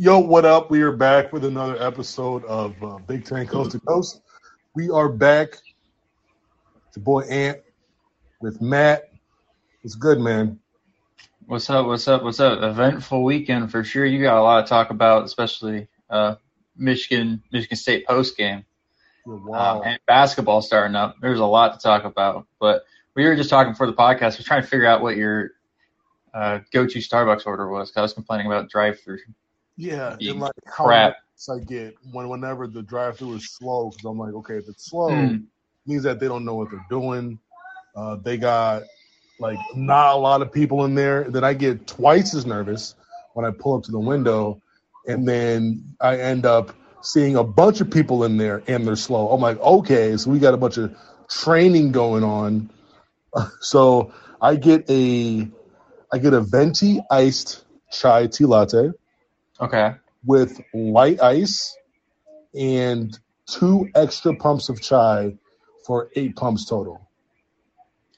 [0.00, 0.70] Yo, what up?
[0.70, 4.22] We are back with another episode of uh, Big Ten Coast to Coast.
[4.74, 5.58] We are back.
[6.88, 7.58] It's your boy Ant
[8.40, 9.10] with Matt.
[9.84, 10.58] It's good, man.
[11.44, 11.84] What's up?
[11.84, 12.22] What's up?
[12.22, 12.62] What's up?
[12.62, 14.06] Eventful weekend for sure.
[14.06, 16.36] You got a lot to talk about, especially uh,
[16.78, 18.64] Michigan Michigan State post game.
[19.26, 19.80] Wow.
[19.80, 21.16] Um, and basketball starting up.
[21.20, 22.46] There's a lot to talk about.
[22.58, 24.38] But we were just talking for the podcast.
[24.38, 25.50] We're trying to figure out what your
[26.32, 27.90] uh, go-to Starbucks order was.
[27.90, 29.18] Cause I was complaining about drive-through.
[29.80, 31.14] Yeah, and like how crap.
[31.50, 35.32] I get when whenever the drive-through is slow, because I'm like, okay, if it's slow,
[35.32, 35.46] Mm.
[35.86, 37.38] means that they don't know what they're doing.
[37.96, 38.84] Uh, they got
[39.40, 41.24] like not a lot of people in there.
[41.30, 42.96] Then I get twice as nervous
[43.34, 44.62] when I pull up to the window,
[45.06, 49.30] and then I end up seeing a bunch of people in there and they're slow.
[49.30, 50.96] I'm like, okay, so we got a bunch of
[51.30, 52.70] training going on.
[53.62, 55.48] So I get a
[56.12, 58.90] I get a venti iced chai tea latte
[59.60, 59.94] Okay.
[60.24, 61.76] with light ice
[62.54, 65.34] and two extra pumps of chai
[65.86, 67.06] for eight pumps total.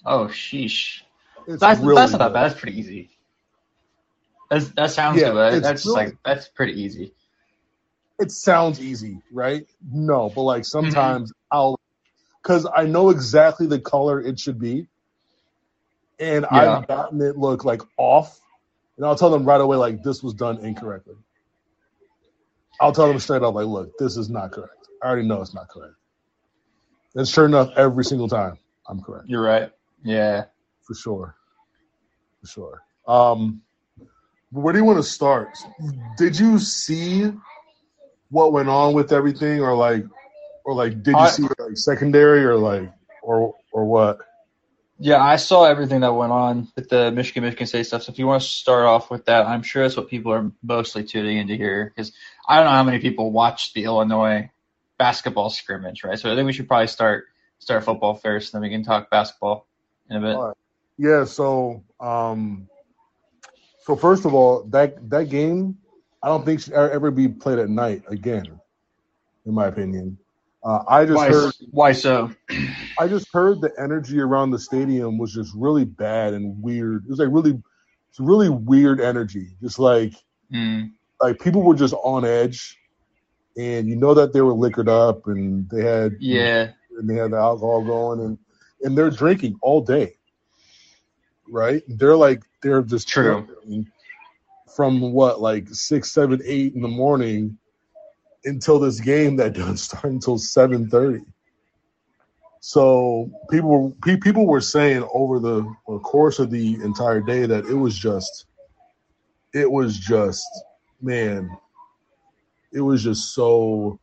[0.05, 1.03] Oh, sheesh.
[1.47, 2.51] It's That's really that's not that bad.
[2.51, 3.11] That's pretty easy.
[4.51, 5.53] That's, that sounds Yeah, good.
[5.55, 7.15] But that's really- like that's pretty easy.
[8.21, 9.67] It sounds easy, right?
[9.91, 10.85] No, but like Mm-hmm.
[10.91, 11.81] sometimes I'll
[12.43, 14.87] because I know exactly the color it should be,
[16.19, 16.79] and Yeah.
[16.79, 18.41] I've gotten it look like off,
[18.97, 21.15] and I'll tell them right away like this was done incorrectly.
[22.81, 24.89] I'll tell them straight up like, look, this is not correct.
[25.03, 25.95] I already know it's not correct.
[27.15, 29.29] And sure enough, every single time I'm correct.
[29.29, 29.71] You're right.
[30.03, 30.45] Yeah.
[30.83, 31.37] for sure,
[32.41, 32.83] for sure.
[33.07, 33.63] Um,
[34.51, 35.49] where do you want to start?
[36.17, 37.33] Did you see
[38.31, 40.05] what went on with everything, or like,
[40.65, 42.91] or like, did you I- see like secondary, or like,
[43.23, 44.19] or or what?
[44.99, 48.05] Yeah, I saw everything that went on with the Michigan Michigan State stuff.
[48.05, 50.51] So if you want to start off with that, I'm sure that's what people are
[50.63, 52.13] mostly tuning in to hear because
[52.49, 54.51] I don't know how many people watched the Illinois
[54.99, 56.19] basketball scrimmage, right?
[56.19, 57.25] So I think we should probably start
[57.59, 59.67] start football first, and then we can talk basketball
[60.11, 60.37] in a bit.
[60.37, 60.57] Right.
[60.99, 61.25] Yeah.
[61.25, 62.69] So, um,
[63.85, 65.79] so first of all, that that game,
[66.23, 68.61] I don't think should ever be played at night again,
[69.47, 70.19] in my opinion.
[70.65, 71.55] Uh, I just Why, heard.
[71.71, 72.31] why so?
[72.99, 77.05] I just heard the energy around the stadium was just really bad and weird.
[77.05, 77.61] It was like really,
[78.11, 79.57] it's really weird energy.
[79.61, 80.13] Just like
[80.53, 82.77] Mm, like people were just on edge,
[83.57, 87.31] and you know that they were liquored up and they had yeah, and they had
[87.31, 88.39] the alcohol going and
[88.83, 90.17] and they're drinking all day,
[91.49, 91.83] right?
[91.89, 93.47] They're like they're just True.
[94.75, 97.59] from what like six, seven, eight in the morning
[98.45, 101.25] until this game that doesn't start until seven thirty.
[102.65, 105.63] So people were pe- people were saying over the
[106.05, 108.47] course of the entire day that it was just,
[109.53, 110.47] it was just,
[111.03, 111.51] man,
[112.73, 113.99] it was just so,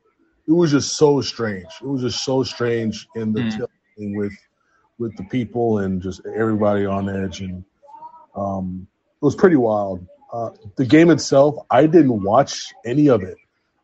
[0.48, 1.68] it was just so strange.
[1.82, 3.68] It was just so strange in the Mm.
[4.16, 4.34] with
[5.00, 7.64] with the people and just everybody on edge, and
[8.36, 8.88] um,
[9.22, 10.06] it was pretty wild.
[10.34, 13.38] Uh, the game itself, I didn't watch any of it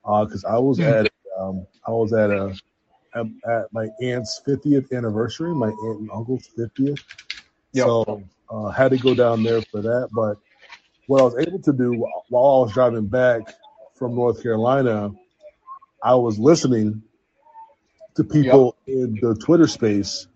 [0.04, 1.06] because I was Mm.
[1.06, 2.56] at um, I was at a
[3.16, 7.00] at, at my aunt's 50th anniversary, my aunt and uncle's 50th.
[7.74, 7.86] Yep.
[7.86, 10.10] So uh, had to go down there for that.
[10.14, 10.38] But
[11.08, 11.94] what I was able to do
[12.30, 13.42] while I was driving back
[13.96, 15.12] from North Carolina,
[16.04, 17.04] I was listening
[18.16, 20.28] to people in the Twitter space.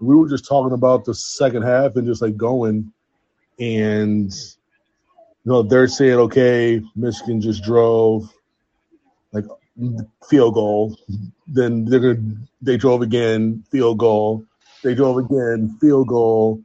[0.00, 2.92] We were just talking about the second half and just like going,
[3.58, 8.32] and you know they're saying, okay, Michigan just drove,
[9.32, 9.44] like
[10.28, 10.96] field goal.
[11.46, 14.44] Then they're gonna they drove again, field goal.
[14.84, 16.62] They drove again, field goal.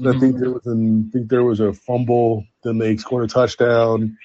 [0.00, 0.20] I Mhm.
[0.20, 2.44] think there was an, think there was a fumble.
[2.64, 4.16] Then they scored a touchdown.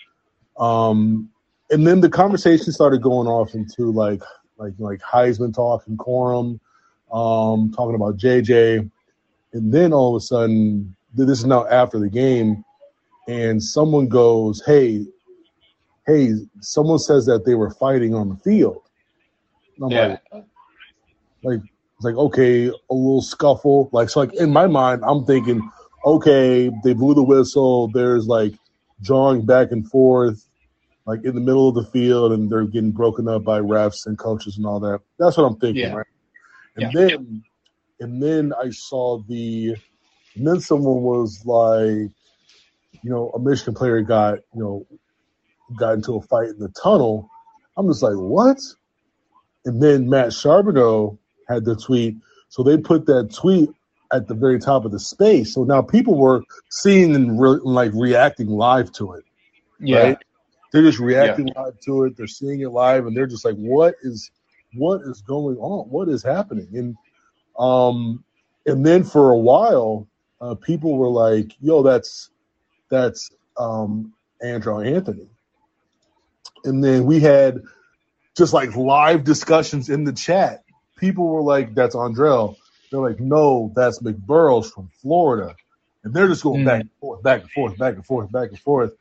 [0.57, 1.29] Um,
[1.69, 4.21] and then the conversation started going off into like
[4.57, 6.59] like like Heisman talk and Corum,
[7.11, 8.89] um, talking about JJ,
[9.53, 12.63] and then all of a sudden, this is now after the game,
[13.27, 15.05] and someone goes, "Hey,
[16.07, 18.83] hey!" Someone says that they were fighting on the field.
[19.77, 20.43] And I'm yeah, like,
[21.43, 21.61] like
[21.97, 23.89] it's like okay, a little scuffle.
[23.91, 25.67] Like so, like in my mind, I'm thinking,
[26.05, 27.87] okay, they blew the whistle.
[27.87, 28.53] There's like
[29.01, 30.47] jawing back and forth,
[31.07, 34.17] like in the middle of the field, and they're getting broken up by refs and
[34.17, 35.01] coaches and all that.
[35.17, 35.95] That's what I'm thinking, Yeah.
[35.95, 36.05] right?
[36.75, 36.91] And Yeah.
[36.93, 37.43] then,
[37.99, 39.75] and then I saw the,
[40.35, 42.11] and then someone was like,
[43.03, 44.85] you know, a Michigan player got, you know,
[45.79, 47.27] got into a fight in the tunnel.
[47.75, 48.59] I'm just like, what?
[49.65, 51.17] And then Matt Charboneau
[51.47, 52.15] had the tweet.
[52.49, 53.69] So they put that tweet
[54.13, 55.53] at the very top of the space.
[55.53, 59.23] So now people were seeing and re- like reacting live to it.
[59.79, 59.99] yeah.
[59.99, 60.17] Right?
[60.71, 61.61] they're just reacting yeah.
[61.61, 62.17] live to it.
[62.17, 64.31] They're seeing it live, and they're just like, "What is,
[64.73, 65.89] what is going on?
[65.89, 66.95] What is happening?" And
[67.57, 68.23] um,
[68.65, 70.07] and then for a while,
[70.41, 72.29] uh, people were like, "Yo, that's
[72.89, 74.13] that's um,
[74.43, 75.29] Andrel Anthony,"
[76.65, 77.61] and then we had
[78.35, 80.63] just like live discussions in the chat.
[80.97, 82.57] People were like, "That's Andrel."
[82.91, 85.55] They're like, "No, that's McBurrows from Florida,"
[86.03, 86.65] and they're just going mm.
[86.65, 88.93] back and forth, back and forth, back and forth, back and forth.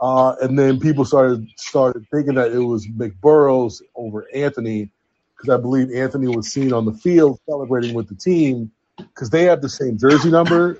[0.00, 4.90] Uh, and then people started started thinking that it was McBurrows over Anthony
[5.36, 9.44] because I believe Anthony was seen on the field celebrating with the team because they
[9.44, 10.78] have the same jersey number.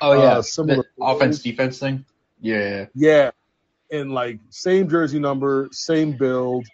[0.00, 2.04] Oh yeah, uh, similar offense defense thing.
[2.40, 3.30] Yeah, yeah,
[3.90, 6.66] and like same jersey number, same build,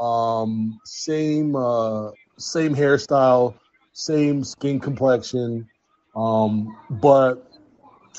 [0.00, 3.54] um, same uh, same hairstyle,
[3.92, 5.68] same skin complexion.
[6.16, 7.50] Um, but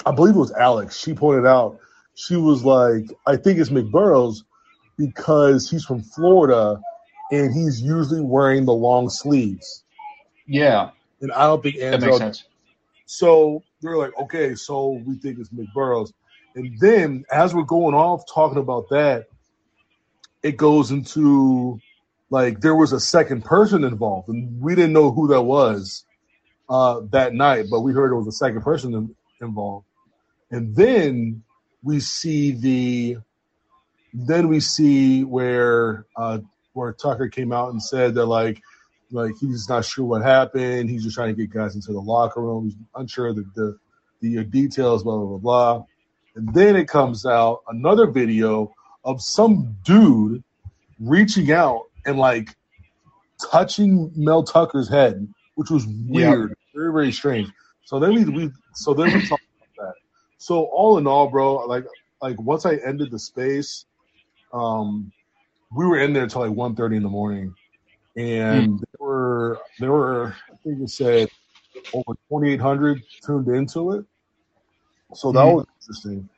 [0.06, 0.98] I believe it was Alex.
[0.98, 1.80] She pointed out
[2.16, 4.44] she was like, I think it's McBurrows
[4.98, 6.82] because he's from Florida
[7.32, 9.84] and he's usually wearing the long sleeves.
[10.48, 10.92] Yeah.
[11.22, 11.92] And I don't think Andrel.
[11.92, 12.44] That makes sense.
[13.06, 16.12] So they're like, okay, so we think it's McBurrows.
[16.56, 19.28] And then as we're going off talking about that,
[20.42, 21.80] it goes into
[22.30, 26.06] like there was a second person involved, and we didn't know who that was
[26.70, 29.86] uh, that night, but we heard it was a second person in, involved.
[30.52, 31.44] And then
[31.84, 33.18] we see the
[34.14, 36.40] then we see where uh,
[36.74, 38.62] where Tucker came out and said that like
[39.12, 40.90] like he's not sure what happened.
[40.90, 42.66] He's just trying to get guys into the locker room.
[42.66, 43.78] He's unsure the the,
[44.22, 45.86] the details, blah blah blah blah.
[46.36, 48.74] And then it comes out another video
[49.04, 50.44] of some dude
[51.00, 52.56] reaching out and like
[53.52, 56.56] touching Mel Tucker's head, which was weird, yeah.
[56.74, 57.50] very very strange.
[57.84, 59.94] So then we, we so then we talk about that.
[60.38, 61.86] So all in all, bro, like
[62.22, 63.86] like once I ended the space,
[64.54, 65.12] um,
[65.76, 67.54] we were in there until like 1.30 in the morning,
[68.16, 68.80] and mm.
[68.80, 71.30] there were there were I think it said
[71.94, 74.06] over twenty eight hundred tuned into it.
[75.14, 75.56] So that mm.
[75.56, 76.30] was interesting.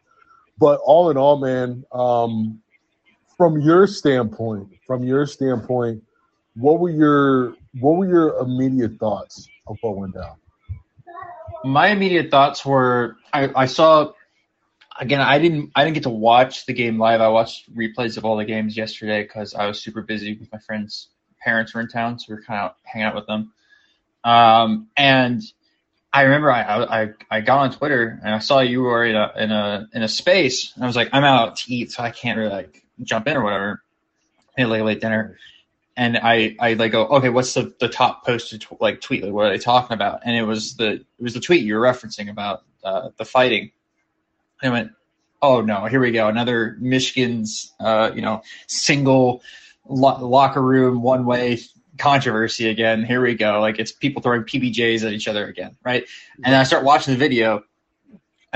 [0.59, 2.61] But all in all, man, um,
[3.37, 6.03] from your standpoint, from your standpoint,
[6.55, 10.35] what were your what were your immediate thoughts of what went down?
[11.63, 14.11] My immediate thoughts were I, I saw
[14.99, 17.21] again, I didn't I didn't get to watch the game live.
[17.21, 20.59] I watched replays of all the games yesterday because I was super busy with my
[20.59, 21.09] friends'
[21.43, 23.53] parents were in town, so we are kind of hanging out with them.
[24.23, 25.41] Um, and
[26.11, 29.31] I remember I, I I got on Twitter and I saw you were in a
[29.37, 32.09] in a in a space, and I was like, I'm out to eat, so I
[32.09, 33.83] can't really like jump in or whatever.
[34.57, 35.37] Had like late dinner,
[35.95, 39.23] and I I like go, okay, what's the the top posted like tweet?
[39.23, 40.21] Like, what are they talking about?
[40.25, 43.71] And it was the it was the tweet you were referencing about uh, the fighting
[44.61, 44.91] I went,
[45.41, 49.41] oh no, here we go, another Michigan's, uh, you know, single
[49.85, 51.59] lo- locker room one way
[51.97, 53.03] controversy again.
[53.05, 56.05] Here we go, like it's people throwing PBJs at each other again, right?
[56.43, 57.63] And I start watching the video,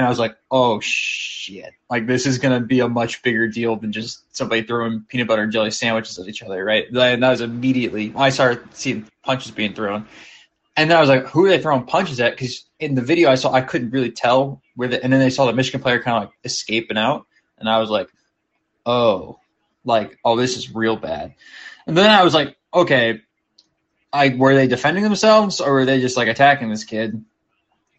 [0.01, 3.75] and I was like, oh shit, like this is gonna be a much bigger deal
[3.75, 6.87] than just somebody throwing peanut butter and jelly sandwiches at each other, right?
[6.87, 10.07] And that was immediately I started seeing punches being thrown.
[10.75, 12.31] And then I was like, who are they throwing punches at?
[12.31, 15.29] Because in the video I saw, I couldn't really tell where the, and then they
[15.29, 17.27] saw the Michigan player kind of like escaping out.
[17.59, 18.07] And I was like,
[18.85, 19.37] oh,
[19.85, 21.35] like, oh, this is real bad.
[21.85, 23.21] And then I was like, okay,
[24.11, 27.23] I, were they defending themselves or were they just like attacking this kid?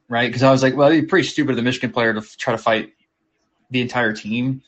[0.08, 0.26] Right.
[0.28, 2.36] Because I was like, well, it'd be pretty stupid of the Michigan player to f-
[2.36, 2.92] try to fight
[3.70, 4.62] the entire team.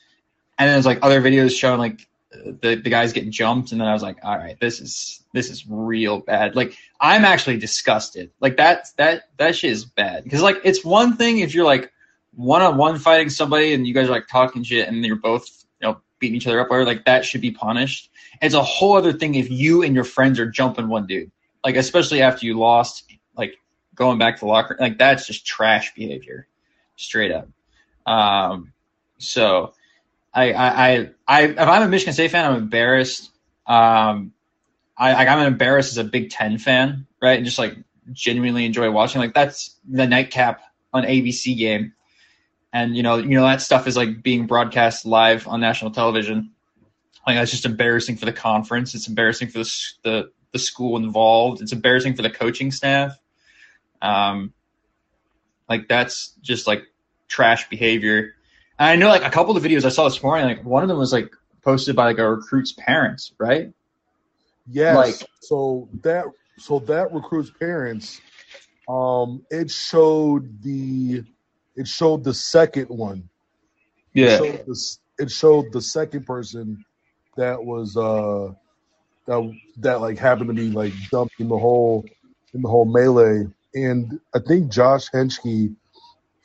[0.58, 2.06] And then there's like other videos showing like
[2.44, 5.50] the the guys getting jumped, and then I was like, all right, this is this
[5.50, 6.56] is real bad.
[6.56, 8.30] Like I'm actually disgusted.
[8.40, 11.92] Like that that that shit is bad because like it's one thing if you're like
[12.34, 15.48] one on one fighting somebody and you guys are like talking shit and you're both
[15.80, 18.10] you know beating each other up or like that should be punished.
[18.42, 21.30] It's a whole other thing if you and your friends are jumping one dude.
[21.64, 23.04] Like especially after you lost,
[23.36, 23.54] like
[23.94, 26.46] going back to the locker, like that's just trash behavior,
[26.96, 27.48] straight up.
[28.06, 28.72] Um,
[29.18, 29.74] so
[30.32, 33.30] I, I, I, if I'm a Michigan State fan, I'm embarrassed.
[33.66, 34.32] Um,
[34.96, 37.36] I, I'm embarrassed as a Big Ten fan, right?
[37.36, 37.76] And just like
[38.12, 39.20] genuinely enjoy watching.
[39.20, 40.60] Like that's the nightcap
[40.92, 41.94] on ABC game,
[42.72, 46.52] and you know, you know that stuff is like being broadcast live on national television.
[47.26, 48.94] Like that's just embarrassing for the conference.
[48.94, 49.70] It's embarrassing for the
[50.02, 51.62] the, the school involved.
[51.62, 53.18] It's embarrassing for the coaching staff.
[54.02, 54.52] Um,
[55.68, 56.82] like that's just like
[57.28, 58.34] trash behavior.
[58.78, 60.82] And I know like a couple of the videos I saw this morning, like one
[60.82, 61.30] of them was like
[61.62, 63.72] posted by like a recruit's parents, right?
[64.66, 64.96] Yes.
[64.96, 66.26] Like so that
[66.58, 68.20] so that recruit's parents,
[68.88, 71.24] um, it showed the
[71.76, 73.28] it showed the second one.
[74.12, 74.26] Yeah.
[74.26, 76.84] It showed the, it showed the second person
[77.36, 78.52] that was uh
[79.26, 82.04] that that like happened to be like dumped in the whole
[82.52, 83.46] in the whole melee.
[83.74, 85.74] And I think Josh Henschke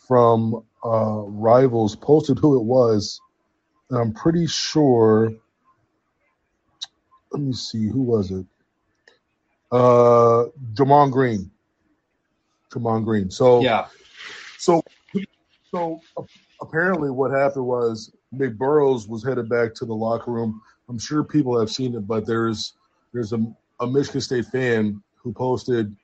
[0.07, 3.19] from uh, Rivals posted who it was.
[3.89, 5.31] And I'm pretty sure.
[7.31, 8.45] Let me see who was it.
[9.71, 11.51] Uh, Gemon Green.
[12.71, 13.29] Gemon Green.
[13.29, 13.87] So Yeah.
[14.57, 14.81] so
[15.71, 16.01] so
[16.61, 20.61] apparently what happened was McBurrows was headed back to the locker room.
[20.89, 22.73] I'm sure people have seen it, but there's
[23.13, 23.45] there's a,
[23.79, 25.95] a Michigan State fan who posted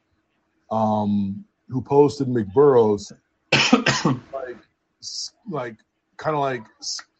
[0.71, 3.11] um who posted McBurrows
[4.33, 4.57] like
[5.49, 5.75] like
[6.17, 6.63] kind of like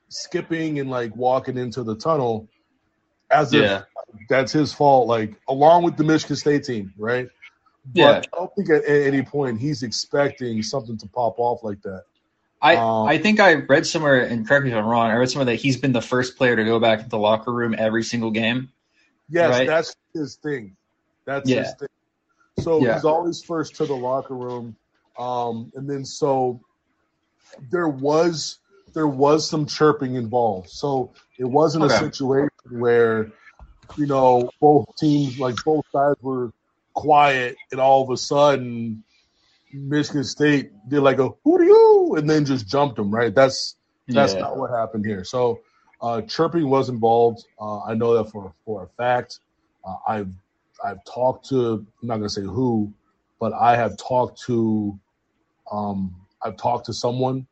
[0.09, 2.47] skipping and like walking into the tunnel
[3.31, 3.83] as Yeah.
[4.13, 7.27] if that's his fault like along with the Michigan State team, right?
[7.93, 8.21] Yeah.
[8.21, 12.03] But I don't think at, any point he's expecting something to pop off like that.
[12.61, 15.29] I, Um, I think I read somewhere, and correct me if I'm wrong, I read
[15.29, 18.01] somewhere that he's been the first player to go back to the locker room every
[18.03, 18.71] single game.
[19.29, 19.67] Yes, Right.
[19.67, 20.75] that's his thing.
[21.25, 21.63] That's Yeah.
[21.63, 21.87] his thing.
[22.65, 22.95] So Yeah.
[22.95, 24.75] he's always first to the locker room.
[25.17, 26.59] Um, and then so
[27.71, 28.59] there was
[28.93, 30.69] there was some chirping involved.
[30.69, 33.31] So it wasn't a situation where,
[33.97, 36.51] you know, both teams like both sides were
[36.93, 39.03] quiet and all of a sudden
[39.71, 43.33] Michigan State did like a who do you and then just jumped them, right?
[43.35, 43.75] That's
[44.07, 44.41] that's yeah.
[44.41, 45.23] not what happened here.
[45.23, 45.59] So
[46.01, 47.45] uh, chirping was involved.
[47.59, 49.39] Uh, I know that for for a fact.
[49.85, 50.33] Uh, I've
[50.85, 52.93] I've talked to I'm not gonna say who,
[53.39, 54.99] but I have talked to
[55.71, 57.47] um, I've talked to someone,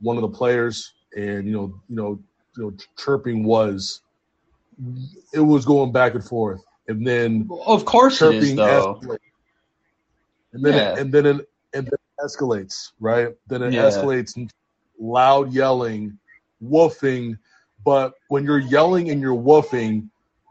[0.00, 2.20] one of the players, and you know you know
[2.56, 4.00] you know chirping was
[5.34, 9.18] it was going back and forth, and then of course is, chirping escalates,
[10.54, 10.94] and then Yeah.
[10.94, 11.36] it, and then it,
[11.74, 13.34] and then it escalates, right?
[13.48, 13.82] Then it Yeah.
[13.82, 14.34] escalates
[14.98, 16.18] loud yelling,
[16.62, 17.38] woofing.
[17.84, 20.08] But when you're yelling and you're woofing,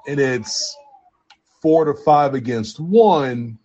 [0.08, 0.76] and it's
[1.62, 3.58] four to five against one,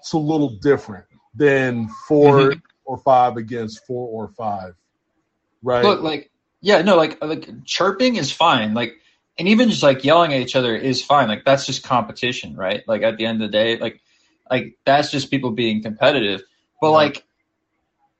[0.00, 2.62] it's a little different than 4 Mhm.
[2.84, 4.74] or five against four or five,
[5.62, 5.84] right?
[5.84, 6.30] Look, like,
[6.60, 8.74] yeah, no, like, like chirping is fine.
[8.74, 8.94] Like,
[9.38, 11.28] and even just like yelling at each other is fine.
[11.28, 12.82] Like, that's just competition, right?
[12.86, 14.00] Like, at the end of the day, like,
[14.50, 16.42] like that's just people being competitive.
[16.80, 16.96] But Yeah.
[16.96, 17.24] like,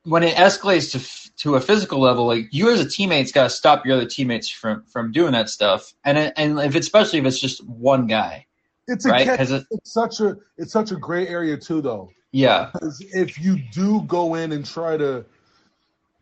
[0.05, 3.51] when it escalates to to a physical level, like you as a teammate's got to
[3.51, 5.93] stop your other teammates from from doing that stuff.
[6.05, 8.47] And and if especially if it's just one guy,
[8.89, 9.25] it's a right?
[9.27, 12.11] catch- it, it's such a it's such a gray area too, though.
[12.33, 15.25] yeah, Because if you do go in and try to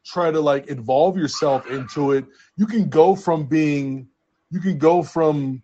[0.04, 2.25] try to like involve yourself into it,
[2.57, 4.09] you can go from being
[4.50, 5.62] you can go from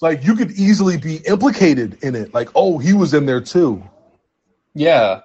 [0.00, 2.34] like you could easily be implicated in it.
[2.34, 3.82] Like, oh, he was in there too.
[4.74, 5.20] yeah.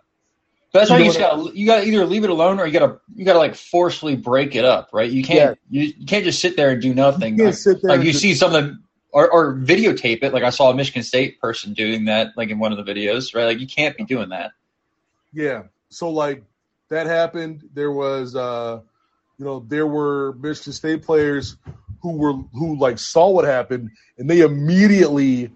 [0.73, 2.59] But that's You why know you just got you got to either leave it alone
[2.59, 5.09] or you got to you got to like forcefully break it up, right?
[5.09, 7.33] You can't you, you can't just sit there and do nothing.
[7.37, 8.77] You can't Like, sit there like you just- see something
[9.17, 10.31] or, or videotape it.
[10.31, 13.33] Like I saw a Michigan State person doing that, like in one of the videos,
[13.33, 13.45] right?
[13.45, 14.51] Like you can't be doing that.
[15.33, 15.63] Yeah.
[15.89, 16.43] So like
[16.89, 17.67] that happened.
[17.73, 18.81] There was uh
[19.39, 21.57] you know, there were Michigan State players
[21.99, 25.49] who were who like saw what happened and they immediately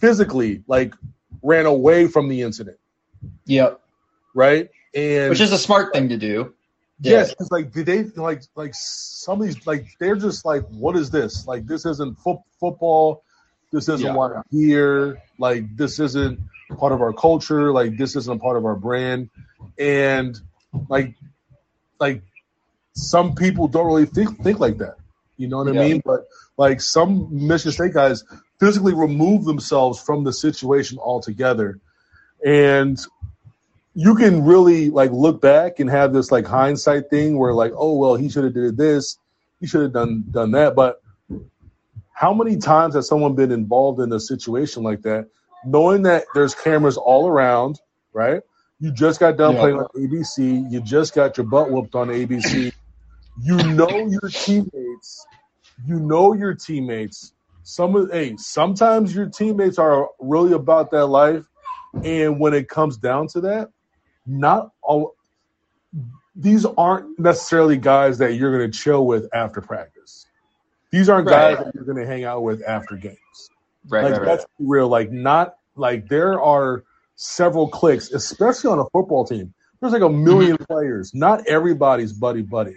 [0.00, 0.92] physically like
[1.40, 2.78] ran away from the incident,
[3.46, 3.80] Yep.
[4.34, 4.70] right?
[4.92, 6.52] And Which is a smart thing to do.
[7.00, 10.96] Yes, because like did they like like some of these like they're just like what
[10.96, 11.46] is this?
[11.46, 13.22] Like this isn't fo- football.
[13.72, 14.14] This isn't Yeah.
[14.14, 15.22] why I'm here.
[15.38, 16.40] Like this isn't
[16.76, 17.70] part of our culture.
[17.72, 19.30] Like this isn't a part of our brand.
[19.78, 20.38] And
[20.88, 21.14] like
[22.00, 22.22] like
[22.94, 24.96] some people don't really think think like that.
[25.36, 26.02] You know what I mean?
[26.04, 26.26] But
[26.56, 28.24] like some Michigan State guys
[28.58, 31.78] physically remove themselves from the situation altogether.
[32.44, 32.98] And
[33.98, 37.96] you can really like look back and have this like hindsight thing where like oh
[37.96, 39.18] well he should have did this
[39.60, 40.76] he should have done done that.
[40.76, 41.02] But
[42.12, 45.28] how many times has someone been involved in a situation like that
[45.64, 47.80] knowing that there's cameras all around
[48.12, 48.42] right?
[48.78, 49.60] You just got done Yeah.
[49.60, 52.70] playing on abc you just got your butt whooped on abc
[53.42, 55.26] you know your teammates
[55.86, 57.32] you know your teammates.
[57.64, 61.44] Some of hey sometimes your teammates are really about that life
[62.04, 63.70] and when it comes down to that
[64.28, 65.14] not all
[66.36, 70.26] these aren't necessarily guys that you're going to chill with after practice.
[70.90, 71.56] These aren't Right.
[71.56, 73.18] guys that you're going to hang out with after games.
[73.88, 74.26] Right, like right, right.
[74.26, 74.88] that's real.
[74.88, 76.84] Like not like there are
[77.16, 79.52] several clicks, especially on a football team.
[79.80, 80.28] There's like a mm-hmm.
[80.28, 81.14] 1000000 players.
[81.14, 82.76] Not everybody's buddy buddy.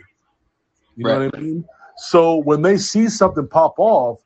[0.96, 1.66] You know what I mean?
[1.98, 4.20] So when they see something pop off,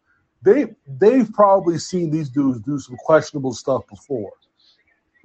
[0.44, 4.34] they they've probably seen these dudes do some questionable stuff before.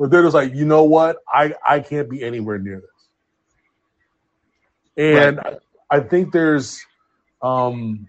[0.00, 2.88] Where they're just like, you know what, I I can't be anywhere near this.
[4.96, 5.58] And I,
[5.90, 6.80] I think there's
[7.42, 8.08] Um,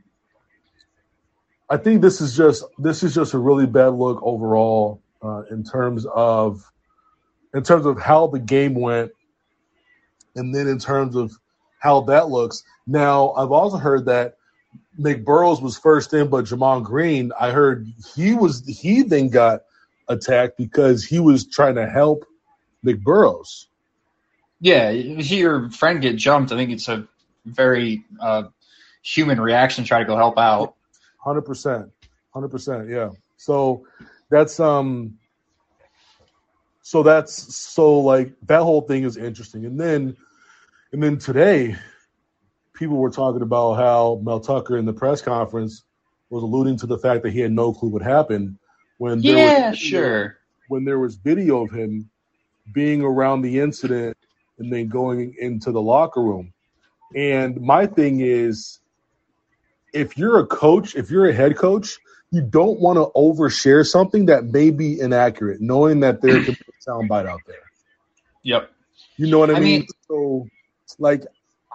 [1.70, 5.64] I think this is just this is just a really bad look overall uh, in
[5.64, 6.70] terms of
[7.54, 9.12] in terms of how the game went,
[10.36, 11.32] and then in terms of
[11.80, 12.64] how that looks.
[12.88, 14.36] Now, I've also heard that
[15.00, 19.62] McBurrows was first in, but Gemon Green, I heard he was he then got
[20.12, 22.26] attacked because he was trying to help
[22.86, 23.66] McBurrows.
[24.60, 27.08] Yeah, if your friend get jumped, I think it's a
[27.46, 28.44] very uh,
[29.02, 30.76] human reaction to try to go help out.
[31.18, 31.92] Hundred percent,
[32.34, 33.10] hundred percent, yeah.
[33.38, 33.86] So
[34.30, 35.18] that's um,
[36.82, 40.16] so that's so like that whole thing is interesting, and then
[40.92, 41.76] and then today,
[42.74, 45.84] people were talking about how Mel Tucker in the press conference
[46.30, 48.58] was alluding to the fact that he had no clue what happened
[49.02, 52.08] when there yeah, was video, sure when there was video of him
[52.72, 54.16] being around the incident
[54.60, 56.54] and then going into the locker room.
[57.16, 58.78] And my thing is,
[59.92, 61.98] if you're a coach, if you're a head coach,
[62.30, 66.66] you don't want to overshare something that may be inaccurate, knowing that there could be
[66.70, 67.72] a soundbite out there.
[68.44, 68.70] Yep.
[69.18, 69.80] You know what I, I mean?
[69.80, 69.88] mean?
[70.08, 70.48] So,
[71.00, 71.26] like,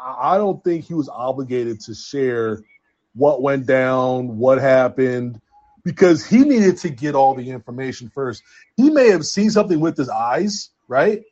[0.01, 2.63] I don't think he was obligated to share
[3.15, 5.41] what went down, what happened,
[5.87, 8.43] because he needed to get all the information first.
[8.77, 11.23] He may have seen something with his eyes, right?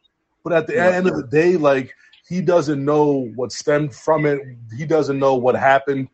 [0.44, 0.90] But at the yeah.
[0.90, 1.92] end of the day, like,
[2.28, 4.40] he doesn't know what stemmed from it.
[4.78, 6.06] He doesn't know what happened.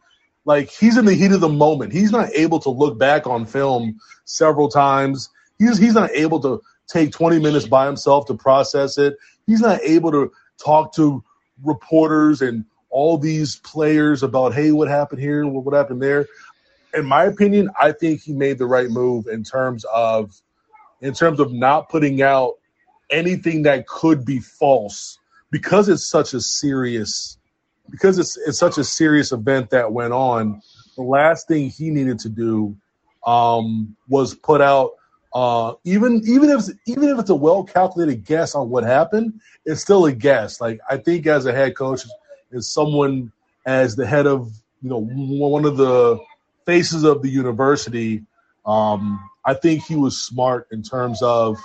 [0.47, 1.93] Like he's in the heat of the moment.
[1.93, 5.29] He's not able to look back on film several times.
[5.59, 9.17] He's he's not able to take 20 minutes by himself to process it.
[9.47, 11.23] He's not able to talk to
[11.63, 15.47] reporters and all these players about, hey, what happened here?
[15.47, 16.27] What happened there?
[16.95, 20.35] In my opinion, I think he made the right move in terms of
[21.01, 22.55] in terms of not putting out
[23.11, 25.19] anything that could be false
[25.51, 27.39] because it's such a serious
[27.91, 30.61] because it's it's such a serious event that went on.
[30.97, 32.77] The last thing he needed to do
[33.27, 34.93] um, was put out
[35.35, 39.81] uh, even even if even if it's a well calculated guess on what happened, it's
[39.81, 40.61] still a guess.
[40.61, 42.03] Like I think as a head coach,
[42.53, 43.33] as someone
[43.67, 46.19] as the head of you know one of the
[46.71, 48.25] faces of the university,
[48.65, 51.59] um, I think he was smart in terms of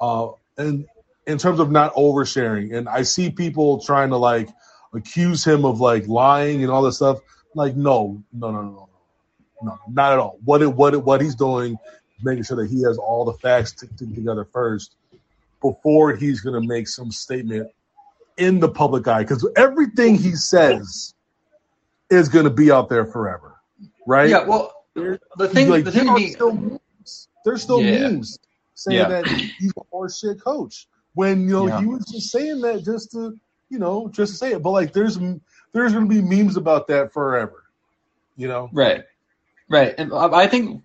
[0.00, 0.86] uh, and
[1.26, 2.72] in terms of not oversharing.
[2.72, 4.48] And I see people trying to like
[4.94, 7.18] accuse him of like lying and all this stuff.
[7.56, 8.88] Like, no, no, no, no,
[9.60, 10.38] no, not at all.
[10.44, 11.76] What it, what it, what he's doing,
[12.22, 14.94] making sure that he has all the facts t- t- together first
[15.60, 17.68] before he's going to make some statement
[18.36, 19.22] in the public eye.
[19.22, 21.12] Because everything he says
[22.08, 23.51] is going to be out there forever,
[24.06, 24.28] right?
[24.28, 24.44] Yeah.
[24.44, 27.28] Well, the thing, like, the thing, are still memes.
[27.44, 28.08] There's still yeah.
[28.08, 28.38] memes
[28.74, 29.08] saying yeah.
[29.08, 31.80] that he's a horseshit coach when you know yeah.
[31.80, 33.38] he was just saying that just to
[33.68, 34.62] you know just to say it.
[34.62, 35.18] But like there's
[35.72, 37.64] there's going to be memes about that forever,
[38.36, 38.68] you know.
[38.72, 39.04] Right,
[39.68, 39.94] right.
[39.96, 40.82] And I think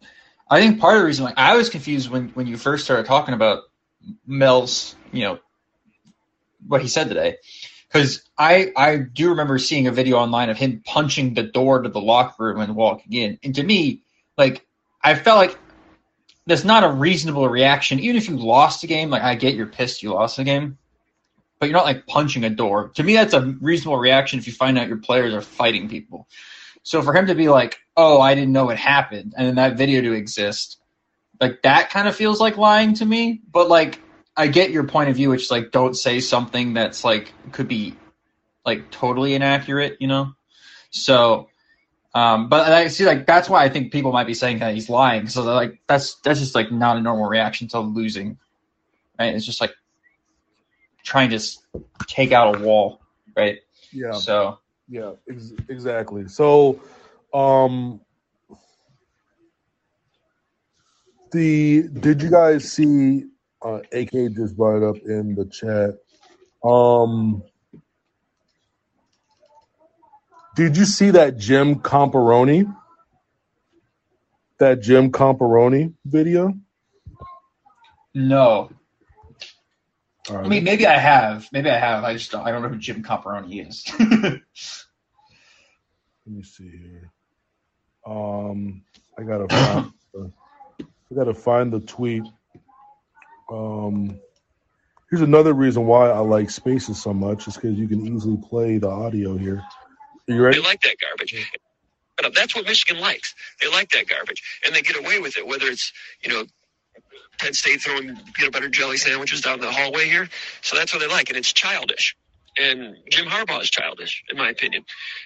[0.50, 3.06] I think part of the reason like I was confused when when you first started
[3.06, 3.64] talking about
[4.26, 5.40] Mel's you know
[6.68, 7.38] what he said today
[7.88, 11.90] because I I do remember seeing a video online of him punching the door to
[11.90, 14.02] the locker room and walking in, and to me
[14.38, 14.66] like
[15.02, 15.58] I felt like
[16.46, 18.00] that's not a reasonable reaction.
[18.00, 20.78] Even if you lost a game, like I get you're pissed you lost the game,
[21.60, 22.90] but you're not like punching a door.
[22.96, 26.28] To me, that's a reasonable reaction if you find out your players are fighting people.
[26.84, 29.78] So for him to be like, "Oh, I didn't know it happened," and then that
[29.78, 30.80] video to exist,
[31.42, 33.42] like that kind of feels like lying to me.
[33.52, 34.00] But like,
[34.38, 37.68] I get your point of view, which is like, don't say something that's like could
[37.68, 37.96] be
[38.66, 40.34] like totally inaccurate, you know.
[40.92, 41.50] So
[42.18, 44.90] um, but I see, like that's why I think people might be saying that he's
[44.90, 45.28] lying.
[45.28, 48.40] So like that's that's just like not a normal reaction to losing,
[49.20, 49.36] right?
[49.36, 49.74] It's just like
[51.04, 51.40] trying to
[52.08, 53.02] take out a wall,
[53.36, 53.60] right?
[53.92, 54.14] Yeah.
[54.14, 54.58] So
[54.90, 56.28] yeah, ex- exactly.
[56.28, 56.82] So,
[57.36, 58.02] um,
[61.32, 63.26] the did you guys see?
[63.62, 65.98] Uh, AK just brought it up in the chat.
[66.64, 67.44] Um,
[70.56, 72.74] did you see that Jim Comparoni?
[74.60, 76.54] That Jim Comparoni video?
[78.14, 78.72] No.
[80.30, 80.46] Right.
[80.46, 81.48] I mean, maybe I have.
[81.52, 82.04] Maybe I have.
[82.04, 83.86] I just don't, I don't know who Jim Comparoni is.
[84.00, 84.42] Let
[86.26, 87.12] me see here.
[88.06, 88.84] Um,
[89.18, 89.94] I gotta find.
[90.14, 90.32] the,
[90.82, 92.24] I gotta find the tweet.
[93.50, 94.20] Um,
[95.10, 98.78] here's another reason why I like Spaces so much is because you can easily play
[98.78, 99.64] the audio here.
[100.28, 100.60] You ready?
[100.60, 101.50] They like that garbage.
[102.18, 103.36] But that's what Michigan likes.
[103.62, 105.48] They like that garbage, and they get away with it.
[105.48, 106.46] Whether it's you know
[107.40, 110.28] Penn State throwing peanut butter jelly sandwiches down the hallway here,
[110.62, 112.16] so that's what they like, and it's childish.
[112.60, 114.84] And Jim Harbaugh is childish, in my opinion.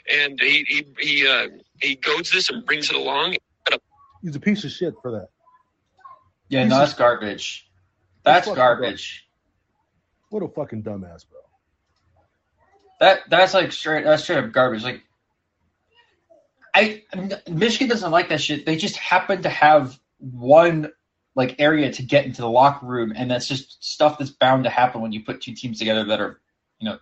[0.09, 1.47] And he he he uh,
[1.81, 3.37] he goads this and brings it along.
[4.21, 5.29] He's a piece of shit for that.
[6.49, 7.65] Yeah, He's no, that's garbage.
[8.23, 9.27] That's garbage.
[10.29, 11.39] What a fucking dumbass, bro.
[12.99, 14.83] That that's like straight that's straight up garbage.
[14.83, 15.03] Like
[16.73, 17.03] I
[17.49, 18.65] Michigan doesn't like that shit.
[18.65, 20.91] They just happen to have one
[21.35, 24.69] like area to get into the locker room, and that's just stuff that's bound to
[24.69, 26.41] happen when you put two teams together that are,
[26.79, 26.99] you know,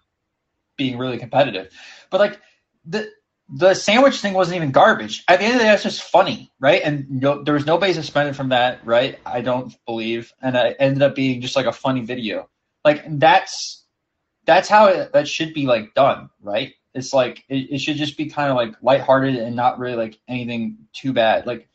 [0.78, 1.72] being really competitive.
[2.10, 2.40] But like
[2.86, 3.10] the
[3.50, 5.24] the sandwich thing wasn't even garbage.
[5.28, 6.82] At the end of the day, that's just funny, right?
[6.84, 9.20] And no, there was nobody suspended from that, right?
[9.26, 12.50] I don't believe, and it ended up being just like a funny video.
[12.86, 13.86] Like that's
[14.46, 16.74] that's how it, that should be like done, right?
[16.94, 20.20] It's like it, it should just be kind of like lighthearted and not really like
[20.28, 21.48] anything too bad.
[21.48, 21.68] Like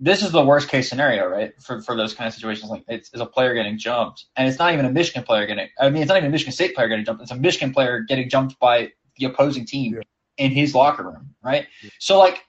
[0.00, 1.52] this is the worst case scenario, right?
[1.62, 4.58] For for those kind of situations, like it's, it's a player getting jumped, and it's
[4.58, 5.68] not even a Michigan player getting.
[5.80, 7.22] I mean, it's not even a Michigan State player getting jumped.
[7.22, 10.02] It's a Michigan player getting jumped by the opposing team Yeah.
[10.38, 11.66] In his locker room, right?
[11.98, 12.44] So like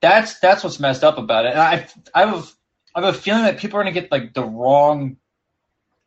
[0.00, 1.52] that's that's what's messed up about it.
[1.52, 2.42] And I I have a,
[2.94, 5.16] I have a feeling that people are gonna get like the wrong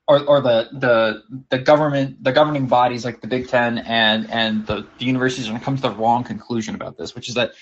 [0.07, 4.65] or, or the, the the government the governing bodies like the Big Ten and and
[4.67, 7.35] the, the universities are going to come to the wrong conclusion about this, which is
[7.35, 7.53] that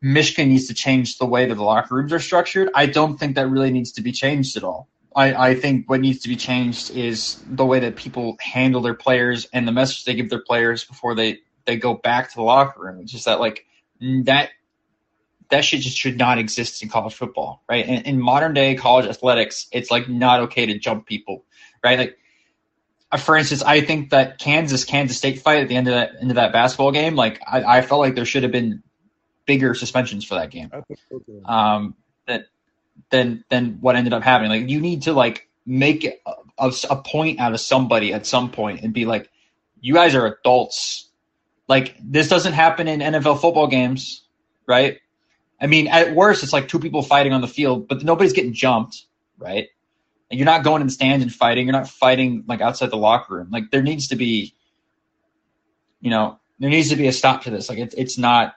[0.00, 2.68] Michigan needs to change the way that the locker rooms are structured.
[2.74, 4.88] I don't think that really needs to be changed at all.
[5.16, 8.94] I, I think what needs to be changed is the way that people handle their
[8.94, 12.42] players and the message they give their players before they, they go back to the
[12.42, 13.00] locker room.
[13.00, 13.64] It's just that like
[14.00, 14.50] that
[15.50, 17.86] that shit just should not exist in college football, right?
[17.86, 21.44] In, in modern day college athletics, it's like not okay to jump people,
[21.84, 21.98] right?
[21.98, 22.18] Like,
[23.12, 26.12] uh, for instance, I think that Kansas Kansas State fight at the end of that
[26.20, 28.82] end of that basketball game, like I, I felt like there should have been
[29.46, 30.70] bigger suspensions for that game
[31.44, 31.94] um,
[32.26, 32.46] that
[33.10, 34.50] than than what ended up happening.
[34.50, 38.80] Like you need to like make a, a point out of somebody at some point
[38.82, 39.30] and be like,
[39.80, 41.07] you guys are adults.
[41.68, 44.22] Like this doesn't happen in NFL football games,
[44.66, 44.98] right?
[45.60, 48.52] I mean, at worst, it's like two people fighting on the field, but nobody's getting
[48.52, 49.04] jumped,
[49.36, 49.68] right?
[50.30, 51.66] And you're not going in the stands and fighting.
[51.66, 53.48] You're not fighting like outside the locker room.
[53.50, 54.54] Like there needs to be,
[56.00, 57.68] you know, there needs to be a stop to this.
[57.68, 58.54] Like it's it's not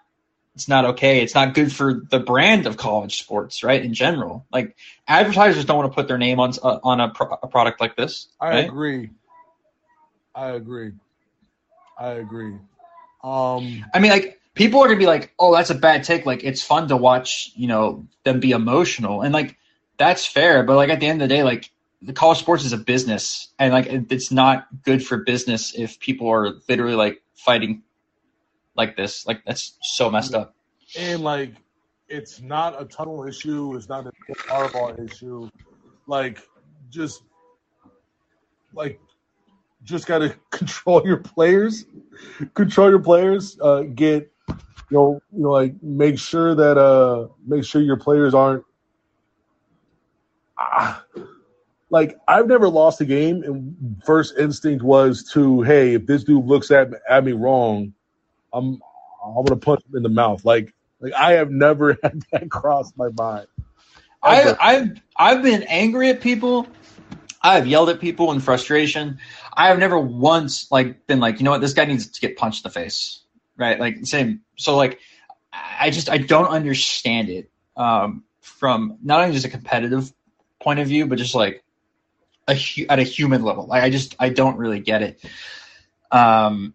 [0.56, 1.22] it's not okay.
[1.22, 3.82] It's not good for the brand of college sports, right?
[3.84, 4.76] In general, like
[5.08, 7.96] advertisers don't want to put their name on uh, on a, pro- a product like
[7.96, 8.28] this.
[8.40, 8.66] I right?
[8.66, 9.10] agree.
[10.36, 10.92] I agree.
[11.98, 12.56] I agree.
[13.24, 16.44] Um, I mean, like people are gonna be like, "Oh, that's a bad take." Like
[16.44, 19.58] it's fun to watch, you know, them be emotional, and like
[19.98, 20.64] that's fair.
[20.64, 21.70] But like at the end of the day, like
[22.02, 26.30] the college sports is a business, and like it's not good for business if people
[26.30, 27.84] are literally like fighting
[28.76, 29.26] like this.
[29.28, 30.56] Like that's so messed up.
[30.98, 31.54] and like,
[32.08, 33.76] it's not a tunnel issue.
[33.76, 35.50] It's not a Harbaugh issue.
[36.08, 36.40] Like,
[36.90, 37.24] just
[38.74, 39.00] like,
[39.84, 41.86] just got to control your players.
[42.54, 43.60] Control your players.
[43.62, 48.34] Uh, get you know, you know, like make sure that uh, make sure your players
[48.34, 48.64] aren't.
[50.58, 51.04] Ah,
[51.90, 56.46] like I've never lost a game, and first instinct was to, hey, if this dude
[56.46, 57.94] looks at at me wrong,
[58.54, 58.82] I'm
[59.24, 60.44] I'm gonna punch him in the mouth.
[60.46, 63.48] Like like I have never had that cross my mind.
[64.24, 64.56] I.
[64.60, 66.68] I've I've been angry at people.
[67.42, 69.20] I've yelled at people in frustration.
[69.54, 72.38] I have never once like been like, you know what, this guy needs to get
[72.38, 73.22] punched in the face,
[73.58, 73.80] right?
[73.80, 74.42] Like same.
[74.58, 75.00] So like,
[75.52, 80.12] I just I don't understand it um, from not only just a competitive
[80.62, 81.64] point of view, but just like
[82.48, 83.66] a hu- at a human level.
[83.66, 85.26] Like I just I don't really get it.
[86.12, 86.74] Um,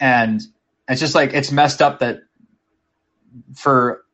[0.00, 0.42] and
[0.88, 2.20] it's just like it's messed up that
[3.54, 4.04] for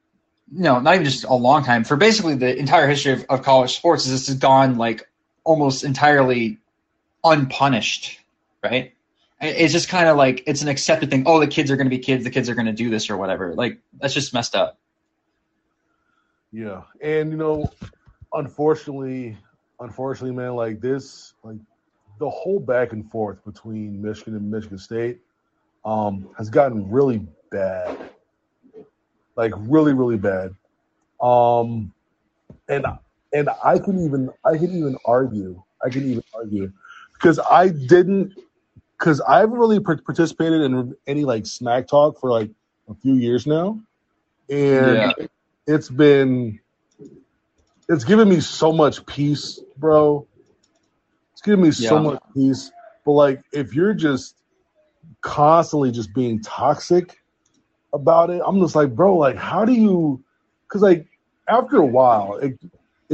[0.51, 3.75] no, not even just a long time, for basically the entire history of, of college
[3.75, 5.09] sports, is this has gone like
[5.45, 6.59] almost entirely
[7.23, 8.19] unpunished,
[8.63, 8.93] right?
[9.41, 11.25] It's just kind of like it's an accepted thing.
[11.27, 12.25] Oh, the kids are going to be kids.
[12.25, 13.55] The kids are going to do this or whatever.
[13.55, 14.79] Like that's just messed up.
[16.53, 17.71] Yeah, and you know,
[18.33, 19.37] unfortunately,
[19.81, 21.57] unfortunately, man, like this, like
[22.19, 25.19] the whole back and forth between Michigan and Michigan State,
[25.85, 27.99] um, has gotten really bad,
[29.37, 30.55] like really, really bad.
[31.21, 31.93] Um,
[32.69, 32.87] and
[33.35, 36.73] and I can even I can even argue I can even argue
[37.15, 38.35] because I didn't
[38.99, 42.51] because I haven't really par- participated in any like smack talk for like
[42.89, 43.81] a few years now,
[44.49, 45.27] and Yeah.
[45.67, 46.61] it's been
[47.89, 50.27] it's given me so much peace, bro.
[51.33, 52.71] It's given me so much peace.
[53.05, 54.37] But like if you're just
[55.23, 57.17] constantly just being toxic
[57.93, 60.25] about it, I'm just like, bro, like how do you
[60.69, 61.07] cuz like
[61.49, 62.59] after a while it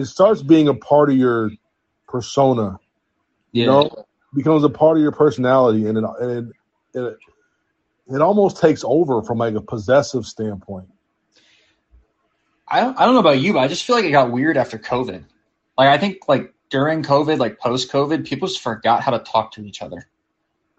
[0.00, 1.50] it starts being a part of your
[2.08, 2.78] persona,
[3.52, 4.04] you know?
[4.34, 6.54] Becomes a part of your personality and it, and
[6.94, 7.18] it, it
[8.10, 10.88] it almost takes over from like a possessive standpoint.
[12.66, 14.56] I don't, I don't know about you, but I just feel like it got weird
[14.56, 15.24] after COVID.
[15.78, 19.52] Like I think like during COVID, like post COVID, people just forgot how to talk
[19.52, 20.08] to each other.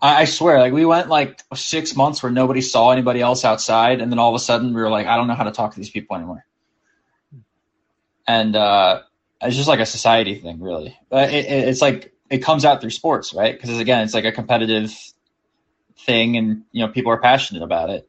[0.00, 4.00] I, I swear, like we went like six months where nobody saw anybody else outside,
[4.00, 5.72] and then all of a sudden we were like, I don't know how to talk
[5.72, 6.44] to these people anymore.
[8.28, 9.00] And uh,
[9.40, 10.96] it's just like a society thing, really.
[11.10, 13.58] It, it, it's like it comes out through sports, right?
[13.58, 14.94] Because again, it's like a competitive
[16.00, 18.06] thing, and you know people are passionate about it,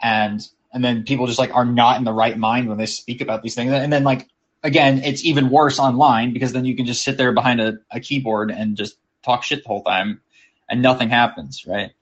[0.00, 3.22] and and then people just like are not in the right mind when they speak
[3.22, 4.28] about these things, and then like
[4.62, 7.98] again, it's even worse online because then you can just sit there behind a, a
[7.98, 10.20] keyboard and just talk shit the whole time,
[10.68, 11.92] and nothing happens, right?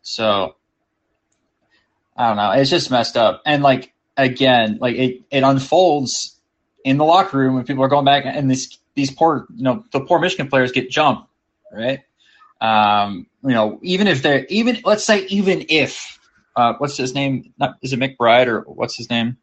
[0.00, 0.56] So
[2.16, 2.52] I don't know.
[2.52, 6.39] It's just messed up, and like again, like it it unfolds
[6.84, 9.84] in the locker room when people are going back and these these poor you know
[9.92, 11.28] the poor Michigan players get jumped,
[11.72, 12.00] right?
[12.60, 16.18] Um, you know, even if they're even let's say even if
[16.56, 17.52] uh, what's his name?
[17.58, 19.36] Not, is it McBride or what's his name?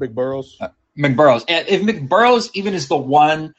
[0.00, 0.54] McBurrows.
[0.60, 1.44] Uh, McBurrows.
[1.48, 3.54] If McBurrows even is the one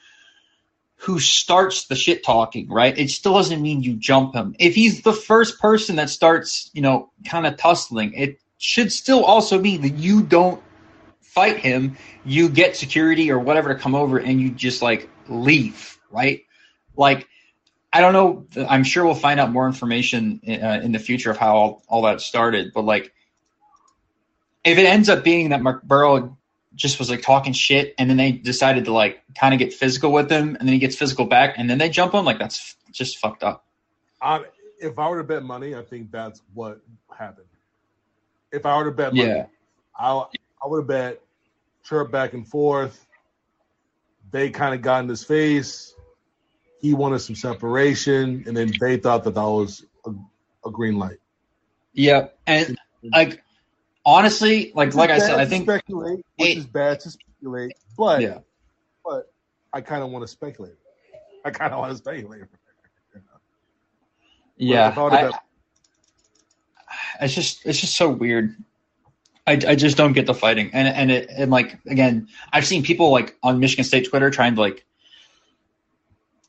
[0.97, 2.97] who starts the shit talking, right?
[2.97, 4.53] It still doesn't mean you jump him.
[4.59, 9.23] If he's the first person that starts, you know, kind of tussling, it should still
[9.23, 10.61] also mean that you don't
[11.29, 11.95] fight him.
[12.25, 16.43] You get security or whatever to come over and you just like leave, right?
[16.95, 17.27] Like,
[17.93, 18.65] I don't know.
[18.67, 22.01] I'm sure we'll find out more information uh, in the future of how all, all
[22.03, 22.71] that started.
[22.73, 23.13] But like,
[24.63, 26.35] if it ends up being that McBurrow
[26.75, 30.11] just was like talking shit, and then they decided to like kind of get physical
[30.11, 32.75] with him, and then he gets physical back, and then they jump him, like that's
[32.91, 33.65] just fucked up.
[34.21, 34.45] I,
[34.79, 36.81] if I were to bet money, I think that's what
[37.15, 37.47] happened.
[38.51, 39.45] If I were to bet money, Yeah.
[39.97, 40.23] I
[40.63, 41.21] I would have bet
[41.83, 43.05] chirp back and forth.
[44.31, 45.95] They kind of got in his face.
[46.81, 50.11] He wanted some separation, and then they thought that that was a,
[50.65, 51.17] a green light.
[51.93, 53.41] Yeah, and like
[54.05, 58.21] honestly, like like I said, I think speculate, which it- is bad to speculate, but
[58.21, 58.39] yeah,
[59.03, 59.31] but
[59.73, 60.75] I kind of want to speculate.
[61.43, 62.43] I kind of want to speculate.
[64.57, 64.93] yeah.
[64.95, 65.41] I would've I- bet-
[67.21, 68.55] it's just it's just so weird.
[69.49, 72.83] I, I just don't get the fighting, and and it and like again, I've seen
[72.83, 74.85] people like on Michigan State Twitter trying to like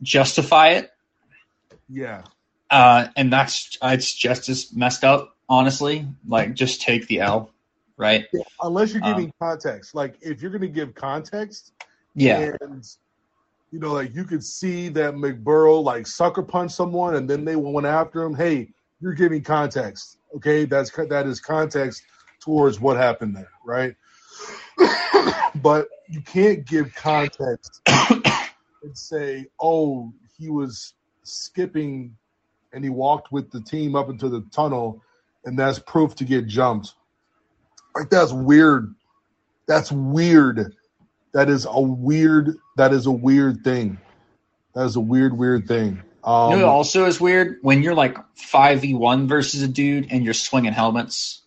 [0.02, 0.90] justify it,
[1.88, 2.22] Yeah,
[2.70, 6.06] uh, and that's it's just as messed up, honestly.
[6.28, 7.50] Like, just take the L,
[7.96, 8.26] right?
[8.62, 9.94] unless you're Um, giving context.
[9.94, 11.72] Like if you're going to give context,
[12.14, 12.84] Yeah, and
[13.70, 17.56] you know, like you could see that McBurrow like sucker punched someone, and then they
[17.56, 18.34] went after him.
[18.34, 18.68] Hey,
[19.00, 20.18] you're giving context.
[20.36, 22.02] Okay, that's that is context
[22.40, 23.94] towards what happened there, right?
[25.56, 32.16] but you can't give context and say, "Oh, he was skipping
[32.72, 35.02] and he walked with the team up into the tunnel,
[35.44, 36.94] and that's proof to get jumped."
[37.94, 38.94] Like that's weird.
[39.66, 40.74] That's weird.
[41.32, 42.56] That is a weird.
[42.76, 43.98] That is a weird thing.
[44.74, 46.02] That is a weird, weird thing.
[46.22, 49.68] Um, you know what also is weird when you're like five v one versus a
[49.68, 51.42] dude and you're swinging helmets.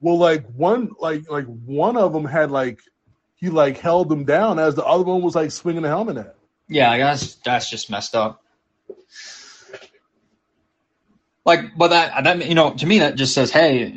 [0.00, 2.80] Well, like one, like like one of them had like
[3.34, 6.36] he like held them down as the other one was like swinging the helmet at.
[6.68, 8.42] Yeah, I guess that's just messed up.
[11.44, 13.90] Like, but that that you know, to me, that just says, hey,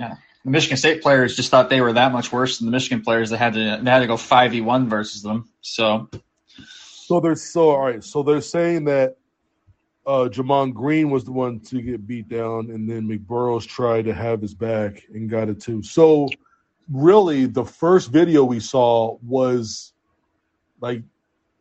[0.46, 3.30] the Michigan State players just thought they were that much worse than the Michigan players.
[3.30, 5.50] They had to they had to go five v one versus them.
[5.62, 6.10] So
[6.62, 8.04] So they're so all right.
[8.04, 9.18] So they're saying that
[10.06, 14.14] uh Gemon Green was the one to get beat down, and then McBurrows tried to
[14.14, 15.84] have his back and got it too.
[15.84, 16.30] So
[16.92, 19.94] really, the first video we saw was
[20.80, 21.04] like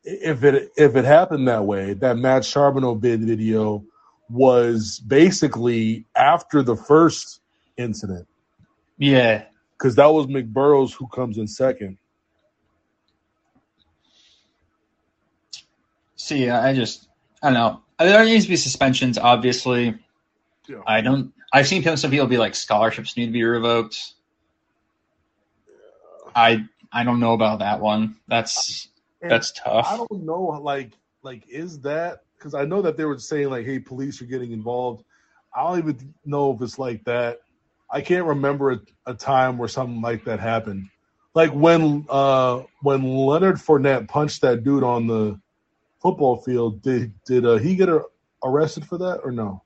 [0.04, 3.84] if it if it happened that way, that Matt Charboneau bid video
[4.28, 7.40] was basically after the first
[7.76, 8.26] incident
[9.00, 11.96] yeah, because that was McBurrows who comes in second.
[16.16, 17.08] see, I just
[17.42, 17.50] I
[18.04, 18.18] don't know.
[18.18, 19.98] There needs to be suspensions, obviously.
[20.68, 20.78] Yeah.
[20.86, 21.32] I don't.
[21.52, 24.14] I've seen some people be like scholarships need to be revoked.
[26.34, 28.16] I I don't know about that one.
[28.28, 28.88] That's
[29.22, 29.86] And that's tough.
[29.88, 33.66] I don't know, like, like is that because I know that they were saying like,
[33.66, 35.04] hey, police are getting involved.
[35.54, 37.40] I don't even know if it's like that.
[37.90, 40.88] I can't remember a, a time where something like that happened.
[41.34, 45.40] Like when uh when Leonard Fournette punched that dude on the
[46.00, 48.02] football field, did did uh, he get a,
[48.44, 49.62] arrested for that or no?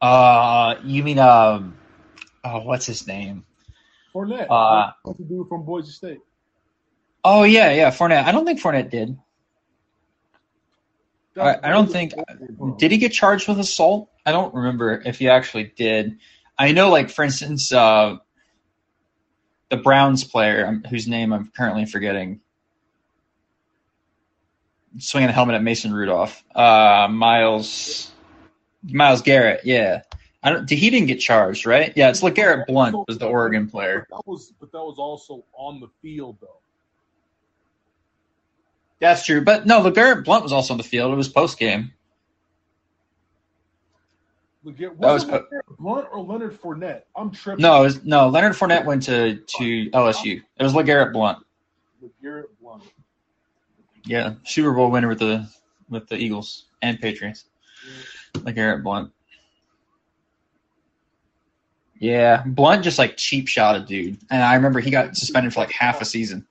[0.00, 1.76] Uh, you mean um,
[2.44, 3.44] oh, what's his name?
[4.14, 6.20] Fournette, Uh, what's the dude from Boise State?
[7.24, 8.24] Oh yeah, yeah, Fournette.
[8.24, 9.18] I don't think Fournette did.
[11.36, 12.12] I, I don't think
[12.78, 14.10] did he get charged with assault?
[14.24, 16.18] I don't remember if he actually did.
[16.56, 18.16] I know, like for instance, uh,
[19.70, 22.40] the Browns player um, whose name I'm currently forgetting,
[24.98, 28.12] swinging the helmet at Mason Rudolph, uh, Miles
[28.82, 29.62] Myles Garrett.
[29.64, 30.02] Yeah,
[30.42, 30.68] I don't.
[30.68, 31.92] He didn't get charged, right?
[31.96, 34.06] Yeah, it's LeGarrette Blunt was the Oregon player.
[34.10, 36.60] That was, but that was also on the field though.
[39.00, 41.12] That's true, but no, LeGarrette Blunt was also on the field.
[41.12, 41.92] It was post game.
[44.64, 45.44] That was it
[45.78, 47.02] Blunt or Leonard Fournette?
[47.14, 47.62] I'm tripping.
[47.62, 48.28] No, was, no.
[48.28, 50.42] Leonard Fournette went to to LSU.
[50.58, 51.38] It was LeGarrette Blunt.
[52.02, 52.53] LeGarrette Blunt.
[54.06, 55.48] Yeah, Super Bowl winner with the
[55.88, 57.44] with the Eagles and Patriots.
[58.34, 59.10] LeGarrette Blunt.
[61.98, 65.60] Yeah, Blunt just like cheap shot a dude, and I remember he got suspended for
[65.60, 66.46] like half a season.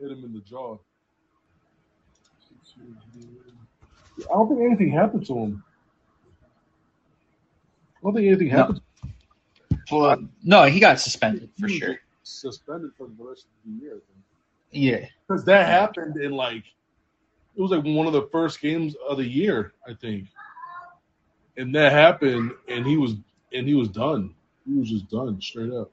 [0.00, 0.78] Hit him in the jaw.
[4.18, 5.64] I don't think anything happened to him.
[7.98, 8.56] I don't think anything No.
[8.56, 8.80] happened.
[9.90, 12.00] Well, no, he got suspended for sure.
[12.22, 14.00] Suspended for the rest of the year.
[14.76, 16.64] Yeah, Because that happened in like
[17.56, 20.28] it was like one of the first games of the year, I think.
[21.56, 23.14] And that happened, and he was
[23.52, 24.34] and he was done.
[24.66, 25.90] He was just done straight up.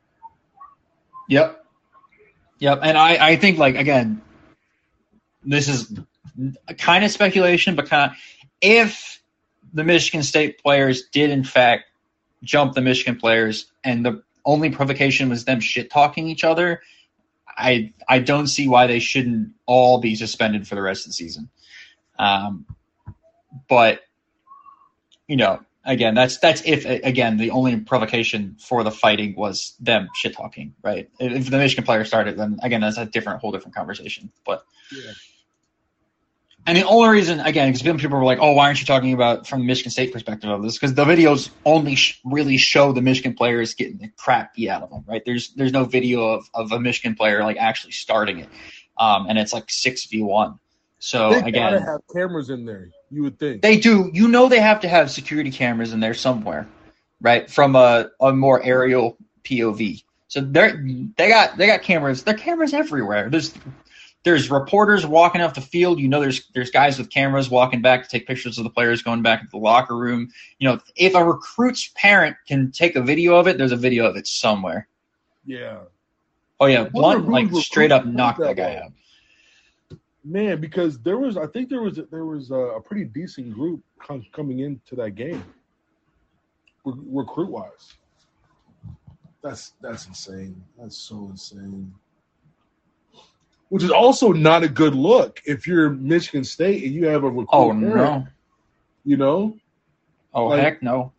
[1.29, 1.65] Yep.
[2.59, 2.79] Yep.
[2.83, 4.21] And I, I think like again,
[5.43, 5.97] this is
[6.77, 8.17] kind of speculation, but kind of
[8.61, 9.21] if
[9.73, 11.85] the Michigan State players did in fact
[12.43, 16.81] jump the Michigan players and the only provocation was them shit talking each other,
[17.57, 21.13] I I don't see why they shouldn't all be suspended for the rest of the
[21.13, 21.49] season.
[22.19, 22.65] Um,
[23.69, 24.01] but
[25.27, 30.09] you know, again, that's that's if again the only provocation for the fighting was them
[30.15, 31.09] shit talking, right?
[31.19, 34.31] If the Michigan player started, then again that's a different, whole different conversation.
[34.45, 35.11] But Yeah.
[36.65, 39.47] And the only reason, again, because people were like, "Oh, why aren't you talking about
[39.47, 43.01] from the Michigan State perspective of this?" Because the videos only sh- really show the
[43.01, 45.21] Michigan players getting the crap beat out of them, right?
[45.25, 48.49] There's there's no video of, of a Michigan player like actually starting it,
[48.97, 50.59] um, and it's like six v one.
[50.99, 52.89] So they again, gotta have cameras in there.
[53.11, 53.61] You would think.
[53.61, 54.09] they do.
[54.13, 56.67] You know they have to have security cameras in there somewhere,
[57.19, 57.49] right?
[57.49, 60.03] From a, a more aerial POV.
[60.29, 60.81] So they're
[61.17, 62.23] they got they got cameras.
[62.23, 63.29] There are cameras everywhere.
[63.29, 63.53] There's
[64.23, 65.99] there's reporters walking off the field.
[65.99, 69.01] You know there's there's guys with cameras walking back to take pictures of the players
[69.01, 70.29] going back into the locker room.
[70.59, 74.05] You know if a recruit's parent can take a video of it, there's a video
[74.05, 74.87] of it somewhere.
[75.45, 75.79] yeah,
[76.59, 78.91] Oh yeah, wonder Blunt like straight up that knocked that guy out.
[80.23, 80.61] man.
[80.61, 84.25] Because there was, I think there was, there was a, a pretty decent group com-
[84.31, 85.43] coming into that game,
[86.85, 87.95] re- recruit wise.
[89.41, 90.63] That's that's insane.
[90.79, 91.93] That's so insane.
[93.73, 97.25] Which is also not a good look if you're Michigan State and you have a
[97.25, 97.47] oh, recruit.
[97.51, 98.27] Oh parent, no.
[99.03, 99.57] You know,
[100.31, 101.11] Oh Like- heck no.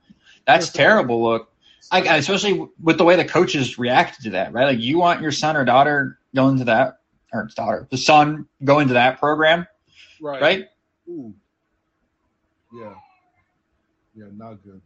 [0.47, 1.51] That's terrible look.
[1.91, 4.67] Especially with the way the coaches reacted to that, right?
[4.67, 7.01] Like you want your son or daughter going to that,
[7.33, 9.67] or daughter, the son going to that program,
[10.21, 10.41] right?
[10.41, 10.69] right?
[11.09, 11.35] Ooh.
[12.73, 12.95] Yeah.
[14.15, 14.81] Yeah, not good.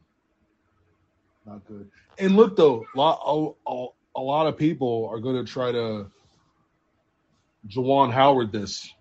[1.45, 1.91] Not good.
[2.19, 6.11] And look though, lot a, a, a lot of people are going to try to
[7.67, 8.93] Juwan Howard this,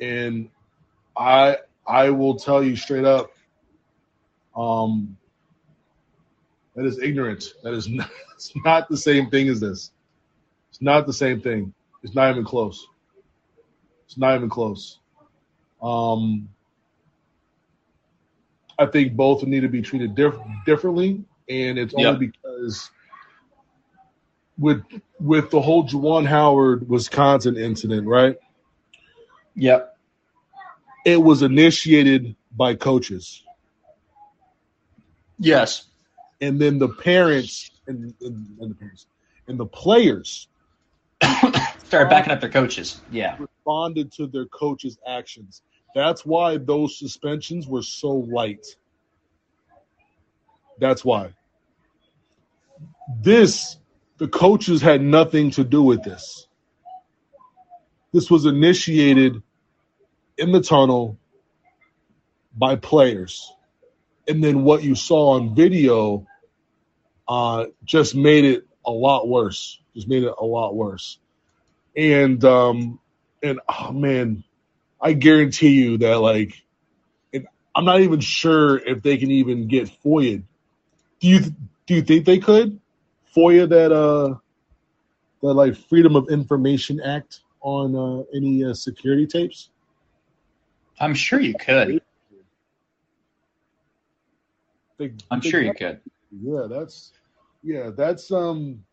[0.00, 0.48] and
[1.16, 3.30] I I will tell you straight up,
[4.56, 5.16] um,
[6.74, 7.44] that is ignorant.
[7.62, 9.90] That is not, it's not the same thing as this.
[10.70, 11.72] It's not the same thing.
[12.02, 12.86] It's not even close.
[14.06, 14.98] It's not even close.
[15.82, 16.48] Um,
[18.78, 22.18] I think both need to be treated diff- differently, and it's only Yep.
[22.26, 22.90] because
[24.58, 24.82] with
[25.20, 28.36] with the whole Juwan Howard Wisconsin incident, right?
[29.56, 29.96] Yep.
[31.04, 33.42] It was initiated by coaches,
[35.38, 35.86] Yes.
[36.40, 39.06] and then the parents and, and, and the parents
[39.48, 40.48] and the players
[41.84, 43.00] Started backing up their coaches.
[43.10, 43.36] Yeah.
[43.38, 45.62] responded to their coaches' actions.
[45.94, 48.66] That's why those suspensions were so light.
[50.80, 51.34] That's why.
[53.22, 53.76] This,
[54.18, 56.46] the coaches had nothing to do with this.
[58.12, 59.42] This was initiated
[60.38, 61.18] in the tunnel
[62.56, 63.52] by players.
[64.28, 66.26] And then what you saw on video
[67.26, 69.80] uh, just made it a lot worse.
[69.94, 71.18] Just made it a lot worse.
[71.96, 73.00] And um,
[73.42, 74.44] and oh man,
[75.00, 76.62] I guarantee you that like,
[77.32, 80.42] and I'm not even sure if they can even get FOIA.
[81.20, 81.40] Do you
[81.86, 82.80] do you think they could
[83.36, 84.34] FOIA that uh
[85.42, 89.70] that like Freedom of Information Act on uh, any uh, security tapes?
[91.00, 92.00] I'm sure you could.
[94.96, 96.00] Big, I'm big sure you could.
[96.30, 97.12] Yeah, that's
[97.62, 98.84] yeah, that's um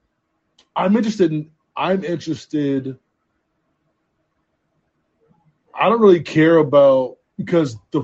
[0.75, 2.97] I'm interested in I'm interested
[5.73, 8.03] I don't really care about because the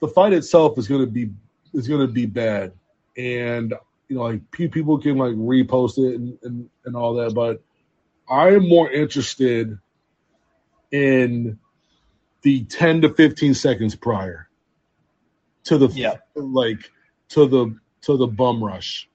[0.00, 1.30] the fight itself is gonna be
[1.72, 2.72] is gonna be bad.
[3.16, 3.74] And
[4.10, 7.62] you know, like people can like repost it and, and, and all that, but
[8.28, 9.78] I am more interested
[10.90, 11.60] in
[12.42, 14.48] the ten to fifteen seconds prior
[15.64, 16.16] to the Yeah.
[16.34, 16.90] like
[17.30, 19.08] to the to the bum rush,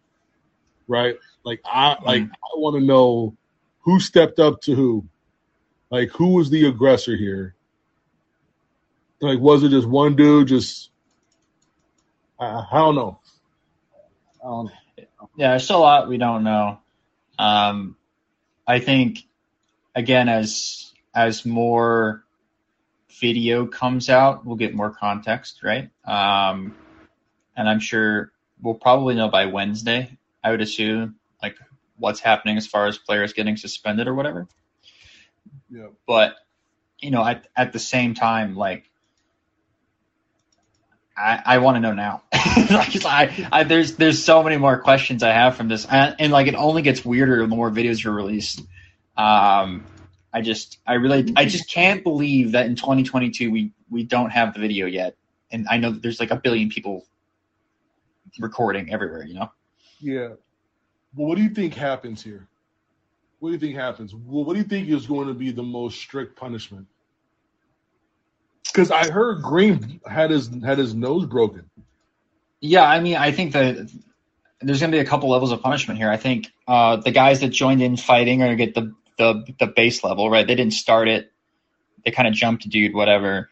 [0.88, 1.18] right?
[1.44, 2.32] Like I like Mhm.
[2.32, 3.36] I want to know
[3.82, 5.06] who stepped up to who,
[5.92, 7.56] like who was the aggressor here.
[9.22, 10.48] Like was it just one dude?
[10.48, 10.92] Just
[12.40, 13.20] I, I don't know.
[14.44, 14.72] I don't know.
[15.36, 16.80] Yeah, there's still a lot we don't know.
[17.38, 17.98] Um,
[18.68, 19.20] I think
[19.94, 22.24] again, as as more
[23.20, 25.90] video comes out, we'll get more context, right?
[26.04, 26.76] Um,
[27.56, 30.18] and I'm sure we'll probably know by Wednesday.
[30.44, 31.58] I would assume like
[31.98, 34.48] what's happening as far as players getting suspended or whatever.
[35.70, 35.88] Yeah.
[36.06, 36.36] But
[37.00, 38.90] you know, at at the same time, like
[41.18, 42.24] I, I want to know now.
[42.72, 46.32] like, I, I, there's there's so many more questions I have from this, and, and
[46.32, 48.60] like it only gets weirder the more videos are released.
[49.18, 49.86] Um,
[50.34, 54.54] I just I really I just can't believe that in 2022 we we don't have
[54.54, 55.16] the video yet,
[55.52, 57.06] and I know that there's like a billion people
[58.40, 59.24] recording everywhere.
[59.26, 59.52] You know.
[60.00, 60.30] Yeah.
[61.16, 62.48] Well, what do you think happens here?
[63.40, 64.14] What do you think happens?
[64.14, 66.88] Well, what do you think is going to be the most strict punishment?
[68.66, 71.70] Because I heard Green had his had his nose broken.
[72.62, 73.90] Yeah, I mean, I think that
[74.62, 76.10] there's going to be a couple levels of punishment here.
[76.10, 79.54] I think uh, the guys that joined in fighting are going to get the, the
[79.60, 80.48] the base level, right?
[80.48, 81.32] They didn't start it;
[82.04, 82.94] they kind of jumped, dude.
[82.94, 83.50] Whatever.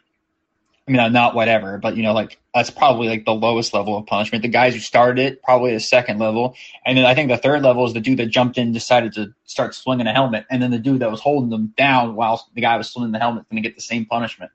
[0.85, 4.05] I mean, not whatever, but you know, like that's probably like the lowest level of
[4.05, 4.41] punishment.
[4.41, 7.61] The guys who started it probably the second level, and then I think the third
[7.61, 10.71] level is the dude that jumped in, decided to start swinging a helmet, and then
[10.71, 13.63] the dude that was holding them down while the guy was swinging the helmet going
[13.63, 14.51] to get the same punishment.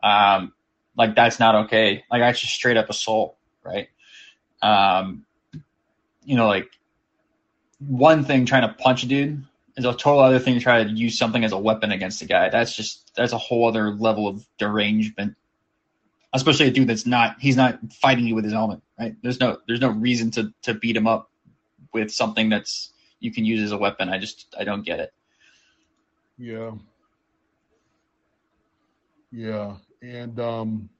[0.00, 0.52] Um,
[0.96, 2.04] like that's not okay.
[2.08, 3.36] Like that's just straight up assault,
[3.68, 3.88] right?
[4.62, 5.24] Um,
[6.24, 6.68] you know, like
[7.78, 9.44] one thing trying to punch a dude
[9.76, 12.26] is a total other thing to try to use something as a weapon against a
[12.26, 12.48] guy.
[12.48, 15.36] That's just that's a whole other level of derangement.
[16.32, 19.14] Especially a dude that's not he's not fighting you with his helmet, right?
[19.22, 21.30] There's no there's no reason to to beat him up
[21.94, 24.08] with something that's you can use as a weapon.
[24.08, 25.12] I just I don't get it.
[26.36, 26.72] Yeah.
[29.32, 29.76] Yeah.
[30.02, 30.90] And um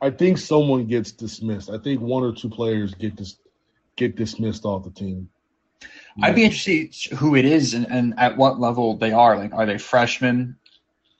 [0.00, 1.70] I think someone gets dismissed.
[1.70, 3.38] I think one or two players get dis-
[3.96, 5.28] get dismissed off the team.
[6.22, 9.36] I'd be interested who it is and, and at what level they are.
[9.36, 10.56] Like, are they freshmen?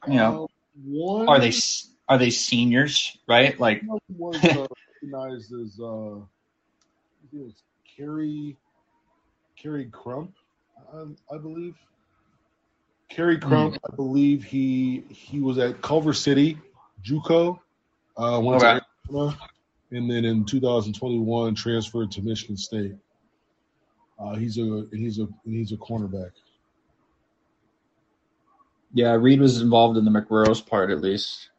[0.06, 0.46] You know, Uh,
[0.84, 1.52] one are they
[2.08, 3.16] are they seniors?
[3.26, 3.58] Right?
[3.58, 4.66] Like, one was uh,
[5.02, 6.22] recognized as uh, I
[7.32, 7.52] it was
[7.96, 8.56] Kerry
[9.60, 10.34] Khary Crump,
[10.92, 11.74] I, I believe.
[13.10, 16.58] Khary Crump, I believe he he was at Culver City,
[17.02, 17.58] JUCO,
[18.18, 18.78] uh, went Okay.
[18.80, 19.38] to Arizona,
[19.92, 22.94] and then in 2021 transferred to Michigan State.
[24.18, 26.30] Uh, he's a he's a he's a cornerback.
[28.94, 31.50] yeah, Reed was involved in the McRose part at least.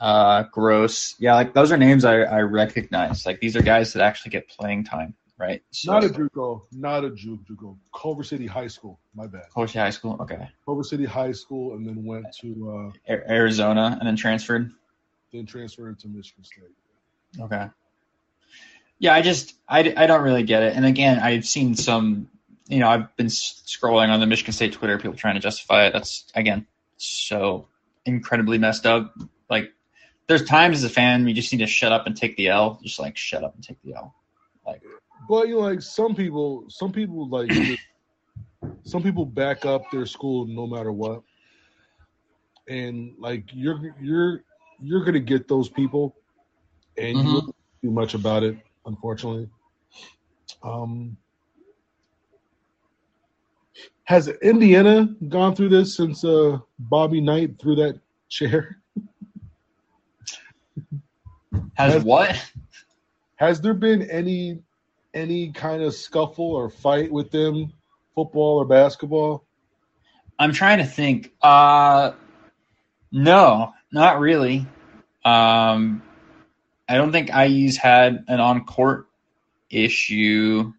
[0.00, 3.24] Uh, Grose, yeah, like those are names I, I recognize.
[3.26, 5.62] Like these are guys that actually get playing time, right?
[5.70, 7.76] So, Not a JUCO, not a Ju- JUCO.
[7.94, 8.98] Culver City High School.
[9.14, 9.44] My bad.
[9.54, 13.30] Culver City High School, okay, Culver City High School, and then went to uh, A-
[13.30, 14.72] Arizona, and then transferred.
[15.34, 16.64] Then transferred to Michigan State.
[17.40, 17.66] Okay.
[18.98, 20.76] Yeah, I just I, I don't really get it.
[20.76, 22.28] And again, I've seen some,
[22.68, 25.92] you know, I've been scrolling on the Michigan State Twitter, people trying to justify it.
[25.92, 26.66] That's again
[26.96, 27.68] so
[28.06, 29.14] incredibly messed up.
[29.50, 29.72] Like,
[30.28, 32.78] there's times as a fan you just need to shut up and take the L.
[32.82, 34.14] Just like shut up and take the L.
[34.64, 34.82] Like,
[35.28, 37.50] But you know, like some people, some people like
[38.84, 41.22] some people back up their school no matter what,
[42.68, 44.44] and like you're you're
[44.80, 46.14] you're gonna get those people,
[46.96, 47.32] and you Mhm.
[47.34, 48.56] won't do much about it,
[48.86, 49.48] unfortunately.
[50.62, 51.16] Um,
[54.04, 58.80] has Indiana gone through this since uh, Bobby Knight threw that chair?
[61.74, 62.50] Has Has- what?
[63.36, 64.58] Has there been any
[65.12, 67.72] any kind of scuffle or fight with them,
[68.14, 69.44] football or basketball?
[70.38, 71.32] I'm trying to think.
[71.42, 72.12] Uh,
[73.12, 74.66] no, not really.
[75.24, 76.02] Um,
[76.88, 79.06] I don't think IU's had an on court
[79.70, 80.72] issue.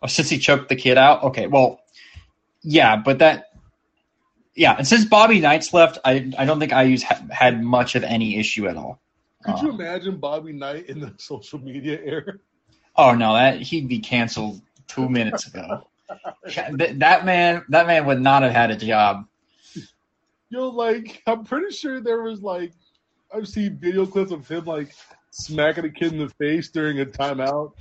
[0.00, 1.24] Oh, since he choked the kid out.
[1.24, 1.80] Okay, well,
[2.62, 3.46] yeah, but that,
[4.54, 8.04] yeah, and since Bobby Knight's left, I I don't think IU's ha- had much of
[8.04, 9.00] any issue at all.
[9.44, 9.74] Could you Oh.
[9.74, 12.34] imagine Bobby Knight in the social media era?
[12.94, 15.88] Oh no, that he'd be canceled two minutes ago.
[16.48, 19.26] Th- that man, that man would not have had a job.
[20.50, 22.72] Yo, like I'm pretty sure there was like
[23.34, 24.94] I've seen video clips of him like
[25.30, 27.72] smacking a kid in the face during a timeout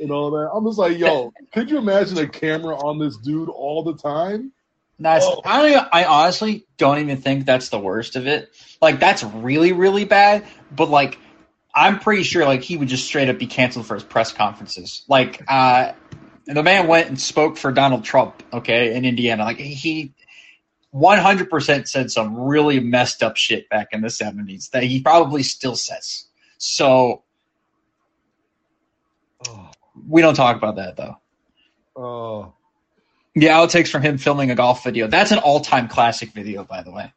[0.00, 0.50] and all that.
[0.52, 4.52] I'm just like, yo, could you imagine a camera on this dude all the time?
[5.00, 5.42] That's Oh.
[5.44, 8.50] I don't even, I honestly don't even think that's the worst of it.
[8.82, 11.18] Like that's really really bad, but like
[11.72, 15.04] I'm pretty sure like he would just straight up be canceled for his press conferences.
[15.08, 15.92] Like uh
[16.46, 19.44] the man went and spoke for Donald Trump, okay, in Indiana.
[19.44, 20.14] Like he
[20.94, 25.76] 100% said some really messed up shit back in the 70s that he probably still
[25.76, 26.24] says.
[26.58, 27.22] So
[29.48, 29.70] Oh,
[30.08, 31.16] we don't talk about that though.
[31.96, 32.52] oh,
[33.34, 35.06] Yeah, outtakes from him filming a golf video.
[35.06, 37.12] That's an all-time classic video, by the way.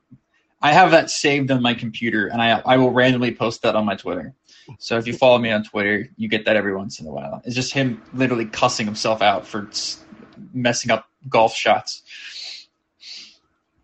[0.61, 3.83] I have that saved on my computer, and I I will randomly post that on
[3.85, 4.35] my Twitter.
[4.77, 7.41] So if you follow me on Twitter, you get that every once in a while.
[7.43, 9.67] It's just him literally cussing himself out for
[10.53, 12.03] messing up golf shots.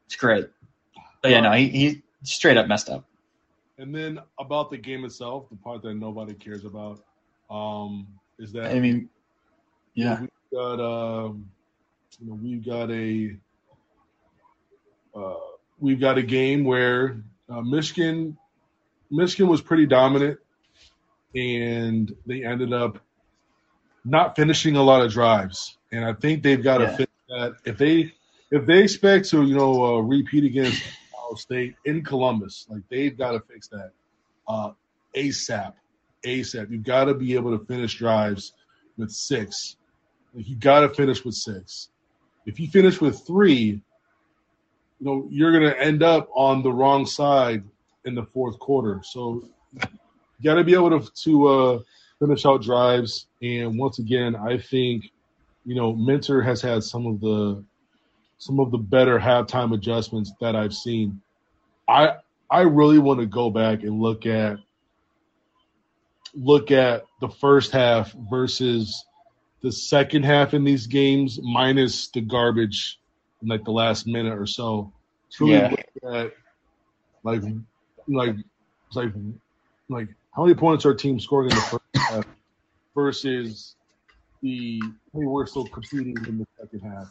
[0.08, 0.50] It's great.
[1.22, 3.06] But yeah, no, he, he straight up messed up.
[3.78, 7.00] and then about the game itself, the part that nobody cares about,
[7.50, 8.08] um,
[8.40, 9.10] is that I mean,
[9.94, 11.50] yeah, we've got um,
[12.20, 13.36] you know, we've got a
[15.16, 15.36] uh,
[15.80, 18.38] we've got a game where uh, Michigan
[19.12, 20.40] Michigan was pretty dominant,
[21.36, 23.00] and they ended up
[24.06, 25.78] not finishing a lot of drives.
[25.92, 26.96] And I think they've got to Yeah.
[26.98, 28.14] fix that if they
[28.52, 30.82] if they expect to you know uh, repeat against
[31.14, 33.92] Ohio State in Columbus, like they've got to fix that
[34.48, 34.72] uh,
[35.16, 35.74] ASAP.
[36.26, 36.72] ASAP.
[36.72, 38.54] You've got to be able to finish drives
[38.98, 39.76] with six.
[40.34, 41.90] Like, you got to finish with six.
[42.46, 43.82] If you finish with three,
[45.00, 47.64] you know you're going to end up on the wrong side
[48.06, 49.02] in the fourth quarter.
[49.04, 49.44] So
[49.74, 51.80] you got to be able to to uh,
[52.20, 53.28] finish out drives.
[53.42, 55.12] And once again, I think
[55.66, 57.64] you know Minter has had some of the
[58.38, 61.22] some of the better halftime adjustments that I've seen.
[61.88, 62.16] I
[62.50, 64.58] I really want to go back and look at
[66.36, 69.06] look at the first half versus
[69.64, 73.00] the second half in these games, minus the garbage
[73.42, 74.94] in like the last minute or so.
[75.38, 75.74] To Yeah.
[76.10, 76.32] at
[77.24, 77.42] like
[78.08, 78.36] like
[78.94, 79.14] like
[79.90, 82.26] like how many points are team scoring in the first half
[82.96, 83.76] versus
[84.42, 87.08] the hey we're still competing in the second half.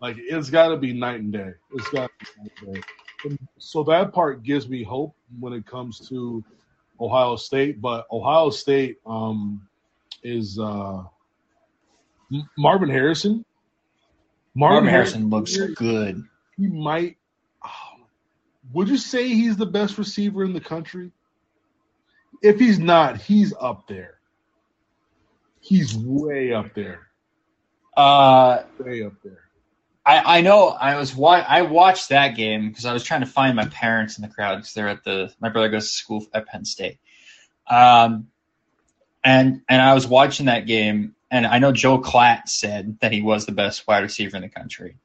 [0.00, 1.52] Like it's got to be night and day.
[1.74, 3.38] It's got to be night and day.
[3.58, 6.44] So that part gives me hope when it comes to
[7.00, 7.80] Ohio State.
[7.80, 9.66] But Ohio State um,
[10.22, 11.02] is uh,
[12.58, 13.44] Marvin Harrison.
[14.54, 16.22] Marvin Harrison looks good.
[16.56, 17.16] He might.
[17.64, 18.04] oh,
[18.72, 21.10] would you say he's the best receiver in the country?
[22.42, 24.18] If he's not, he's up there.
[25.60, 27.08] He's way up there.
[27.96, 29.45] Uh, Way up there.
[30.06, 33.26] I, I know I was wa- I watched that game because I was trying to
[33.26, 36.26] find my parents in the crowd because they're at the my brother goes to school
[36.32, 36.98] at Penn State,
[37.68, 38.28] um,
[39.24, 43.22] and and I was watching that game and I know Joel Klatt said that he
[43.22, 44.96] was the best wide receiver in the country.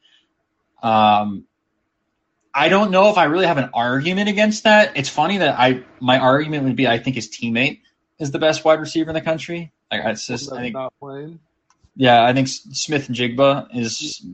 [0.84, 1.46] Um,
[2.54, 4.96] I don't know if I really have an argument against that.
[4.96, 7.82] It's funny that I my argument would be I think his teammate
[8.20, 9.72] is the best wide receiver in the country.
[9.92, 10.76] Like it's just I think
[11.96, 14.26] yeah, I think Smith-Njigba is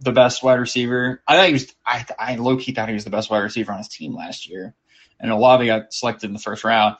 [0.00, 1.22] the best wide receiver.
[1.26, 1.74] I thought he was.
[1.84, 4.48] I, I low key thought he was the best wide receiver on his team last
[4.48, 4.74] year,
[5.18, 6.96] and Olave got selected in the first round.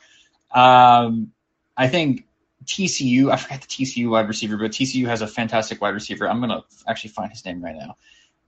[0.52, 1.32] Um,
[1.76, 2.26] I think
[2.64, 3.30] TCU.
[3.30, 6.28] I forgot the TCU wide receiver, but TCU has a fantastic wide receiver.
[6.28, 7.96] I'm gonna actually find his name right now.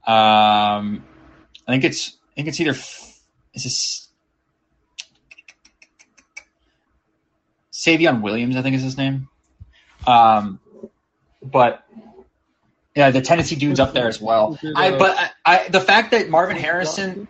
[0.07, 1.05] Um,
[1.67, 2.17] I think it's.
[2.33, 2.77] I think it's either.
[3.55, 4.09] Is this
[7.73, 8.57] Savion Williams?
[8.57, 9.29] I think is his name.
[10.07, 10.61] Um,
[11.43, 11.85] but
[12.99, 14.59] yeah, the Tennessee dude's up there as well.
[14.75, 17.29] I but I, I the fact that Marvin Harrison,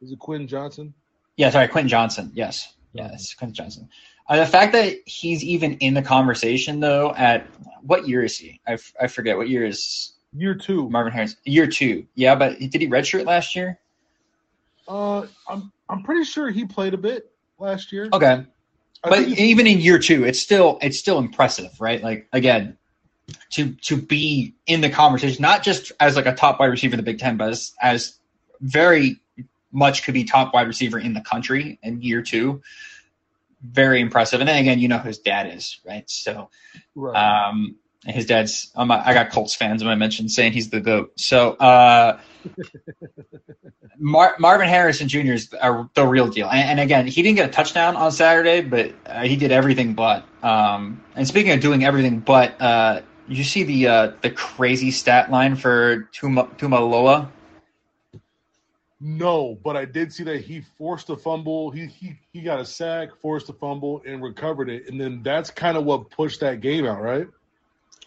[0.00, 0.94] Is it Quinn Johnson?
[1.36, 3.88] yeah, sorry, Quentin Johnston, yes, yes, Quentin Johnston.
[4.26, 7.46] Uh, the fact that he's even in the conversation though, at
[7.82, 8.62] what year is he?
[8.66, 10.88] I, I forget what year is Year two.
[10.88, 11.38] Marvin Harrison.
[11.44, 13.78] Year two, yeah, but did he redshirt last year?
[14.88, 18.08] Uh, I'm I'm pretty sure he played a bit last year.
[18.10, 18.42] Okay,
[19.04, 22.02] I but even in year two, it's still it's still impressive, right?
[22.02, 22.78] Like again,
[23.50, 26.98] to to be in the conversation, not just as like a top wide receiver in
[26.98, 28.18] the Big Ten, but as, as
[28.60, 29.20] very
[29.72, 32.62] much could be top wide receiver in the country in year two.
[33.62, 34.40] Very impressive.
[34.40, 36.08] And then again, you know who his dad is, right?
[36.08, 36.50] So
[36.94, 37.48] right.
[37.48, 38.70] um, his dad's.
[38.76, 39.82] Um, I got Colts fans.
[39.82, 41.12] When I mentioned saying he's the goat.
[41.18, 42.20] So uh,
[43.98, 45.32] Mar- Marvin Harrison Jr.
[45.32, 46.48] is a, the real deal.
[46.48, 49.94] And, and, again, he didn't get a touchdown on Saturday, but uh, he did everything
[49.94, 50.24] but.
[50.42, 55.30] Um, and speaking of doing everything but, uh, you see the uh, the crazy stat
[55.30, 57.28] line for Tuma Tuimoloau?
[59.00, 61.70] No, but I did see that he forced a fumble.
[61.70, 64.88] He he he got a sack, forced a fumble, and recovered it.
[64.88, 67.28] And then that's kind of what pushed that game out, right?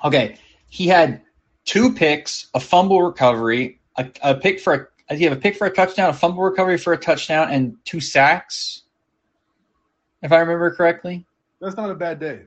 [0.03, 0.38] Okay,
[0.70, 1.22] he had
[1.65, 5.15] two picks, a fumble recovery, a, a pick for a.
[5.15, 7.99] You have a pick for a touchdown, a fumble recovery for a touchdown, and two
[7.99, 8.84] sacks.
[10.22, 11.26] If I remember correctly.
[11.61, 12.41] That's not a bad day.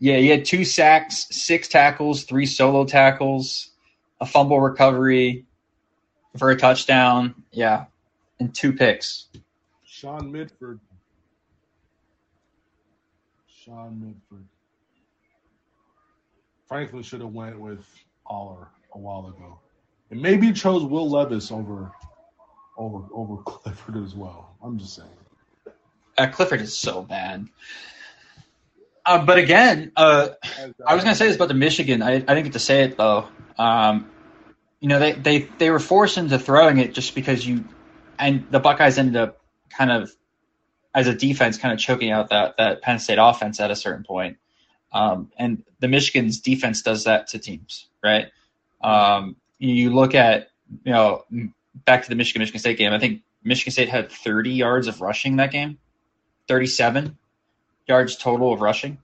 [0.00, 3.70] Yeah, he had two sacks, six tackles, three solo tackles,
[4.20, 5.44] a fumble recovery
[6.38, 7.34] for a touchdown.
[7.50, 7.86] Yeah,
[8.38, 9.26] and two picks.
[9.84, 10.78] Sean Midford.
[13.48, 14.44] Sean Midford.
[16.68, 17.84] Franklin should have went with
[18.30, 19.58] Allar a while ago,
[20.10, 21.90] and maybe chose Will Levis over
[22.76, 24.54] over over Clifford as well.
[24.62, 25.08] I'm just saying.
[26.16, 27.48] Uh, Clifford is so bad.
[29.04, 30.28] Uh, but again, uh,
[30.86, 32.02] I was going to say this about the Michigan.
[32.02, 33.28] I, I didn't get to say it though.
[33.56, 34.10] Um,
[34.80, 37.64] you know, they, they they were forced into throwing it just because you
[38.18, 39.40] and the Buckeyes ended up
[39.76, 40.10] kind of
[40.94, 44.04] as a defense kind of choking out that that Penn State offense at a certain
[44.04, 44.36] point.
[44.92, 48.26] Um, and the Michigan's defense does that to teams, right?
[48.82, 50.48] Um, you look at,
[50.84, 51.24] you know,
[51.84, 52.92] back to the Michigan Michigan State game.
[52.92, 55.78] I think Michigan State had 30 yards of rushing that game,
[56.46, 57.18] 37
[57.88, 58.98] yards total of rushing,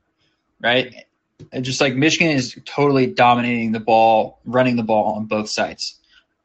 [0.60, 1.06] right?
[1.52, 5.98] And just like Michigan is totally dominating the ball, running the ball on both sides,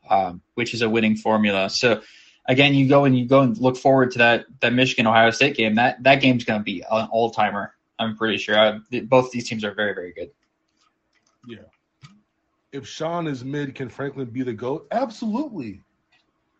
[0.09, 1.69] um, which is a winning formula.
[1.69, 2.01] So
[2.47, 5.55] again, you go and you go and look forward to that that Michigan Ohio State
[5.55, 5.75] game.
[5.75, 7.75] That that game's going to be an all timer.
[7.99, 8.57] I'm pretty sure.
[8.57, 10.31] I, both these teams are very very good.
[11.47, 11.57] Yeah.
[12.71, 14.87] If Sean is mid, can Franklin be the goat?
[14.91, 15.81] Absolutely,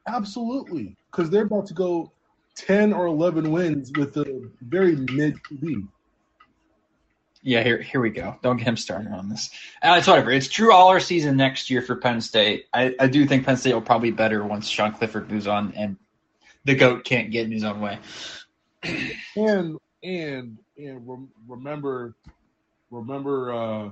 [0.08, 0.96] absolutely.
[1.12, 2.12] Because they're about to go
[2.60, 5.88] ten or eleven wins with a very mid QB.
[7.42, 8.36] Yeah, here here we go.
[8.42, 9.50] Don't get him started on this.
[9.82, 10.32] Uh, it's whatever.
[10.32, 12.66] It's Drew Allar season next year for Penn State.
[12.74, 15.74] I, I do think Penn State will probably be better once Sean Clifford moves on
[15.76, 15.98] and
[16.66, 18.00] the goat can't get in his own way.
[19.36, 22.16] And and and remember
[22.92, 23.90] remember uh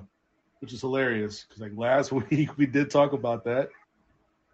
[0.60, 3.70] which is hilarious because like last week we did talk about that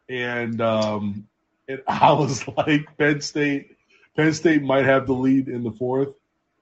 [0.09, 1.27] and um
[1.67, 3.77] and I was like Penn State
[4.15, 6.13] Penn State might have the lead in the fourth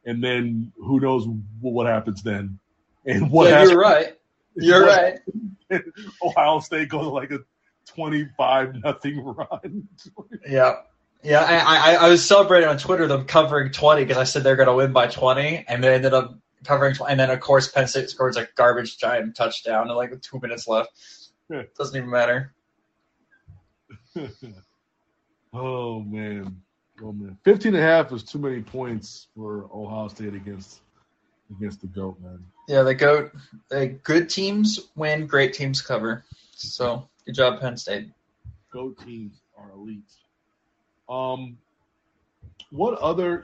[0.05, 1.27] and then who knows
[1.59, 2.59] what happens then
[3.05, 4.17] and what yeah, you're right
[4.55, 5.19] you're right
[6.23, 7.39] Ohio State goes like a
[7.87, 9.87] 25 nothing run
[10.47, 10.75] yeah
[11.23, 14.55] yeah, I, I, I was celebrating on Twitter them covering 20 because I said they're
[14.55, 17.11] going to win by 20, and they ended up covering 20.
[17.11, 20.67] And then, of course, Penn State scores a garbage giant touchdown in like two minutes
[20.67, 20.89] left.
[21.77, 22.53] Doesn't even matter.
[25.53, 26.61] oh, man.
[27.03, 27.37] Oh, man.
[27.43, 30.81] 15 and a half is too many points for Ohio State against
[31.57, 32.39] against the GOAT, man.
[32.67, 33.31] Yeah, the GOAT.
[33.69, 36.23] The good teams win, great teams cover.
[36.55, 38.09] So, good job, Penn State.
[38.71, 40.03] GOAT teams are elite.
[41.09, 41.57] Um,
[42.69, 43.43] what other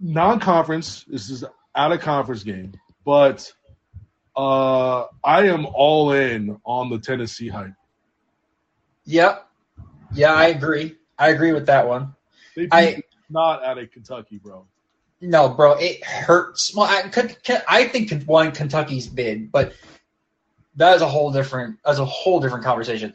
[0.00, 1.04] non-conference?
[1.08, 2.72] This is out of conference game,
[3.04, 3.50] but
[4.36, 7.72] uh, I am all in on the Tennessee hype.
[9.06, 9.48] Yep.
[10.12, 10.96] Yeah, I agree.
[11.18, 12.15] I agree with that one.
[12.56, 14.66] They I not out of Kentucky, bro.
[15.20, 16.74] No, bro, it hurts.
[16.74, 17.10] Well, I,
[17.68, 19.74] I think one Kentucky's bid, but
[20.76, 21.78] that is a whole different.
[21.84, 23.14] That's a whole different conversation.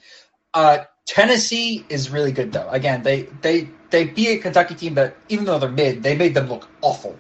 [0.54, 2.70] Uh, Tennessee is really good though.
[2.70, 6.34] Again, they they they beat a Kentucky team that even though they're mid, they made
[6.34, 7.18] them look awful.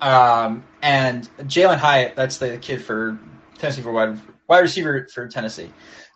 [0.00, 3.18] Um, and Jalen Hyatt, that's the kid for
[3.58, 4.18] Tennessee for wide
[4.48, 5.72] wide receiver for Tennessee.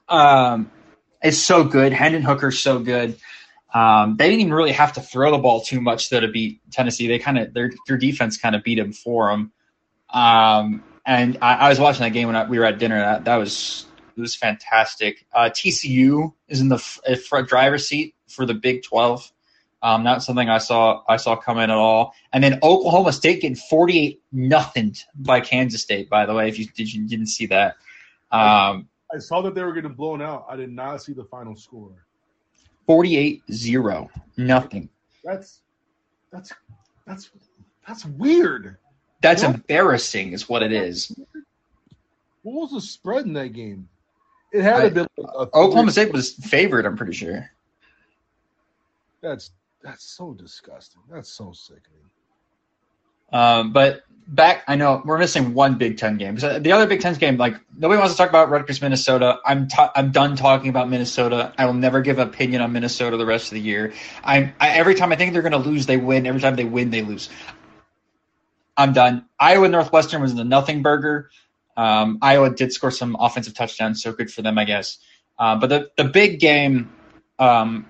[0.08, 0.70] Um,
[1.22, 1.92] is so good.
[1.92, 3.16] Hendon Hooker's so good.
[3.74, 6.60] Um, they didn't even really have to throw the ball too much though to beat
[6.70, 7.08] Tennessee.
[7.08, 9.52] They kind of their their defense kind of beat them for them.
[10.10, 12.98] Um, and I, I, was watching that game when I, we were at dinner.
[13.00, 15.26] That that was it was fantastic.
[15.34, 19.30] Uh, TCU is in the front driver's seat for the Big 12.
[19.82, 22.14] Um, not something I saw I saw coming at all.
[22.32, 26.08] And then Oklahoma State getting 48 nothing by Kansas State.
[26.08, 27.74] By the way, if you did you didn't see that.
[28.30, 30.46] Um, I saw that they were getting blown out.
[30.48, 32.06] I did not see the final score.
[32.88, 34.08] 48-0.
[34.36, 34.88] Nothing.
[35.22, 35.60] That's
[36.30, 36.52] that's
[37.06, 37.30] that's
[37.86, 38.76] that's weird.
[39.22, 41.16] That's embarrassing, is what it is.
[42.42, 43.88] What was the spread in that game?
[44.52, 45.06] It had I, been.
[45.18, 46.84] Oklahoma State was favored.
[46.84, 47.50] I'm pretty sure.
[49.22, 51.00] That's that's so disgusting.
[51.10, 52.10] That's so sickening.
[53.32, 56.38] Um, but back, I know we're missing one Big Ten game.
[56.38, 59.38] So the other Big Ten game, like nobody wants to talk about Rutgers, Minnesota.
[59.44, 61.52] I'm i I'm done talking about Minnesota.
[61.58, 63.92] I will never give an opinion on Minnesota the rest of the year.
[64.22, 66.26] I'm I, every time I think they're going to lose, they win.
[66.26, 67.28] Every time they win, they lose.
[68.76, 69.26] I'm done.
[69.38, 71.30] Iowa Northwestern was the nothing burger.
[71.76, 74.98] Um, Iowa did score some offensive touchdowns, so good for them, I guess.
[75.38, 76.92] Uh, but the the big game
[77.38, 77.86] um,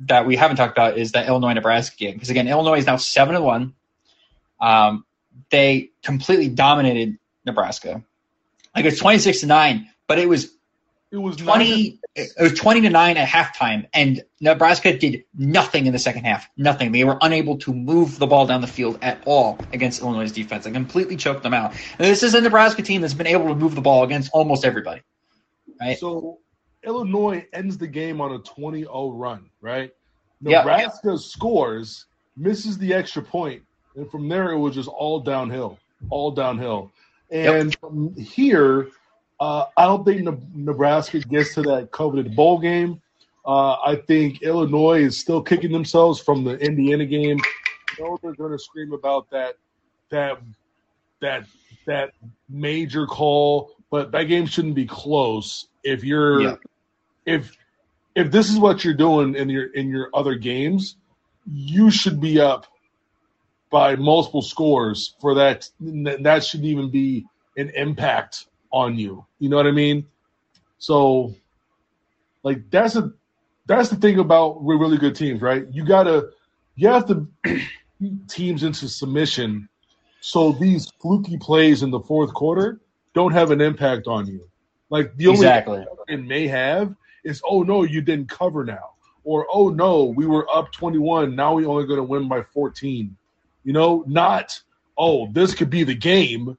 [0.00, 2.96] that we haven't talked about is the Illinois Nebraska game because again, Illinois is now
[2.96, 3.74] seven and one.
[4.60, 5.04] Um,
[5.50, 8.02] they completely dominated Nebraska.
[8.74, 10.52] Like it's twenty six to nine, but it was
[11.10, 12.00] It was twenty.
[12.14, 16.48] It was twenty to nine at halftime, and Nebraska did nothing in the second half.
[16.56, 16.92] Nothing.
[16.92, 20.64] They were unable to move the ball down the field at all against Illinois' defense.
[20.64, 21.72] They completely choked them out.
[21.98, 24.64] And this is a Nebraska team that's been able to move the ball against almost
[24.64, 25.02] everybody.
[25.80, 25.98] Right?
[25.98, 26.38] So
[26.84, 29.90] Illinois ends the game on a 20-0 run, right?
[30.40, 33.62] Nebraska scores, misses the extra point,
[33.96, 35.78] and from there it was just all downhill,
[36.10, 36.92] all downhill.
[37.30, 38.88] And from here,
[39.40, 43.02] uh, I don't think Ne- Nebraska gets to that coveted bowl game.
[43.44, 47.38] Uh, I think Illinois is still kicking themselves from the Indiana game.
[47.98, 49.54] I know they're going to scream about that,
[50.10, 50.38] that,
[51.20, 51.46] that,
[51.86, 52.12] that
[52.48, 55.66] major call, but that game shouldn't be close.
[55.82, 56.56] If you're, Yeah.
[57.24, 57.56] if
[58.16, 60.96] if this is what you're doing in your in your other games,
[61.44, 62.66] you should be up
[63.70, 65.68] by multiple scores for that.
[65.80, 69.24] That shouldn't even be an impact on you.
[69.38, 70.06] You know what I mean?
[70.78, 71.34] So,
[72.42, 73.12] like that's a
[73.66, 75.66] that's the thing about re- really good teams, right?
[75.70, 76.30] You gotta
[76.76, 77.26] you have to
[78.00, 79.68] beat teams into submission,
[80.20, 82.80] so these fluky plays in the fourth quarter
[83.14, 84.48] don't have an impact on you.
[84.90, 85.84] Like the only Exactly.
[86.08, 86.94] it may have
[87.24, 88.90] is oh no you didn't cover now
[89.24, 93.16] or oh no we were up 21 now we only going to win by 14
[93.66, 94.58] you know not
[94.96, 96.56] oh this could be the game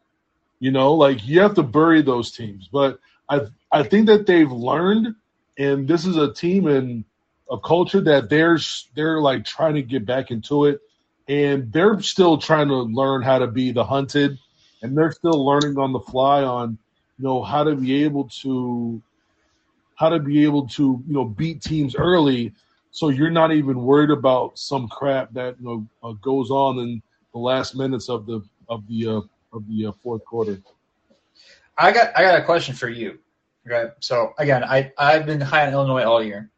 [0.60, 2.70] you know like you have to bury those teams.
[2.72, 3.00] But
[3.30, 3.42] i
[3.72, 5.16] i think that they've learned
[5.58, 7.04] and this is a team and
[7.50, 8.60] a culture that they're
[8.94, 10.82] they're like trying to get back into it.
[11.30, 14.38] And they're still trying to learn how to be the hunted
[14.82, 16.78] and they're still learning on the fly on
[17.18, 19.02] you know how to be able to
[19.96, 22.54] how to be able to you know beat teams early
[22.98, 27.02] so you're not even worried about some crap that you know uh, goes on in
[27.32, 29.22] the last minutes of the of the uh,
[29.56, 30.58] of the uh, fourth quarter
[31.78, 33.20] I got I got a question for you.
[33.68, 36.50] Okay, so again, I I've been high on Illinois all year.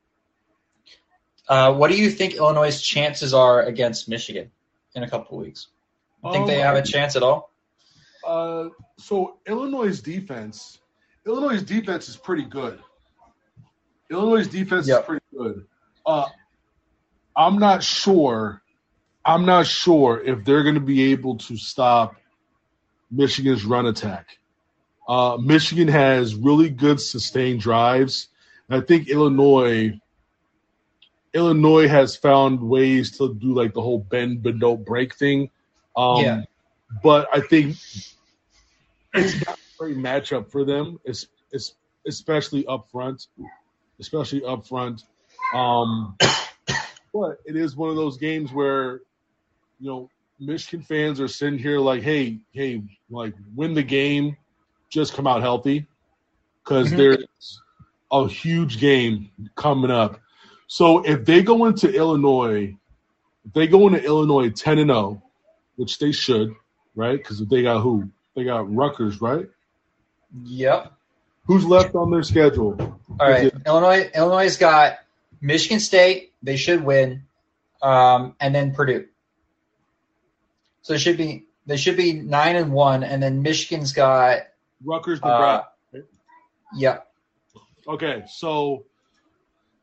[1.49, 4.49] Uh, what do you think Illinois' chances are against Michigan
[4.95, 5.67] in a couple weeks?
[6.23, 7.51] You think Um, they have a chance at all?
[8.25, 10.79] Uh, so Illinois' defense,
[11.25, 12.79] Illinois' defense is pretty good.
[14.09, 14.99] Illinois' defense Yep.
[14.99, 15.65] is pretty good.
[16.05, 16.25] Uh,
[17.35, 18.61] I'm not sure.
[19.25, 22.15] I'm not sure if they're going to be able to stop
[23.11, 24.37] Michigan's run attack.
[25.07, 28.27] Uh, Michigan has really good sustained drives.
[28.69, 29.99] And I think Illinois,
[31.33, 35.49] Illinois has found ways to do like the whole bend but don't break thing.
[35.95, 36.41] Um, Yeah.
[37.03, 37.75] But I think
[39.13, 41.75] it's not a great matchup for them, es- es-
[42.07, 43.27] especially up front,
[43.99, 45.03] especially up front.
[45.53, 46.15] Um,
[47.13, 49.01] but it is one of those games where,
[49.79, 54.37] you know, Michigan fans are sitting here like, hey, hey, like win the game,
[54.89, 55.85] just come out healthy,
[56.63, 56.97] because Mhm.
[56.97, 57.61] there's
[58.11, 60.19] a huge game coming up.
[60.67, 62.75] So if they go into Illinois,
[63.45, 65.21] if they go into Illinois ten and zero,
[65.75, 66.53] which they should,
[66.95, 67.17] right?
[67.17, 68.09] Because they got who?
[68.35, 69.47] They got Rutgers, right?
[70.43, 70.93] Yep.
[71.45, 72.75] Who's left on their schedule?
[73.19, 73.51] All right.
[73.65, 74.99] Illinois Illinois got
[75.41, 76.33] Michigan State.
[76.41, 77.23] They should win,
[77.81, 79.07] um, and then Purdue.
[80.81, 84.39] So it should be they should be nine and one, and then Michigan's got
[84.83, 85.69] Rutgers, uh, Nebraska.
[86.75, 87.11] yep.
[87.87, 88.85] Okay, so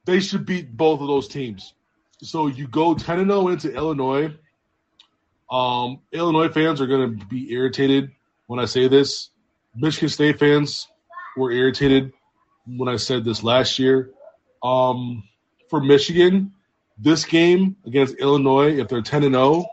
[0.04, 1.74] they should beat both of those teams.
[2.22, 4.34] So you go 10 and 0 into Illinois.
[5.50, 8.11] Um, Illinois fans are going to be irritated
[8.46, 9.30] when I say this.
[9.74, 10.88] Michigan State fans
[11.36, 12.12] were irritated
[12.66, 14.11] when I said this last year.
[14.62, 15.22] Um,
[15.69, 16.53] for Michigan,
[16.99, 19.67] this game against Illinois, if they're 10 and 0,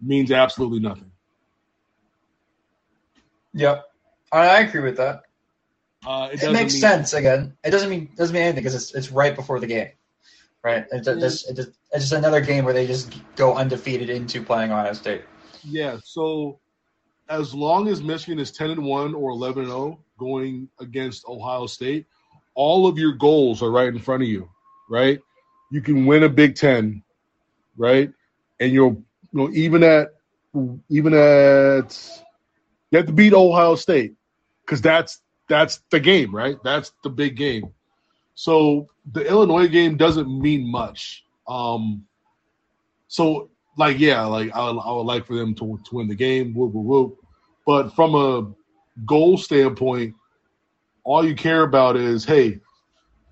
[0.00, 1.10] means absolutely nothing.
[3.54, 3.84] Yep.
[4.32, 5.22] I, I agree with that.
[6.06, 7.56] Uh, it It, makes mean- sense again.
[7.64, 9.90] It doesn't mean doesn't mean anything because it's it's right before the game,
[10.64, 10.84] right?
[10.90, 14.72] It, it, just, it it's just another game where they just go undefeated into playing
[14.72, 15.22] Ohio State.
[15.62, 16.58] Yeah, so
[17.28, 21.66] as long as Michigan is 10 and 1 or 11 and 0 going against Ohio
[21.66, 22.06] State,
[22.54, 24.48] all of your goals are right in front of you,
[24.92, 25.18] right?
[25.70, 27.02] You can win a Big 10,
[27.78, 28.10] right?
[28.60, 30.08] And you'll you know even at
[30.90, 32.22] even at
[32.90, 34.14] you have to beat Ohio State
[34.64, 36.56] because that's that's the game, right?
[36.62, 37.72] That's the big game.
[38.34, 41.24] So the Illinois game doesn't mean much.
[41.48, 42.06] Um,
[43.08, 46.54] so like yeah, like I, I would like for them to to win the game.
[46.54, 47.18] Whoop, whoop, whoop.
[47.66, 48.52] But from a
[49.06, 50.14] goal standpoint,
[51.04, 52.60] all you care about is hey,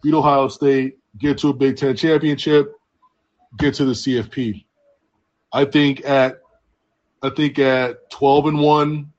[0.03, 2.75] beat Ohio State, get to a Big Ten championship,
[3.59, 4.65] get to the CFP.
[5.53, 6.41] I think at
[7.23, 9.13] I think at twelve and one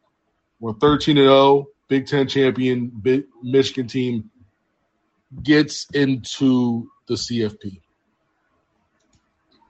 [0.60, 4.30] or thirteen and zero, Big Ten champion Big Michigan team
[5.44, 7.82] gets into the CFP.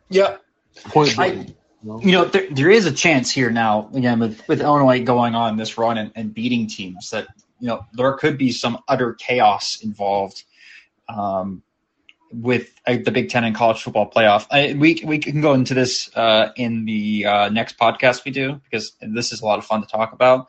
[0.10, 0.38] Yeah,
[0.86, 2.00] Point I- you know?
[2.02, 5.58] you know, there, there is a chance here now, again, with, with Illinois going on
[5.58, 7.28] this run and, and beating teams that,
[7.60, 10.44] you know, there could be some utter chaos involved
[11.10, 11.64] um,
[12.32, 14.48] with uh, the Big Ten and college football playoff.
[14.52, 18.62] I, we, we can go into this uh, in the uh, next podcast we do
[18.64, 20.48] because this is a lot of fun to talk about.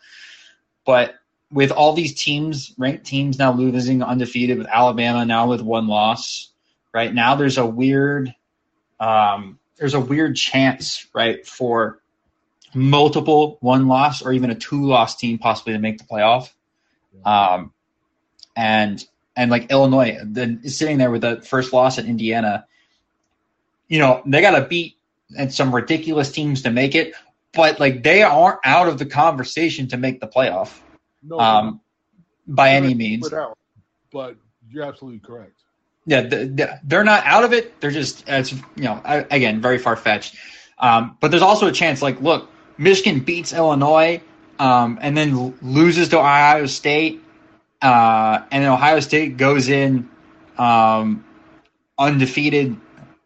[0.85, 1.15] But
[1.51, 6.51] with all these teams, ranked teams now losing undefeated, with Alabama now with one loss,
[6.95, 8.35] right now there's a weird
[9.01, 12.01] um, there's a weird chance, right, for
[12.75, 16.51] multiple one loss or even a two loss team possibly to make the playoff.
[17.25, 17.73] Um,
[18.57, 19.05] and
[19.37, 22.67] and like Illinois, then sitting there with the first loss at Indiana,
[23.89, 24.97] you know they got to beat
[25.37, 27.15] and some ridiculous teams to make it,
[27.55, 30.79] but like they aren't out of the conversation to make the playoff
[31.23, 31.81] No, um,
[32.47, 33.33] by any means.
[33.33, 33.57] out,
[34.13, 34.37] but
[34.69, 35.63] you're absolutely correct.
[36.07, 37.81] Yeah, th- th- they're not out of it.
[37.81, 40.37] They're just it's you know again very far fetched.
[40.79, 44.21] Um, but there's also a chance like look, Michigan beats Illinois
[44.59, 47.22] um, and then loses to Ohio State,
[47.83, 50.09] uh, and then Ohio State goes in
[50.57, 51.25] um,
[51.99, 52.77] undefeated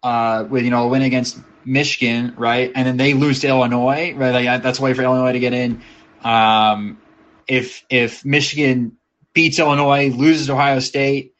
[0.02, 2.72] uh, with you know a win against Michigan, right?
[2.74, 4.44] And then they lose to Illinois, right?
[4.44, 5.82] Like, that's a way for Illinois to get in.
[6.22, 6.98] Um,
[7.46, 8.96] if if Michigan
[9.32, 11.34] beats Illinois, loses Ohio State,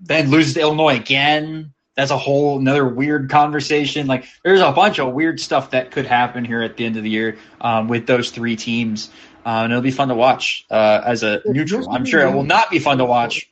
[0.00, 1.72] then loses to Illinois again.
[1.96, 4.06] That's a whole another weird conversation.
[4.06, 7.02] Like there's a bunch of weird stuff that could happen here at the end of
[7.02, 9.10] the year um, with those three teams,
[9.44, 11.90] uh, and it'll be fun to watch uh, as a If neutral.
[11.90, 13.50] I'm sure it will not be fun to watch.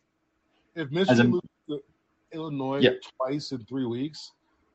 [0.74, 1.40] If Michigan
[1.70, 1.74] a-
[2.32, 2.90] Illinois Yeah.
[3.18, 4.32] twice in three weeks,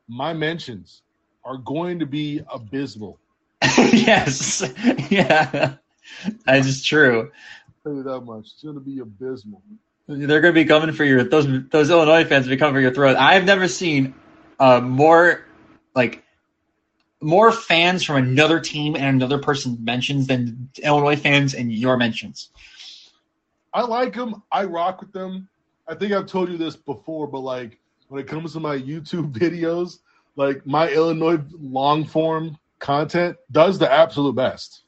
[0.08, 1.02] my mentions
[1.44, 3.18] are going to be abysmal.
[3.76, 4.62] yes,
[5.10, 5.74] yeah,
[6.46, 7.30] that is true.
[7.66, 8.46] I'll tell you that much.
[8.52, 9.62] It's going to be abysmal.
[10.06, 12.80] They're going to be coming for your those those Illinois fans will be coming for
[12.80, 13.16] your throat.
[13.16, 14.14] I've never seen
[14.58, 15.44] uh, more
[15.94, 16.24] like
[17.20, 22.50] more fans from another team and another person mentions than Illinois fans and your mentions.
[23.74, 24.42] I like them.
[24.52, 25.48] I rock with them.
[25.86, 29.32] I think I've told you this before, but like when it comes to my YouTube
[29.38, 30.00] videos,
[30.36, 34.82] like my Illinois long form content does the absolute best.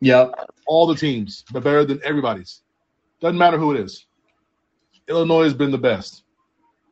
[0.00, 0.34] Yep.
[0.66, 2.62] All the teams, but better than everybody's.
[3.20, 4.06] Doesn't matter who it is.
[5.08, 6.24] Illinois has been the best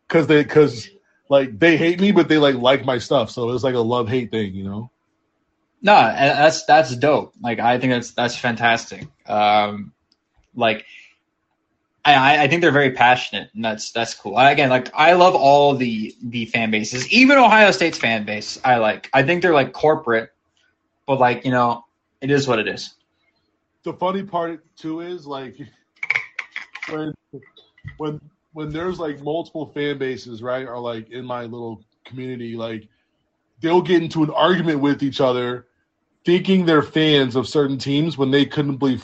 [0.07, 0.89] because they because
[1.31, 3.31] like they hate me, but they like like my stuff.
[3.31, 4.91] So it's like a love hate thing, you know.
[5.83, 7.35] No, and that's that's dope.
[7.43, 9.09] Like I think that's that's fantastic.
[9.27, 9.93] Um,
[10.55, 10.85] like
[12.05, 14.37] I I think they're very passionate, and that's that's cool.
[14.37, 18.59] I, again, like I love all the the fan bases, even Ohio State's fan base.
[18.65, 19.09] I like.
[19.15, 20.31] I think they're like corporate,
[21.07, 21.85] but like you know,
[22.21, 22.95] it is what it is.
[23.85, 25.57] the funny part too is like
[26.91, 27.15] when
[27.99, 28.21] when
[28.53, 32.89] when there's like multiple fan bases right or like in my little community like
[33.61, 35.67] they'll get into an argument with each other
[36.25, 39.01] thinking they're fans of certain teams when they couldn't be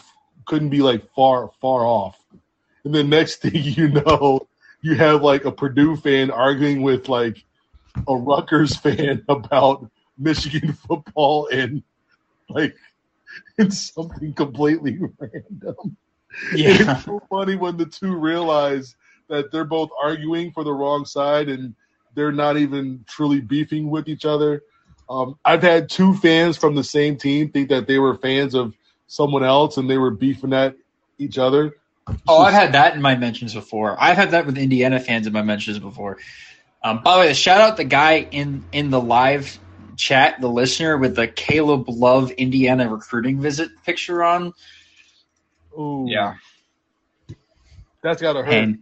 [0.46, 2.18] couldn't be like far far off
[2.84, 4.46] and then next thing you know
[4.82, 7.44] you have like a Purdue fan arguing with like
[8.08, 11.82] a Rutgers fan about Michigan football and
[12.48, 12.76] like
[13.58, 15.96] it's something completely random.
[16.52, 18.94] Yeah, It's so funny when the two realize
[19.28, 21.74] that they're both arguing for the wrong side and
[22.14, 24.62] they're not even truly beefing with each other.
[25.08, 28.74] Um, I've had two fans from the same team think that they were fans of
[29.06, 30.76] someone else and they were beefing at
[31.18, 31.76] each other.
[32.28, 33.96] Oh, I've had that in my mentions before.
[34.00, 36.18] I've had that with Indiana fans in my mentions before.
[36.82, 39.58] Um, by the way, shout out the guy in in the live
[39.96, 44.52] chat, the listener with the Caleb Love Indiana recruiting visit picture on.
[45.76, 46.34] Ooh, Yeah,
[48.02, 48.52] that's gotta hurt.
[48.52, 48.78] and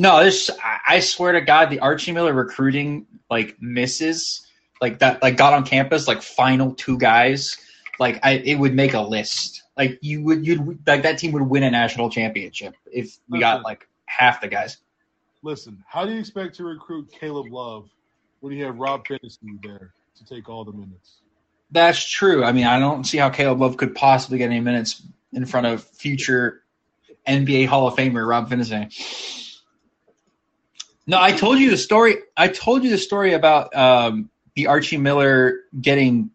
[0.00, 0.50] no, this
[0.86, 4.46] I- swear to God, the Archie Miller recruiting like misses
[4.80, 7.58] like that like got on campus like final two guys
[7.98, 9.62] like I it would make a list.
[9.76, 13.62] Like you would you'd like that team would win a national championship if we got
[13.62, 14.78] like half the guys.
[15.42, 17.88] Listen, how do you expect to recruit Caleb Love
[18.40, 21.20] when you have Rob Phinisee there to take all the minutes?
[21.70, 22.42] That's true.
[22.42, 25.66] I mean, I don't see how Caleb Love could possibly get any minutes in front
[25.66, 26.62] of future
[27.28, 29.49] NBA Hall of Famer Rob Phinisee.
[31.10, 32.18] No, I told you the story.
[32.36, 36.30] I told you the story about um, the Archie Miller getting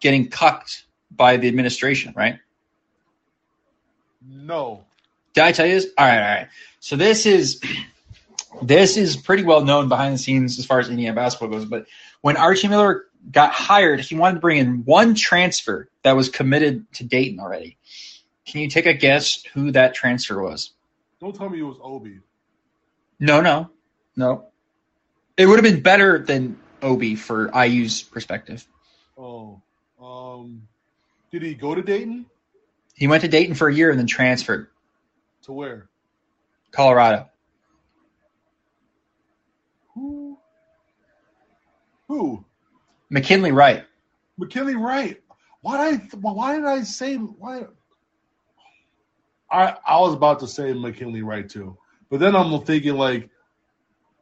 [0.00, 2.38] getting cucked by the administration, right?
[4.26, 4.86] No.
[5.34, 5.88] Did I tell you this?
[5.98, 6.48] All right, all right.
[6.80, 7.60] So this is
[8.62, 11.66] this is pretty well known behind the scenes as far as Indiana basketball goes.
[11.66, 11.84] But
[12.22, 16.90] when Archie Miller got hired, he wanted to bring in one transfer that was committed
[16.94, 17.76] to Dayton already.
[18.46, 20.70] Can you take a guess who that transfer was?
[21.20, 22.20] Don't tell me it was Obi.
[23.18, 23.70] No, no,
[24.16, 24.46] no.
[25.36, 28.66] It would have been better than Obi for IU's perspective.
[29.18, 29.60] Oh.
[30.00, 30.62] Um
[31.30, 32.26] did he go to Dayton?
[32.94, 34.68] He went to Dayton for a year and then transferred
[35.42, 35.88] To where?
[36.72, 37.28] Colorado.
[39.94, 40.38] Who?
[42.08, 42.44] Who?
[43.10, 43.84] McKinley Wright.
[44.38, 45.20] McKinley Wright.
[45.60, 47.64] Why did I why did I say why
[49.50, 51.76] I I was about to say McKinley Wright too.
[52.10, 53.30] But then I'm thinking like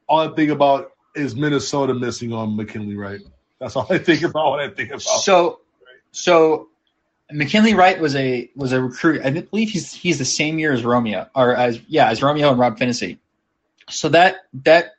[0.08, 3.20] all I think about is Minnesota missing on McKinley Wright.
[3.58, 5.60] That's all I think about when I think about So,
[6.12, 6.68] so
[7.30, 9.24] McKinley Wright was a was a recruit.
[9.24, 12.58] I believe he's he's the same year as Romeo, or as yeah, as Romeo and
[12.58, 13.18] Rob Phinisee.
[13.88, 14.92] So that that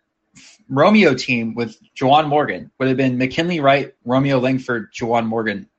[0.69, 5.69] Romeo team with Juwan Morgan would have been McKinley Wright, Romeo Langford, Juwan Morgan.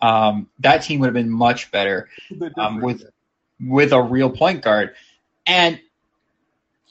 [0.00, 2.08] Um, that team would have been much better
[2.56, 3.04] um, with
[3.60, 4.94] with a real point guard.
[5.46, 5.80] And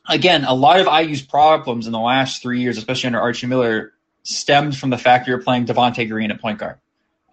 [0.10, 3.94] again, a lot of IU's problems in the last three years, especially under Archie Miller,
[4.24, 6.80] stemmed from the fact you're playing Devonte Green at point guard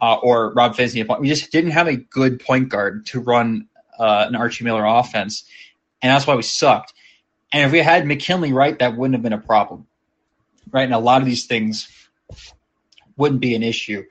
[0.00, 1.20] uh, or Rob Phinisee at point.
[1.20, 3.68] We just didn't have a good point guard to run
[3.98, 5.44] uh, an Archie Miller offense,
[6.02, 6.92] and that's why we sucked.
[7.52, 9.86] And if we had McKinley Wright, that wouldn't have been a problem,
[10.70, 10.84] right?
[10.84, 11.88] And a lot of these things
[13.16, 14.04] wouldn't be an issue.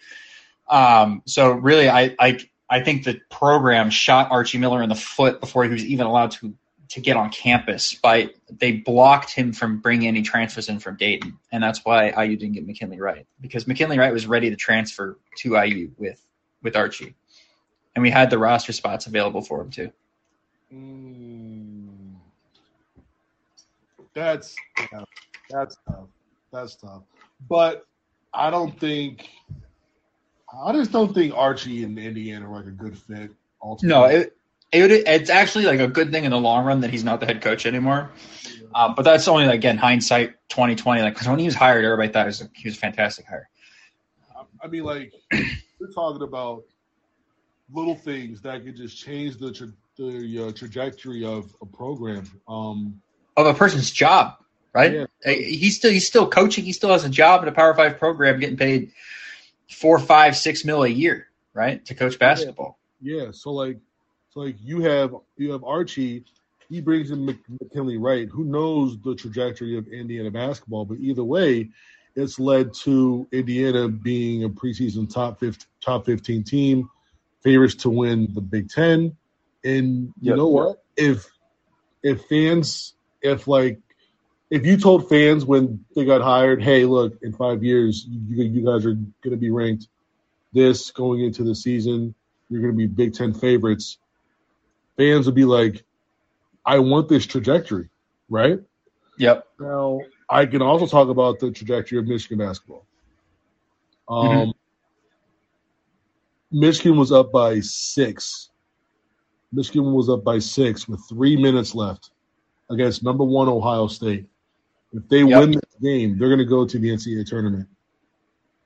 [0.68, 2.40] Um, so really, I, I
[2.70, 6.32] I think the program shot Archie Miller in the foot before he was even allowed
[6.32, 6.56] to
[6.96, 7.94] to get on campus.
[7.96, 12.38] By they blocked him from bringing any transfers in from Dayton, and that's why IU
[12.38, 16.26] didn't get McKinley Wright because McKinley Wright was ready to transfer to IU with
[16.64, 17.14] with Archie,
[17.96, 19.92] and we had the roster spots available for him too.
[20.74, 22.14] Mm.
[24.14, 24.56] That's
[24.90, 25.10] tough.
[25.50, 26.08] That's tough.
[26.54, 27.04] That's tough.
[27.50, 27.86] But
[28.34, 29.30] I don't think
[30.64, 33.32] I just don't think Archie and Indiana are like a good fit.
[33.62, 33.90] Ultimately.
[33.90, 34.38] No, it,
[34.72, 37.20] it would, it's actually like a good thing in the long run that he's not
[37.20, 38.12] the head coach anymore.
[38.74, 41.02] Um, but that's only like, again hindsight twenty twenty.
[41.02, 43.26] Like 'cause when he was hired, everybody thought he was a, he was a fantastic
[43.26, 43.50] hire.
[44.62, 45.14] I mean, like
[45.80, 46.64] we're talking about
[47.72, 52.30] little things that could just change the tra- the uh, trajectory of a program.
[52.48, 53.02] Um,
[53.38, 54.38] of a person's job,
[54.74, 54.92] right?
[54.94, 55.06] Yeah.
[55.26, 56.66] Uh, He's still he's still coaching.
[56.66, 58.92] He still has a job in a Power Five program, getting paid
[59.70, 62.78] four, five, six mil a year, right, to coach basketball.
[63.02, 63.78] Yeah, so like,
[64.36, 66.26] so like you have you have Archie,
[66.70, 71.24] he brings in Mc- McKinley Wright, who knows the trajectory of Indiana basketball, but either
[71.24, 71.70] way,
[72.16, 76.90] it's led to Indiana being a preseason top 15, top fifteen team,
[77.42, 79.16] favorites to win the Big Ten,
[79.64, 80.36] and you Yep.
[80.36, 80.84] know what?
[80.98, 81.32] If
[82.04, 83.80] if fans, if like.
[84.52, 88.66] If you told fans when they got hired, hey, look, in five years, you, you
[88.66, 89.88] guys are going to be ranked
[90.54, 92.14] this going into the season,
[92.50, 93.98] you're going to be Big Ten favorites,
[94.98, 95.84] fans would be like,
[96.66, 97.90] I want this trajectory,
[98.30, 98.60] right?
[99.18, 99.48] Yep.
[99.60, 102.86] Now, I can also talk about the trajectory of Michigan basketball.
[104.08, 104.54] Um, Mhm.
[106.52, 108.50] Michigan was up by six.
[109.52, 112.12] Michigan was up by six with three minutes left
[112.70, 114.26] against number one Ohio State.
[114.94, 115.40] If they Yep.
[115.40, 117.68] win this game, they're going to go to the NCAA tournament.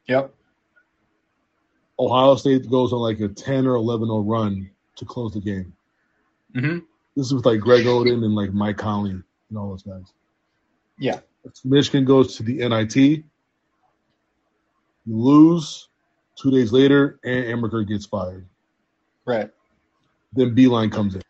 [0.08, 0.34] Yep.
[2.00, 5.74] Ohio State goes on like a 10 or 11 0 run to close the game.
[6.54, 6.80] Hmm
[7.16, 9.24] This is with like Greg Oden and like Mike Conley and
[9.58, 10.14] all those guys.
[10.98, 11.20] Yeah.
[11.64, 12.96] Michigan goes to the NIT.
[12.96, 13.24] You
[15.08, 15.88] lose.
[16.36, 18.48] Two days later, and Amaker gets fired.
[19.26, 19.50] Right.
[20.32, 21.22] Then Beilein comes in.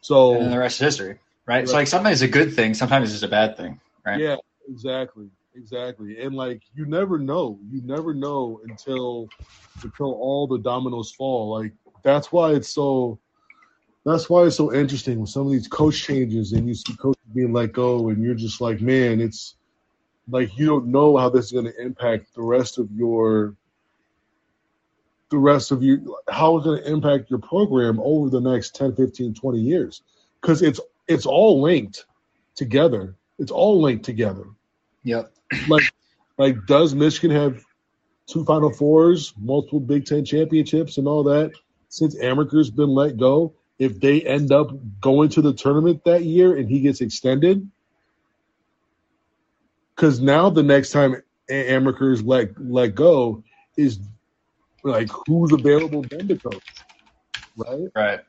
[0.00, 1.68] So And then the rest is history, right?
[1.68, 4.18] So like sometimes it's a good thing, sometimes it's just a bad thing, right?
[4.18, 4.36] Yeah,
[4.68, 6.20] exactly, exactly.
[6.20, 9.28] And like you never know, you never know until
[9.82, 11.50] until all the dominoes fall.
[11.50, 11.72] Like
[12.02, 13.18] that's why it's so.
[14.06, 17.22] That's why it's so interesting with some of these coach changes, and you see coaches
[17.34, 19.56] being let go, and you're just like, man, it's
[20.30, 23.54] like you don't know how this is going to impact the rest of your
[25.30, 28.96] the rest of you how it's going to impact your program over the next 10
[28.96, 30.02] 15 20 years
[30.40, 32.06] because it's it's all linked
[32.54, 34.44] together it's all linked together
[35.04, 35.32] Yep.
[35.68, 35.84] like
[36.40, 37.62] Like, does Michigan have
[38.26, 41.52] two Final Fours, multiple Big Ten championships, and all that
[41.90, 43.52] since Amaker's been let go?
[43.78, 44.70] If they end up
[45.02, 47.70] going to the tournament that year and he gets extended,
[49.94, 53.42] because now the next time Amaker's let let go
[53.76, 54.00] is
[54.82, 56.62] like who's available then to coach,
[57.56, 57.88] right?
[57.94, 58.20] Right.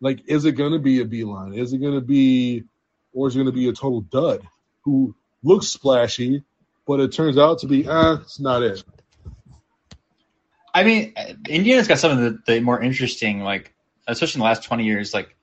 [0.00, 1.58] Like, is it going to be a Beilein?
[1.58, 2.62] Is it going to be,
[3.12, 4.46] or is it going to be a total dud
[4.84, 6.42] who looks splashy,
[6.86, 8.82] but it turns out to be, ah, it's not it.
[10.74, 11.14] I mean,
[11.48, 13.72] Indiana's got some of the, the more interesting, like,
[14.08, 15.36] especially in the last 20 years, like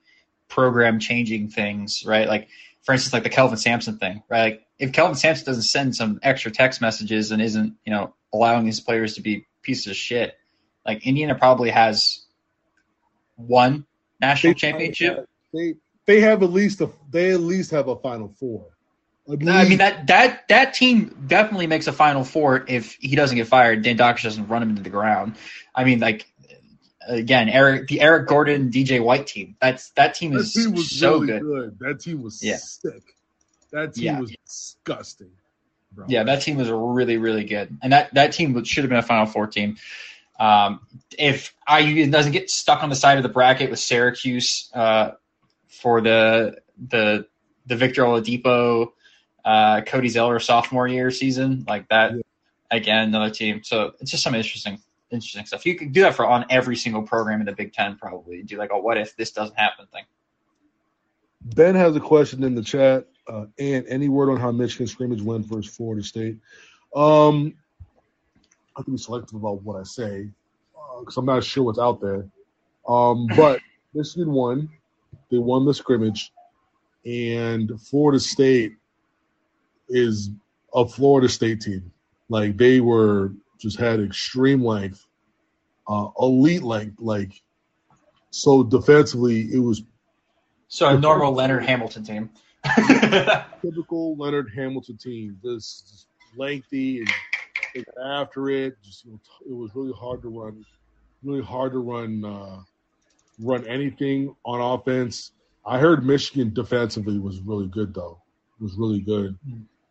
[0.48, 2.28] program changing things, right?
[2.28, 2.48] Like,
[2.82, 4.42] for instance, like the Kelvin Sampson thing, right?
[4.52, 8.64] Like, if Kelvin Sampson doesn't send some extra text messages and isn't, you know, allowing
[8.66, 10.34] these players to be pieces of shit,
[10.84, 12.24] like Indiana probably has
[13.36, 13.86] one
[14.20, 15.28] national They- championship.
[15.54, 15.74] They
[16.06, 18.66] they have at least a they at least have a Final Four.
[19.40, 23.36] No, I mean that that that team definitely makes a Final Four if he doesn't
[23.36, 23.82] get fired.
[23.82, 25.36] Dan Dakich doesn't run him into the ground.
[25.74, 26.26] I mean, like
[27.06, 29.56] again, Eric the Eric Gordon DJ White team.
[29.60, 31.78] That's that team that is team so really good.
[31.80, 32.56] That team was Yeah.
[32.56, 33.02] sick.
[33.72, 34.20] That team Yeah.
[34.20, 35.30] was disgusting.
[35.92, 36.06] Bro.
[36.08, 39.02] Yeah, that team was really really good, and that that team should have been a
[39.02, 39.76] Final Four team.
[40.40, 40.80] Um,
[41.18, 45.12] if IU doesn't get stuck on the side of the bracket with Syracuse uh,
[45.68, 46.56] for the
[46.88, 47.26] the
[47.66, 48.92] the Victor Oladipo,
[49.44, 52.20] uh, Cody Zeller sophomore year season, like that, Yeah.
[52.70, 53.62] again another team.
[53.62, 54.78] So it's just some interesting
[55.10, 55.66] interesting stuff.
[55.66, 58.56] You could do that for on every single program in the Big Ten, probably do
[58.56, 60.04] like a what if this doesn't happen thing.
[61.54, 63.06] Ben has a question in the chat.
[63.28, 66.38] Uh, and any word on how Michigan scrimmage went versus Florida State?
[66.94, 67.54] Um,
[68.74, 70.28] I have to be selective about what I say
[71.00, 72.26] because I'm not sure what's out there.
[72.88, 73.60] Um, but
[73.94, 74.68] Michigan won.
[75.30, 76.32] They won the scrimmage,
[77.06, 78.72] and Florida State
[79.92, 80.30] is
[80.74, 81.92] a Florida State team.
[82.28, 85.06] Like they were just had extreme length,
[85.86, 87.00] uh, elite length.
[87.00, 87.40] Like
[88.30, 89.82] so defensively, it was
[90.68, 92.30] So a normal Leonard Hamilton team.
[93.62, 95.38] typical Leonard Hamilton team.
[95.42, 97.04] This lengthy
[97.74, 98.76] and after it.
[98.82, 100.64] Just you know, it was really hard to run,
[101.22, 102.60] really hard to run, uh,
[103.40, 105.32] run anything on offense.
[105.64, 108.20] I heard Michigan defensively was really good though.
[108.60, 109.38] It was really good.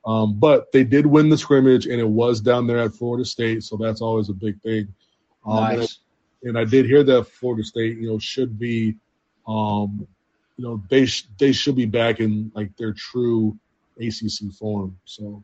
[0.05, 3.63] Um, but they did win the scrimmage, and it was down there at Florida State,
[3.63, 4.87] so that's always a big thing.
[5.45, 5.99] Um, and I- nice.
[6.43, 8.95] and I did hear that Florida State, you know, should be,
[9.47, 10.07] um,
[10.57, 13.57] you know, they sh- they should be back in like their true
[13.99, 14.97] ACC form.
[15.05, 15.43] So,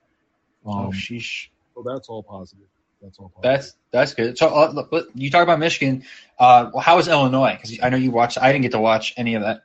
[0.65, 1.49] um, oh sheesh.
[1.75, 2.65] so that's all positive.
[3.01, 3.43] That's all positive.
[3.43, 4.37] That's that's good.
[4.39, 6.03] So uh, look, you talk about Michigan.
[6.39, 7.53] Uh, well, how was Illinois?
[7.61, 8.39] Because I know you watched.
[8.41, 9.63] I didn't get to watch any of that.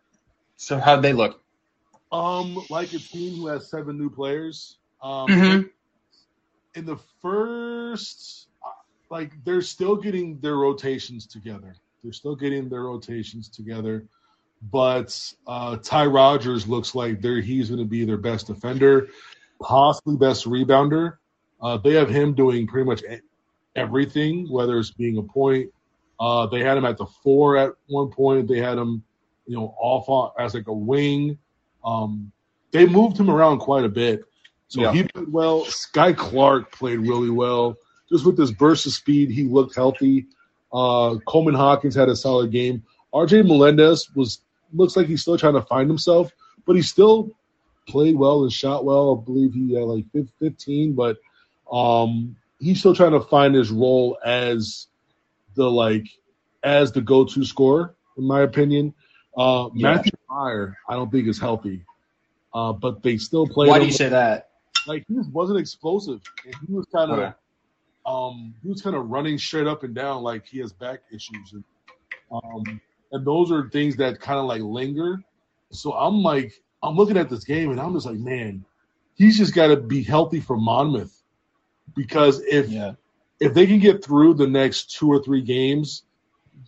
[0.57, 1.39] So how would they look?
[2.13, 4.77] um like a team who has seven new players.
[5.03, 5.71] Um, Mhm.
[6.75, 8.71] in the first, uh,
[9.11, 11.75] like they're still getting their rotations together.
[12.03, 14.07] They're still getting their rotations together.
[14.71, 19.09] But uh, Ty Rodgers looks like they're, he's going to be their best defender,
[19.61, 21.17] possibly best rebounder.
[21.61, 23.03] Uh, they have him doing pretty much
[23.75, 25.69] everything, whether it's being a point.
[26.21, 28.47] Uh, they had him at the four at one point.
[28.47, 29.03] They had him,
[29.47, 31.37] you know, off on, as like a wing.
[31.85, 32.31] Um,
[32.71, 34.23] they moved him around quite a bit.
[34.73, 34.93] So Yeah.
[34.93, 35.67] he played well.
[35.67, 37.77] Skyy Clark played really well.
[38.11, 40.25] Just with his burst of speed, he looked healthy.
[40.73, 42.83] Uh, Coleman Hawkins had a solid game.
[43.13, 44.41] RJ Melendez was
[44.73, 46.33] looks like he's still trying to find himself,
[46.65, 47.31] but he still
[47.87, 49.21] played well and shot well.
[49.21, 50.07] I believe he had like
[50.41, 51.19] 15, but
[51.71, 54.87] um, he's still trying to find his role as
[55.55, 56.07] the like
[56.63, 58.95] as the go-to scorer, in my opinion.
[59.37, 59.97] Uh, Yeah.
[59.97, 61.85] Matthew Mayer, I don't think is healthy,
[62.55, 63.69] uh, but they still play.
[63.69, 64.49] Why do you say that?
[64.87, 66.21] Like he just wasn't explosive.
[66.45, 67.35] And he was kind of
[68.07, 71.53] um he was kind of running straight up and down like he has back issues
[71.53, 71.65] and
[72.33, 72.81] um
[73.13, 75.23] and those are things that kind of like linger.
[75.73, 76.53] So I'm like
[76.83, 78.65] I'm looking at this game and I'm just like, man,
[79.15, 81.23] he's just got to be healthy for Monmouth
[81.95, 82.95] because if Yeah.
[83.41, 86.05] if they can get through the next two or three games,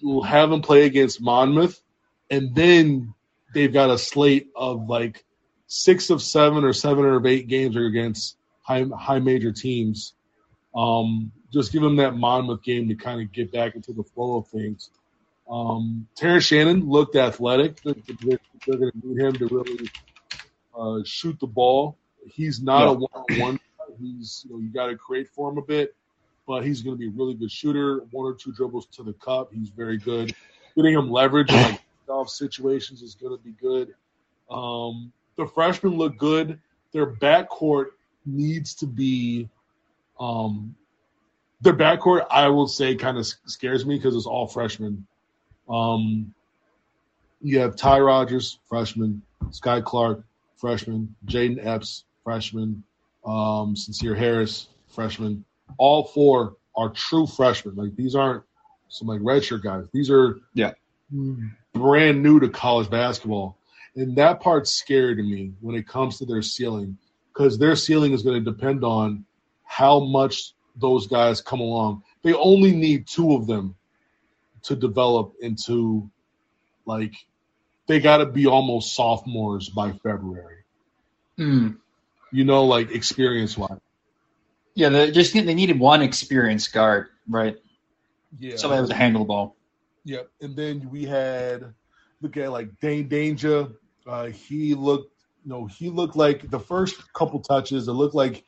[0.02, 1.80] we'll have them play against Monmouth,
[2.30, 3.14] and then
[3.54, 5.24] they've got a slate of like
[5.66, 10.14] six of seven or seven or eight games are against high high major teams.
[10.74, 14.36] Um, just give him that Monmouth game to kind of get back into the flow
[14.36, 14.90] of things.
[15.48, 17.80] Um, Terrence Shannon looked athletic.
[17.82, 17.94] They're,
[18.66, 19.90] they're, going to need him to really
[20.76, 21.96] uh, shoot the ball.
[22.26, 22.90] He's not Yeah.
[22.90, 23.60] a one-on-one.
[24.00, 25.94] He's you know you got to create for him a bit,
[26.48, 28.00] but he's going to be a really good shooter.
[28.10, 29.52] One or two dribbles to the cup.
[29.52, 30.34] He's very good.
[30.74, 33.94] Getting him leverage in like off situations is going to be good.
[34.50, 36.61] Um, the freshmen look good.
[36.93, 37.86] Their backcourt
[38.27, 39.48] needs to be
[40.20, 40.77] Um,
[41.61, 45.06] their backcourt, I will say, kind of scares me because it's all freshmen.
[45.69, 46.32] Um,
[47.43, 50.23] you have Ty Rodgers, freshman, Skyy Clark,
[50.56, 52.85] freshman, Jayden Epps, freshman,
[53.27, 55.44] um, Sencire Harris, freshman.
[55.78, 57.74] All four are true freshmen.
[57.74, 58.44] Like these aren't
[58.89, 59.86] some like redshirt guys.
[59.93, 60.74] These are Yeah.
[61.73, 63.56] brand new to college basketball,
[63.96, 66.98] and that part's scary to me when it comes to their ceiling
[67.32, 69.24] because their ceiling is going to depend on
[69.64, 72.02] how much those guys come along.
[72.22, 73.74] They only need two of them
[74.62, 76.10] to develop into
[76.86, 77.14] like
[77.86, 80.64] they got to be almost sophomores by February.
[81.38, 81.76] Mm.
[82.32, 83.78] You know, like experience wise.
[84.74, 87.56] Yeah, they just they needed one experienced guard, right?
[88.38, 88.56] Yeah.
[88.56, 89.56] Somebody that was a handle the ball.
[90.04, 90.30] Yep.
[90.40, 91.72] And then we had
[92.20, 93.72] look at like Dain Dainja.
[94.06, 95.12] Uh, he looked,
[95.44, 97.89] you know, he looked like the first couple touches.
[97.89, 98.44] It looked like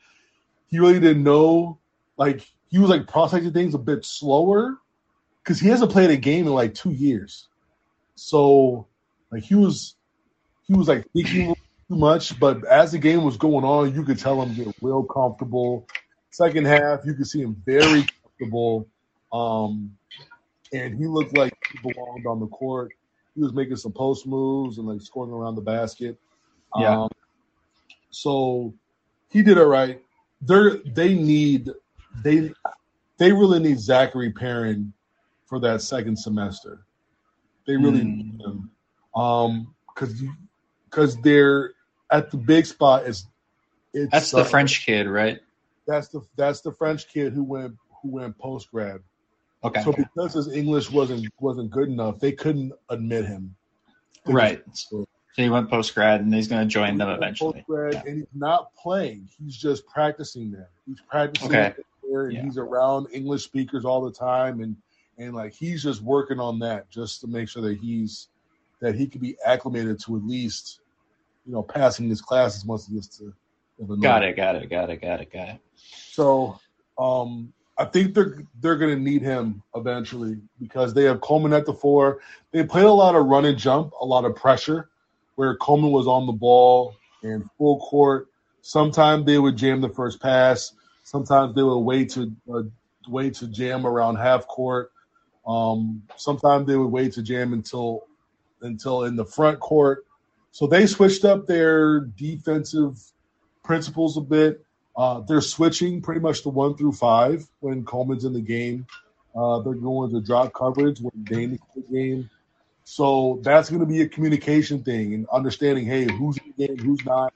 [0.67, 1.79] he really didn't know.
[2.17, 4.77] Like he was like processing things a bit slower
[5.43, 7.47] because he hasn't played a game in like two years.
[8.15, 8.87] So
[9.31, 9.95] like he was,
[10.67, 11.55] he was like thinking
[11.87, 12.39] too much.
[12.39, 15.87] But as the game was going on, you could tell him get real comfortable.
[16.31, 18.87] Second half, you could see him very comfortable.
[19.31, 19.97] Um,
[20.73, 22.91] and he looked like he belonged on the court.
[23.37, 26.17] He was making some post moves and like scoring around the basket.
[26.75, 27.03] Yeah.
[27.03, 27.09] Um,
[28.09, 28.73] so
[29.29, 30.01] he did it right.
[30.41, 31.69] They're they need
[32.23, 32.51] they
[33.19, 34.91] they really need Zacharie Perrin
[35.45, 36.83] for that second semester.
[37.67, 38.17] They really Mm.
[38.17, 38.71] need him.
[39.15, 40.19] Um because
[40.89, 41.73] because they're
[42.11, 43.27] at the big spot is
[43.93, 45.39] it's That's the uh, French kid, right?
[45.85, 48.99] that's the that's the French kid who went who went post grad.
[49.67, 49.81] Okay.
[49.83, 53.55] So because his English wasn't wasn't good enough, they couldn't admit him.
[54.25, 54.61] Right.
[54.73, 57.53] So he went post grad, and he's going to join them eventually.
[57.67, 58.03] Post-grad, Yeah.
[58.05, 59.29] and he's not playing.
[59.37, 60.69] He's just practicing there.
[60.85, 61.73] He's practicing Okay.
[62.09, 62.43] there, and Yeah.
[62.43, 64.75] he's around English speakers all the time, and
[65.17, 68.29] and like he's just working on that just to make sure that he's
[68.79, 70.81] that he could be acclimated to at least
[71.45, 73.33] you know passing his classes once he gets to
[73.79, 74.01] Illinois.
[74.01, 74.35] Got it.
[74.35, 74.69] Got it.
[74.69, 75.01] Got it.
[75.01, 75.31] Got it.
[75.31, 75.59] Got it.
[75.75, 76.59] So
[76.97, 81.65] um, I think they're they're going to need him eventually because they have Coleman at
[81.65, 82.19] the four.
[82.51, 84.89] They played a lot of run and jump, a lot of pressure,
[85.35, 88.29] where Coleman was on the ball and full court.
[88.61, 90.73] Sometimes they would jam the first pass.
[91.03, 92.63] Sometimes they would wait to uh,
[93.07, 94.91] wait to jam around half court.
[95.45, 98.07] Um, sometimes they would wait to jam until
[98.61, 100.05] until in the front court.
[100.51, 102.99] So they switched up their defensive
[103.63, 104.65] principles a bit.
[104.97, 108.87] Uh, they're switching pretty much to one through five when Coleman's in the game.
[109.35, 112.29] Uh, they're going to drop coverage when Dain is in the game.
[112.83, 116.77] So that's going to be a communication thing and understanding, hey, who's in the game,
[116.77, 117.33] who's not,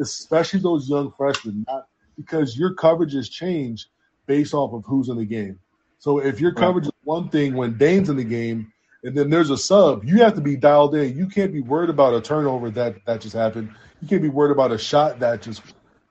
[0.00, 1.86] especially those young freshmen, not
[2.16, 3.86] because your coverages change
[4.26, 5.58] based off of who's in the game.
[5.98, 8.72] So if your coverage is one thing when Dain's in the game,
[9.04, 11.16] and then there's a sub, you have to be dialed in.
[11.16, 13.74] You can't be worried about a turnover that that just happened.
[14.00, 15.60] You can't be worried about a shot that just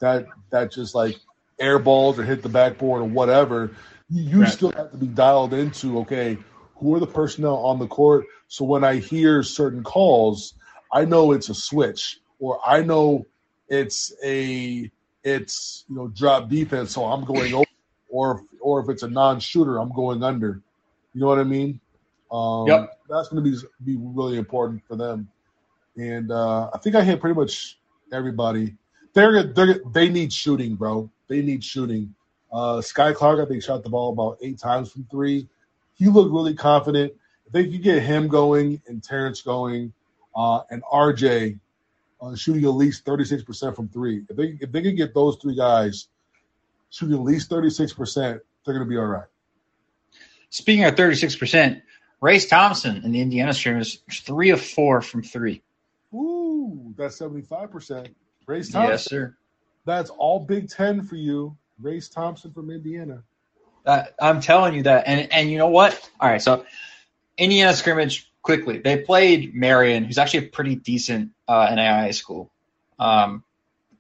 [0.04, 1.18] that that just like
[1.62, 3.72] airballs or hit the backboard or whatever.
[4.10, 4.48] You, you Right.
[4.48, 6.38] still have to be dialed into okay,
[6.76, 8.26] who are the personnel on the court?
[8.48, 10.56] So when I hear certain calls,
[10.92, 13.28] I know it's a switch, or I know
[13.70, 14.92] it's a
[15.24, 17.66] it's you know drop defense, so I'm going over,
[18.10, 20.62] or or if it's a non-shooter, I'm going under.
[21.14, 21.80] You know what I mean?
[22.32, 23.00] Um, Yep.
[23.10, 25.30] That's going to be be really important for them.
[25.98, 27.80] And uh, I think I hit pretty much
[28.12, 28.76] everybody.
[29.14, 31.10] They're they they need shooting, bro.
[31.28, 32.14] They need shooting.
[32.52, 35.48] Uh, Skyy Clark, I think, shot the ball about eight times from three.
[35.96, 37.14] He looked really confident.
[37.46, 39.94] If they could get him going and Terrence going,
[40.36, 41.60] uh, and RJ
[42.22, 45.14] uh, shooting at least thirty six percent from three, if they if they could get
[45.14, 46.08] those three guys
[46.90, 49.28] shooting at least thirty six percent, they're going to be all right.
[50.50, 51.82] Speaking of 36%,
[52.22, 55.64] Race Thompson in the Indiana stream is three of four from three.
[56.14, 58.16] Ooh, that's seventy five percent.
[58.46, 58.92] Race Thompson.
[58.92, 59.36] Yes, sir.
[59.86, 61.58] That's all Big Ten for you.
[61.80, 63.24] Race Thompson from Indiana.
[63.86, 65.04] Uh, I'm telling you that.
[65.08, 66.10] And and you know what?
[66.20, 66.66] All right, so
[67.38, 68.80] Indiana scrimmage quickly.
[68.80, 72.52] They played Marion, who's actually a pretty decent uh, NAIA school.
[73.00, 73.44] Um,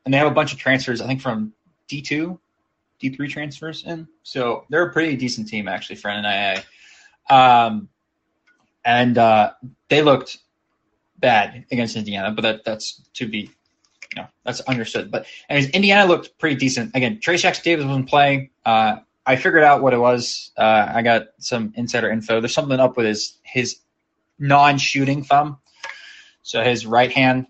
[0.06, 1.54] and they have a bunch of transfers, I think, from
[1.90, 2.38] D2,
[3.02, 4.08] D3 transfers in.
[4.24, 6.64] So they're a pretty decent team, actually, for NAIA.
[7.30, 7.90] Um,
[8.86, 9.54] and uh,
[9.90, 10.38] they looked
[11.18, 13.50] bad against Indiana, but that that's to be,
[14.16, 15.12] know, that's understood.
[15.12, 16.96] But anyways, Indiana looked pretty decent.
[16.96, 18.50] Again, Trayce Jackson Davis wasn't playing.
[18.66, 20.52] Uh, I figured out what it was.
[20.58, 22.42] Uh, I got some insider info.
[22.42, 23.80] There's something up with his his
[24.40, 25.58] non-shooting thumb.
[26.42, 27.48] So his right hand,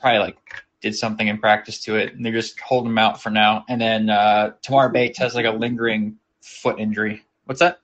[0.00, 0.36] probably like
[0.80, 3.64] did something in practice to it, and they're just holding him out for now.
[3.68, 7.22] And then uh, Tamar Bates has like a lingering foot injury.
[7.44, 7.80] What's that?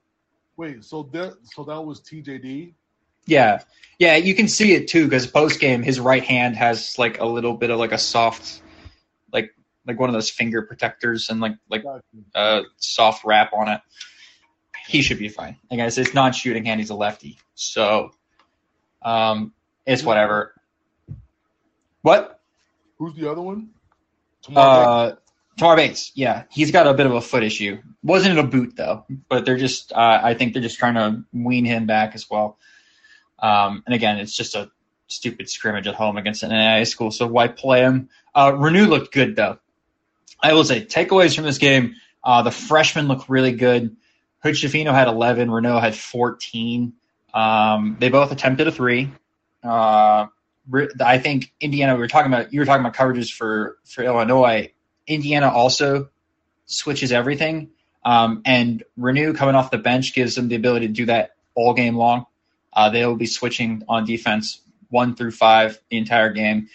[0.57, 2.75] Wait, so that so that was TJD.
[3.27, 3.63] Yeah,
[3.99, 7.25] yeah, you can see it too because post game his right hand has like a
[7.25, 8.61] little bit of like a soft,
[9.33, 9.55] like
[9.87, 11.85] like one of those finger protectors and like like
[12.35, 13.81] a soft wrap on it.
[14.87, 15.57] He should be fine.
[15.71, 16.81] I guess it's non-shooting hand.
[16.81, 18.11] He's a lefty, so
[19.03, 19.53] um,
[19.87, 20.55] it's whatever.
[22.03, 22.41] What?
[22.99, 23.71] Who's the other one?
[24.47, 24.59] Bates?
[24.59, 25.15] Uh,
[25.57, 27.81] Tamar Bates, yeah, he's got a bit of a foot issue.
[28.03, 29.93] Wasn't it a boot though, but they're just.
[29.93, 32.59] Uh, I think they're just trying to wean him back as well.
[33.45, 34.71] Um, and again, it's just a
[35.07, 38.09] stupid scrimmage at home against an NAIA school, so why play him?
[38.35, 39.59] Uh, Reneau looked good though.
[40.41, 41.97] I will say takeaways from this game.
[42.25, 43.97] Uh, the freshmen look really good.
[44.43, 45.49] Hood had 11.
[45.49, 46.95] Reneau had 14.
[47.35, 49.13] Um, they both attempted a three.
[49.63, 50.27] Uh,
[51.05, 51.95] I think Indiana.
[51.95, 52.53] We were talking about.
[52.53, 54.73] You were talking about coverages for for Illinois.
[55.07, 56.09] Indiana also
[56.65, 57.71] switches everything,
[58.05, 61.75] um, and Reneau coming off the bench gives them the ability to do that all
[61.75, 62.25] game long.
[62.75, 64.61] Uh, they will be switching on defense
[64.91, 66.69] one through five the entire game.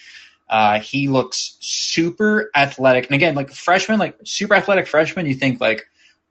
[0.49, 5.25] Uh, he looks super athletic, and again, like freshman, like super athletic freshman.
[5.25, 5.87] You think like,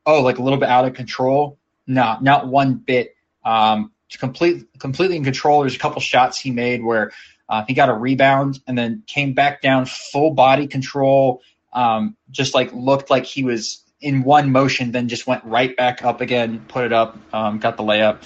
[0.06, 1.58] oh, like a little bit out of control.
[1.86, 3.14] No, not one bit.
[3.44, 5.60] Um, complete, completely in control.
[5.60, 7.12] There's a couple shots he made where
[7.48, 11.42] uh, he got a rebound and then came back down, full body control.
[11.72, 16.04] Um, just like looked like he was in one motion, then just went right back
[16.04, 18.22] up again, put it up, um, got the layup.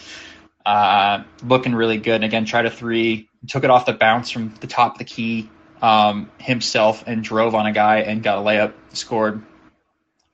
[0.65, 2.17] Uh, looking really good.
[2.17, 5.05] And again, tried a three, took it off the bounce from the top of the
[5.05, 9.43] key um, himself and drove on a guy and got a layup, scored.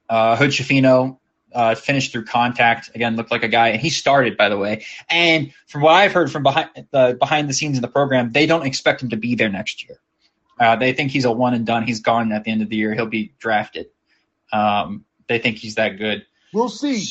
[0.08, 1.18] Uh, Hood Schifino
[1.54, 2.90] uh, finished through contact.
[2.94, 4.84] Again, looked like a guy, and he started, by the way.
[5.08, 8.46] And from what I've heard from behind the behind the scenes in the program, they
[8.46, 9.98] don't expect him to be there next year.
[10.60, 11.84] Uh, they think he's a one and done.
[11.84, 12.94] He's gone at the end of the year.
[12.94, 13.86] He'll be drafted.
[14.52, 16.26] Um, they think he's that good.
[16.52, 17.06] We'll see.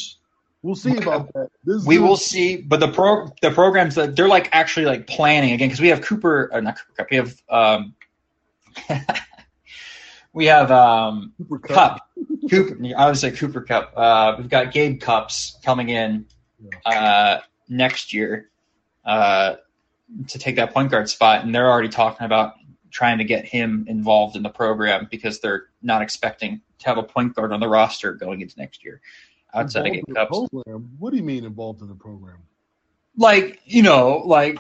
[0.64, 1.50] We'll see about that.
[1.64, 5.54] This We will see, but the pro the programs that they're like actually like planning
[5.54, 7.08] again because we have Cooper, uh, not Cooper Cup.
[7.12, 7.96] We have um,
[10.34, 12.10] we have um, Cooper Cup.
[12.50, 13.94] Cooper, I would say Cooper Cup.
[13.96, 16.26] Uh, we've got Gabe Cupps coming in
[16.86, 17.40] uh,
[17.70, 18.50] next year
[19.06, 19.56] uh,
[20.28, 22.56] to take that point guard spot, and they're already talking about
[22.90, 27.04] trying to get him involved in the program because they're not expecting to have a
[27.04, 29.02] point guard on the roster going into next year
[29.54, 30.50] outside of Involved in the Cups.
[30.52, 30.90] program.
[31.00, 32.38] What do you mean involved in the program?
[33.18, 34.60] Like you know, like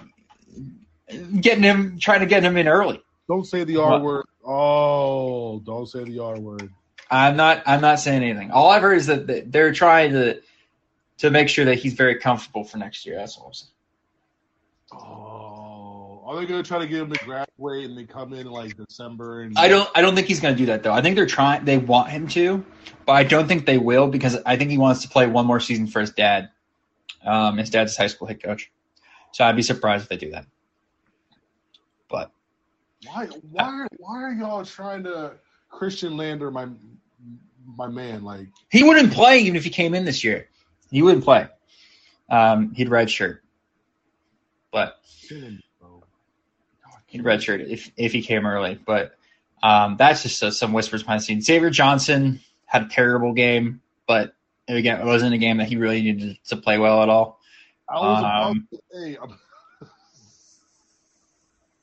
[1.41, 3.01] getting him, trying to get him in early.
[3.27, 4.01] Don't say the R What?
[4.01, 4.25] word.
[4.45, 6.71] Oh, don't say the R word.
[7.11, 7.63] I'm not.
[7.65, 8.51] I'm not saying anything.
[8.51, 10.41] All I've heard is that that they're trying to
[11.19, 13.15] to make sure that he's very comfortable for next year.
[13.17, 13.71] That's all I'm saying.
[14.93, 15.26] Oh,
[16.27, 19.41] are they gonna try to get him to graduate and they come in like December?
[19.43, 19.89] And I don't.
[19.95, 20.91] I don't think he's going to do that though.
[20.91, 21.63] I think they're trying.
[21.63, 22.65] They want him to,
[23.05, 25.59] but I don't think they will because I think he wants to play one more
[25.59, 26.49] season for his dad.
[27.25, 28.71] Um, his dad's high school head coach,
[29.31, 30.45] so I'd be surprised if they do that.
[32.09, 32.31] But
[33.05, 33.27] Why?
[33.51, 33.87] Why?
[33.97, 35.33] Why are y'all trying to
[35.71, 36.67] Khristian Lander, my
[37.77, 38.23] my man?
[38.23, 40.49] Like, he wouldn't play even if he came in this year.
[40.91, 41.47] He wouldn't play.
[42.29, 43.43] Um, he'd red shirt,
[44.71, 44.97] but
[45.27, 45.76] kill him, bro.
[47.07, 48.79] He'd red shirt if if he came early.
[48.85, 49.17] But
[49.63, 51.45] um, that's just uh, some whispers behind the scenes.
[51.45, 54.35] Xavier Johnson had a terrible game, but
[54.67, 57.39] again, it wasn't a game that he really needed to play well at all.
[57.89, 59.17] I was about Um, to say,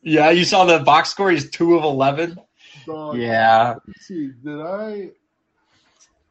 [0.03, 1.31] Yeah, you saw the box score.
[1.31, 2.39] He's two of eleven.
[2.87, 5.11] dog, Yeah, see, did I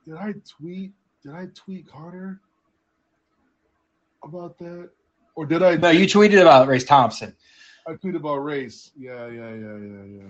[0.06, 0.92] did I tweet
[1.24, 2.40] did I tweet Carter
[4.24, 4.90] about that?
[5.36, 7.36] Or did I no, you tweeted about Race Thompson.
[7.88, 8.92] I tweeted about race?
[8.98, 10.24] Yeah, yeah, yeah, yeah, yeah.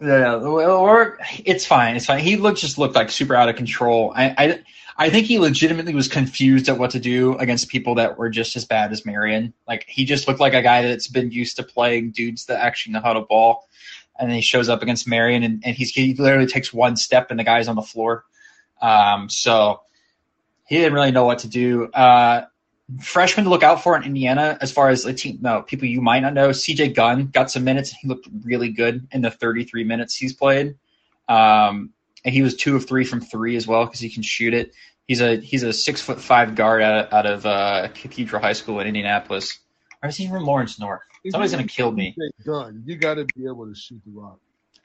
[0.00, 1.96] Yeah, or it's fine.
[1.96, 2.20] It's fine.
[2.20, 4.12] He looked just looked like super out of control.
[4.14, 4.64] I, I,
[4.96, 8.56] I think he legitimately was confused at what to do against people that were just
[8.56, 9.54] as bad as Marion.
[9.68, 12.92] Like he just looked like a guy that's been used to playing dudes that actually
[12.92, 13.68] know how to ball,
[14.18, 17.30] and then he shows up against Marion and, and he's he literally takes one step
[17.30, 18.24] and the guy's on the floor.
[18.82, 19.80] Um, so
[20.66, 21.86] he didn't really know what to do.
[21.86, 22.46] Uh,
[23.00, 26.00] freshman to look out for in Indiana as far as a team no people you
[26.00, 26.50] might not know.
[26.50, 27.90] CJ Gunn got some minutes.
[27.90, 30.76] He looked really good in the 33 minutes he's played.
[31.28, 31.90] Um,
[32.24, 34.74] and he was two of three from three as well because he can shoot it.
[35.06, 38.80] He's a he's a six foot five guard out, out of uh, Cathedral High School
[38.80, 39.58] in Indianapolis.
[40.02, 41.02] Or is he from Lawrence North?
[41.30, 42.16] Somebody's gonna kill me.
[42.44, 44.38] Gun, you got to be able to shoot the rock.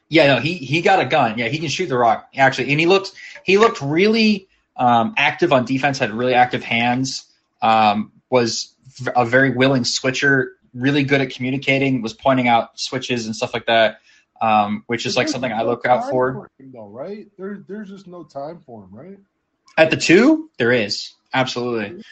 [0.09, 1.37] Yeah, no, he he got a gun.
[1.37, 3.13] Yeah, he can shoot the rock actually, and he looked
[3.43, 5.99] he looked really um, active on defense.
[5.99, 7.25] Had really active hands.
[7.61, 8.73] Um, was
[9.15, 10.53] a very willing switcher.
[10.73, 12.01] Really good at communicating.
[12.01, 13.99] Was pointing out switches and stuff like that.
[14.41, 16.49] um, which is like something I look out time for.
[16.59, 17.27] him, though, right?
[17.37, 19.17] There, there's just no time for him, right?
[19.77, 22.03] At the two, there is absolutely.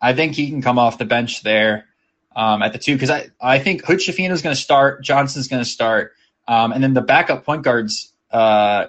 [0.00, 1.86] I think he can come off the bench there
[2.34, 5.62] um, at the two because I, I think Hood is going to start, Johnson's going
[5.62, 6.12] to start,
[6.46, 8.86] um, and then the backup point guards uh,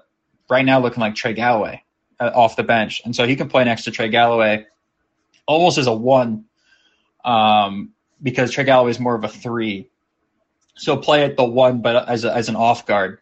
[0.50, 1.84] right now looking like Trey Galloway
[2.20, 4.66] uh, off the bench, and so he can play next to Trey Galloway
[5.50, 6.46] almost as a one
[7.26, 9.90] um, because Trey Galloway is more of a three.
[10.76, 13.20] So play at the one, but as a, as an off guard.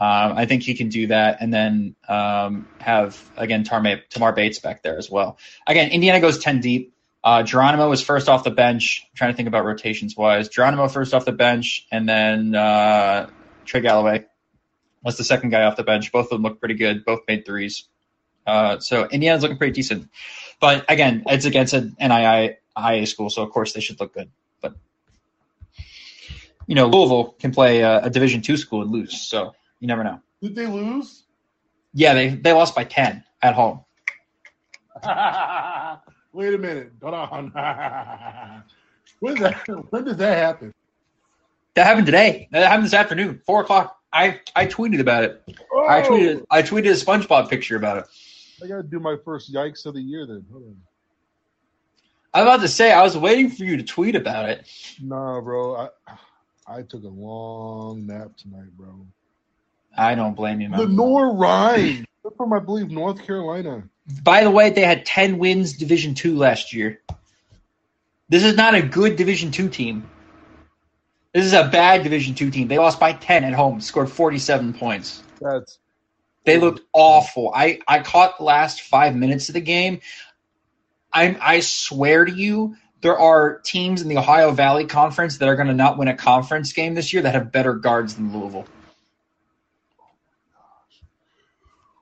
[0.00, 4.58] Um, I think he can do that, and then um, have again Tarmay, Tamar Bates
[4.58, 5.38] back there as well.
[5.64, 6.92] Again, Indiana goes ten deep.
[7.22, 9.02] Uh, Geronimo was first off the bench.
[9.04, 10.48] I'm trying to think about rotations wise.
[10.48, 13.30] Geronimo first off the bench, and then uh,
[13.64, 14.24] Trey Galloway
[15.04, 16.10] was the second guy off the bench.
[16.10, 17.04] Both of them look pretty good.
[17.04, 17.84] Both made threes.
[18.44, 20.08] Uh, so Indiana's looking pretty decent.
[20.62, 24.30] But again, it's against an NII IA school, so of course they should look good.
[24.60, 24.76] But
[26.68, 30.04] you know, Louisville can play a, a Division two school and lose, so you never
[30.04, 30.20] know.
[30.40, 31.24] Did they lose?
[31.94, 33.80] Yeah, they they lost by ten at home.
[36.32, 36.92] Wait a minute.
[37.02, 37.52] Hold on.
[39.18, 39.66] when did that?
[39.90, 40.72] When did that happen?
[41.74, 42.48] That happened today.
[42.52, 43.98] That happened this afternoon, four o'clock.
[44.12, 45.42] I I tweeted about it.
[45.74, 48.04] Oh, I tweeted I tweeted a SpongeBob picture about it.
[48.62, 50.44] I gotta do my first yikes of the year then.
[50.52, 50.76] Hold on.
[52.34, 54.66] I'm about to say I was waiting for you to tweet about it.
[55.02, 55.76] Nah, bro.
[55.76, 55.88] I
[56.66, 59.06] I took a long nap tonight, bro.
[59.96, 60.80] I don't blame you, man.
[60.80, 62.06] Lenoir-Rhyne.
[62.22, 63.82] They're from I believe North Carolina.
[64.22, 67.00] By the way, they had ten wins Division two last year.
[68.28, 70.08] This is not a good Division two team.
[71.34, 72.68] This is a bad Division two team.
[72.68, 75.22] They lost by ten at home, scored forty seven points.
[75.40, 75.78] That's
[76.44, 77.52] They looked awful.
[77.54, 80.00] I, I caught the last five minutes of the game.
[81.12, 85.56] I I swear to you, there are teams in the Ohio Valley Conference that are
[85.56, 88.66] going to not win a conference game this year that have better guards than Louisville.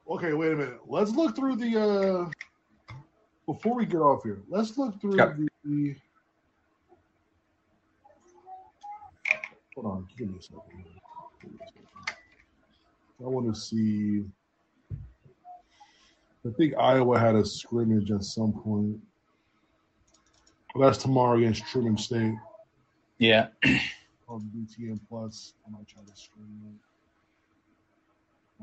[0.08, 0.32] okay.
[0.32, 0.80] Wait a minute.
[0.86, 1.80] Let's look through the.
[1.80, 2.30] uh
[3.46, 5.96] Before we get off here, let's look through the.
[9.74, 10.08] Hold on.
[10.16, 10.62] Give me a second.
[11.42, 11.86] Give me a second.
[13.20, 14.24] I want to see.
[16.46, 18.98] I think Iowa had a scrimmage at some point.
[20.74, 22.34] Well, that's tomorrow against Truman State
[23.18, 23.48] Yeah.
[24.28, 25.54] on BTN Plus.
[25.66, 26.80] I might try to stream it.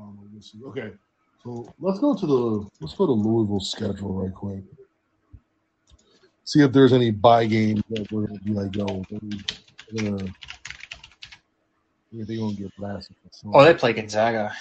[0.00, 0.58] Um, we'll see.
[0.64, 0.92] Okay,
[1.44, 4.62] so let's go to the let's go to Louisville's schedule right quick.
[6.44, 10.32] See if there's any buy games that we're gonna be like, yo, we're gonna
[12.12, 13.16] yeah, they gonna get blasted.
[13.52, 14.52] Oh, they play Gonzaga.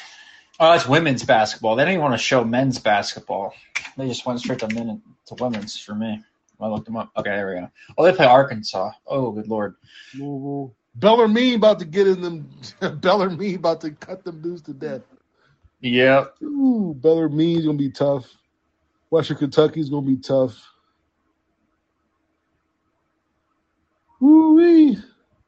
[0.60, 1.76] Oh, that's women's basketball.
[1.76, 3.54] They didn't even want to show men's basketball.
[3.96, 6.24] They just went straight to men to women's for me.
[6.60, 7.12] I looked them up.
[7.16, 7.70] Okay, there we go.
[7.98, 8.92] Oh, they play Arkansas.
[9.06, 9.76] Oh, good lord.
[10.16, 10.76] Louisville.
[10.96, 12.50] Bellarmine about to get in them.
[13.02, 15.04] Bellarmine about to cut them dudes to death.
[15.82, 16.36] Yep.
[16.42, 18.26] Ooh, Bellarmine's gonna be tough.
[19.12, 20.60] Western Kentucky's gonna be tough.
[24.22, 24.98] Ooh-wee.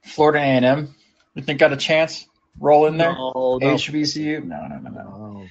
[0.04, 0.96] Florida A&M.
[1.40, 2.28] You think got a chance?
[2.60, 3.14] Roll in there.
[3.14, 4.44] No, no, HBCU?
[4.44, 5.48] No, no, no,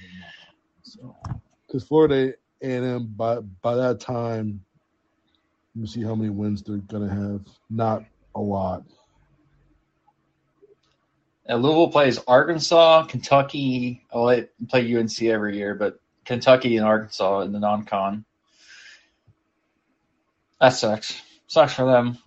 [0.93, 1.15] no.
[1.65, 4.63] because Florida A&M by by that time,
[5.75, 7.41] let me see how many wins they're gonna have.
[7.71, 8.03] Not
[8.35, 8.83] a lot.
[11.47, 14.05] And Louisville plays Arkansas, Kentucky.
[14.11, 18.25] Oh, they play UNC every year, but Kentucky and Arkansas in the non-con.
[20.61, 21.19] That sucks.
[21.47, 22.19] Sucks for them.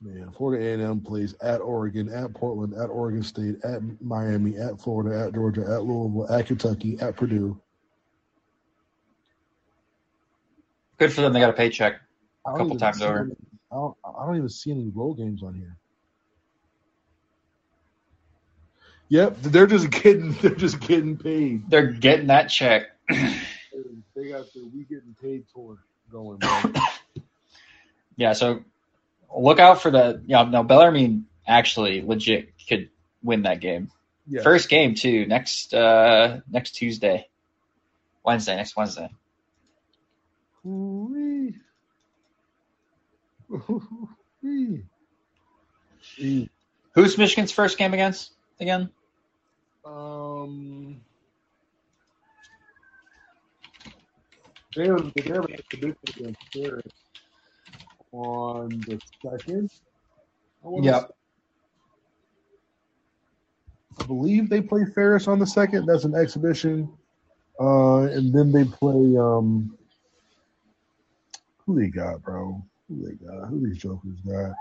[0.00, 5.26] Man, Florida A&M plays at Oregon, at Portland, at Oregon State, at Miami, at Florida,
[5.26, 7.60] at Georgia, at Louisville, at Kentucky, at Purdue.
[10.98, 11.32] Good for them.
[11.32, 12.00] They got a paycheck.
[12.46, 13.22] Don't Couple times over.
[13.22, 13.36] any-
[13.70, 15.76] I don't, I don't even see any roll games on here.
[19.10, 21.68] Yep, they're just getting they're just getting paid.
[21.68, 22.86] They're getting that check.
[24.16, 25.78] They got the we getting paid tour
[26.10, 26.40] going.
[28.16, 28.64] Yeah, so
[29.36, 30.22] look out for the.
[30.26, 32.90] Yeah, no, Bellarmine actually legit could
[33.22, 33.90] win that game.
[34.26, 34.42] Yeah.
[34.42, 35.26] First game too.
[35.26, 37.28] Next uh next Tuesday,
[38.24, 38.56] Wednesday.
[38.56, 39.08] Next Wednesday.
[40.66, 41.54] Ooh-wee.
[43.50, 44.84] Ooh-wee.
[46.16, 46.50] Gee,
[46.92, 48.90] Who's Michigan's first game against again?
[49.84, 51.00] Um,
[54.76, 56.92] they have they have an exhibition against Paris
[58.12, 59.70] on the second.
[60.64, 60.94] I Yep.
[60.94, 61.14] say.
[64.00, 65.86] I believe they play Ferris on the second.
[65.86, 66.90] That's an exhibition.
[67.60, 69.76] Uh, and then they play um
[71.66, 72.62] who they got, bro?
[72.88, 73.48] Who they got?
[73.48, 74.52] Who these jokers got?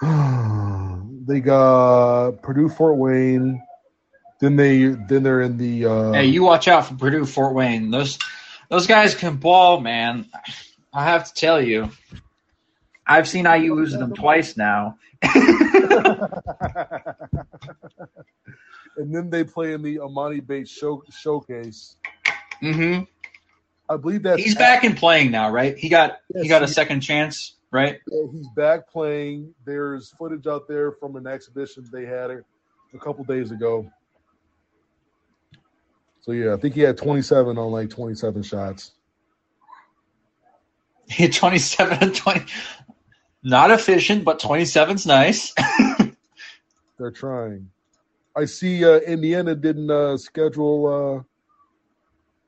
[1.26, 3.62] they got Purdue, Fort Wayne.
[4.40, 5.86] Then they then they're in the.
[5.86, 7.90] Uh, Hey, you watch out for Purdue, Fort Wayne.
[7.90, 8.18] Those
[8.70, 10.26] those guys can ball, man.
[10.98, 11.90] I have to tell you,
[13.06, 14.98] I've seen IU lose them twice now.
[15.22, 15.44] and
[19.14, 21.94] then they play in the Emoni Bates show, showcase.
[22.60, 23.02] hmm
[23.88, 25.78] I believe that's He's back and playing now, right?
[25.78, 28.00] He got he got a second chance, right?
[28.32, 29.54] He's back playing.
[29.64, 32.40] There's footage out there from an exhibition they had a,
[32.92, 33.88] a couple days ago.
[36.22, 38.90] So yeah, I think he had 27 on like 27 shots.
[41.08, 42.44] He had 27 and 20.
[43.42, 45.54] Not efficient, but 27's nice.
[46.98, 47.70] They're trying.
[48.36, 51.22] I see uh, Indiana didn't uh, schedule uh,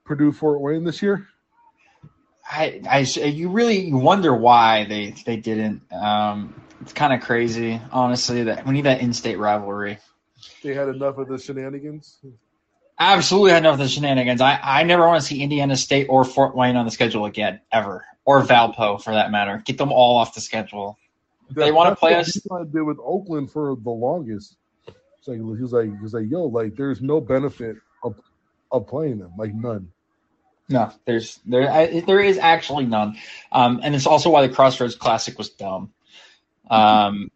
[0.05, 1.29] Purdue Fort Wayne this year.
[2.49, 5.83] I, I, you really wonder why they they didn't.
[5.93, 8.43] Um, it's kind of crazy, honestly.
[8.45, 9.99] That we need that in-state rivalry.
[10.63, 12.19] They had enough of the shenanigans.
[13.01, 14.43] Absolutely had enough of the shenanigans.
[14.43, 17.61] I, I never want to see Indiana State or Fort Wayne on the schedule again,
[17.73, 19.63] ever, or Valpo for that matter.
[19.65, 20.99] Get them all off the schedule.
[21.51, 22.41] They wanna play what us- He
[22.71, 24.57] did with Oakland for the longest.
[25.27, 28.21] Like, he was like, he was like, yo, like, there's no benefit of
[28.71, 29.91] of playing them, like none.
[30.69, 33.17] No, there's there I, there is actually none,
[33.51, 35.93] um, and it's also why the Crossroads Classic was dumb.
[36.71, 37.31] Um,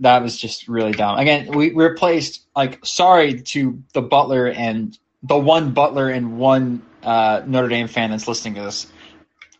[0.00, 1.18] that was just really dumb.
[1.18, 7.42] Again, we replaced like sorry to the Butler and the one Butler and one uh,
[7.46, 8.86] Notre Dame fan that's listening to this.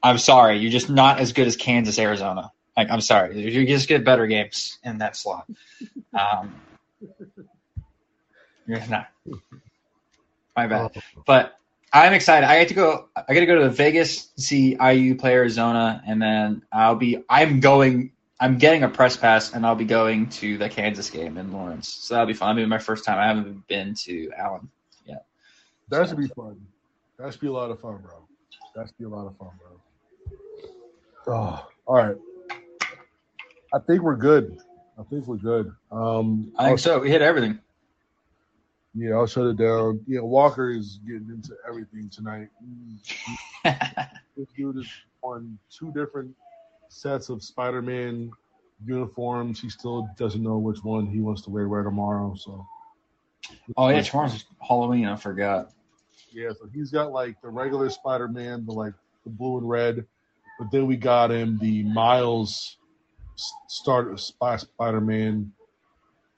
[0.02, 2.52] I'm sorry, you're just not as good as Kansas, Arizona.
[2.76, 5.46] Like I'm sorry, you just get better games in that slot.
[6.12, 6.54] Um,
[8.66, 9.08] you're not.
[10.56, 11.52] My bad, but.
[11.92, 12.46] I'm excited.
[12.46, 13.08] I get to go.
[13.16, 17.24] I get to go to Vegas, see IU play Arizona, and then I'll be.
[17.28, 18.10] I'm going.
[18.38, 21.88] I'm getting a press pass, and I'll be going to the Kansas game in Lawrence.
[21.88, 22.56] So that'll be fun.
[22.56, 23.18] That'll be my first time.
[23.18, 24.68] I haven't been to Allen.
[25.06, 25.24] Yet.
[25.88, 26.60] That should be fun.
[27.18, 28.26] That should be a lot of fun, bro.
[28.74, 31.34] That should be a lot of fun, bro.
[31.34, 32.16] Oh, all right.
[33.72, 34.58] I think we're good.
[34.98, 35.72] I think we're good.
[35.90, 36.98] Um, I think so.
[37.00, 37.58] We hit everything.
[38.94, 40.00] Yeah, I'll shut it down.
[40.06, 42.48] Yeah, Walker is getting into everything tonight.
[44.36, 44.88] This dude is
[45.22, 46.36] on two different
[46.88, 48.30] sets of Spider-Man
[48.84, 49.60] uniforms.
[49.60, 52.34] He still doesn't know which one he wants to wear wear tomorrow.
[52.36, 52.66] So,
[53.76, 55.06] oh yeah, tomorrow's Halloween.
[55.06, 55.70] I forgot.
[56.30, 56.50] yeah.
[56.50, 58.94] So he's got like the regular Spider-Man, the like
[59.24, 60.04] the blue and red,
[60.58, 62.76] but then we got him the Miles
[63.68, 65.52] start Spy Spider-Man,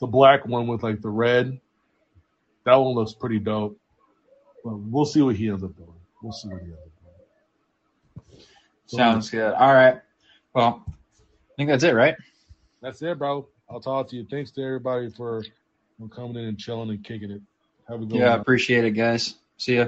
[0.00, 1.60] the black one with like the red.
[2.64, 3.78] That one looks pretty dope.
[4.64, 5.92] But we'll see what he ends up doing.
[6.22, 8.44] We'll see what he ends up doing.
[8.86, 9.54] So, Sounds good.
[9.54, 10.00] All right.
[10.58, 12.16] Well, I think that's it, right?
[12.82, 13.46] That's it, bro.
[13.70, 14.26] I'll talk to you.
[14.28, 15.44] Thanks to everybody for
[16.12, 17.40] coming in and chilling and kicking it.
[17.88, 18.40] Have a good Yeah, one.
[18.40, 19.36] appreciate it, guys.
[19.56, 19.86] See ya.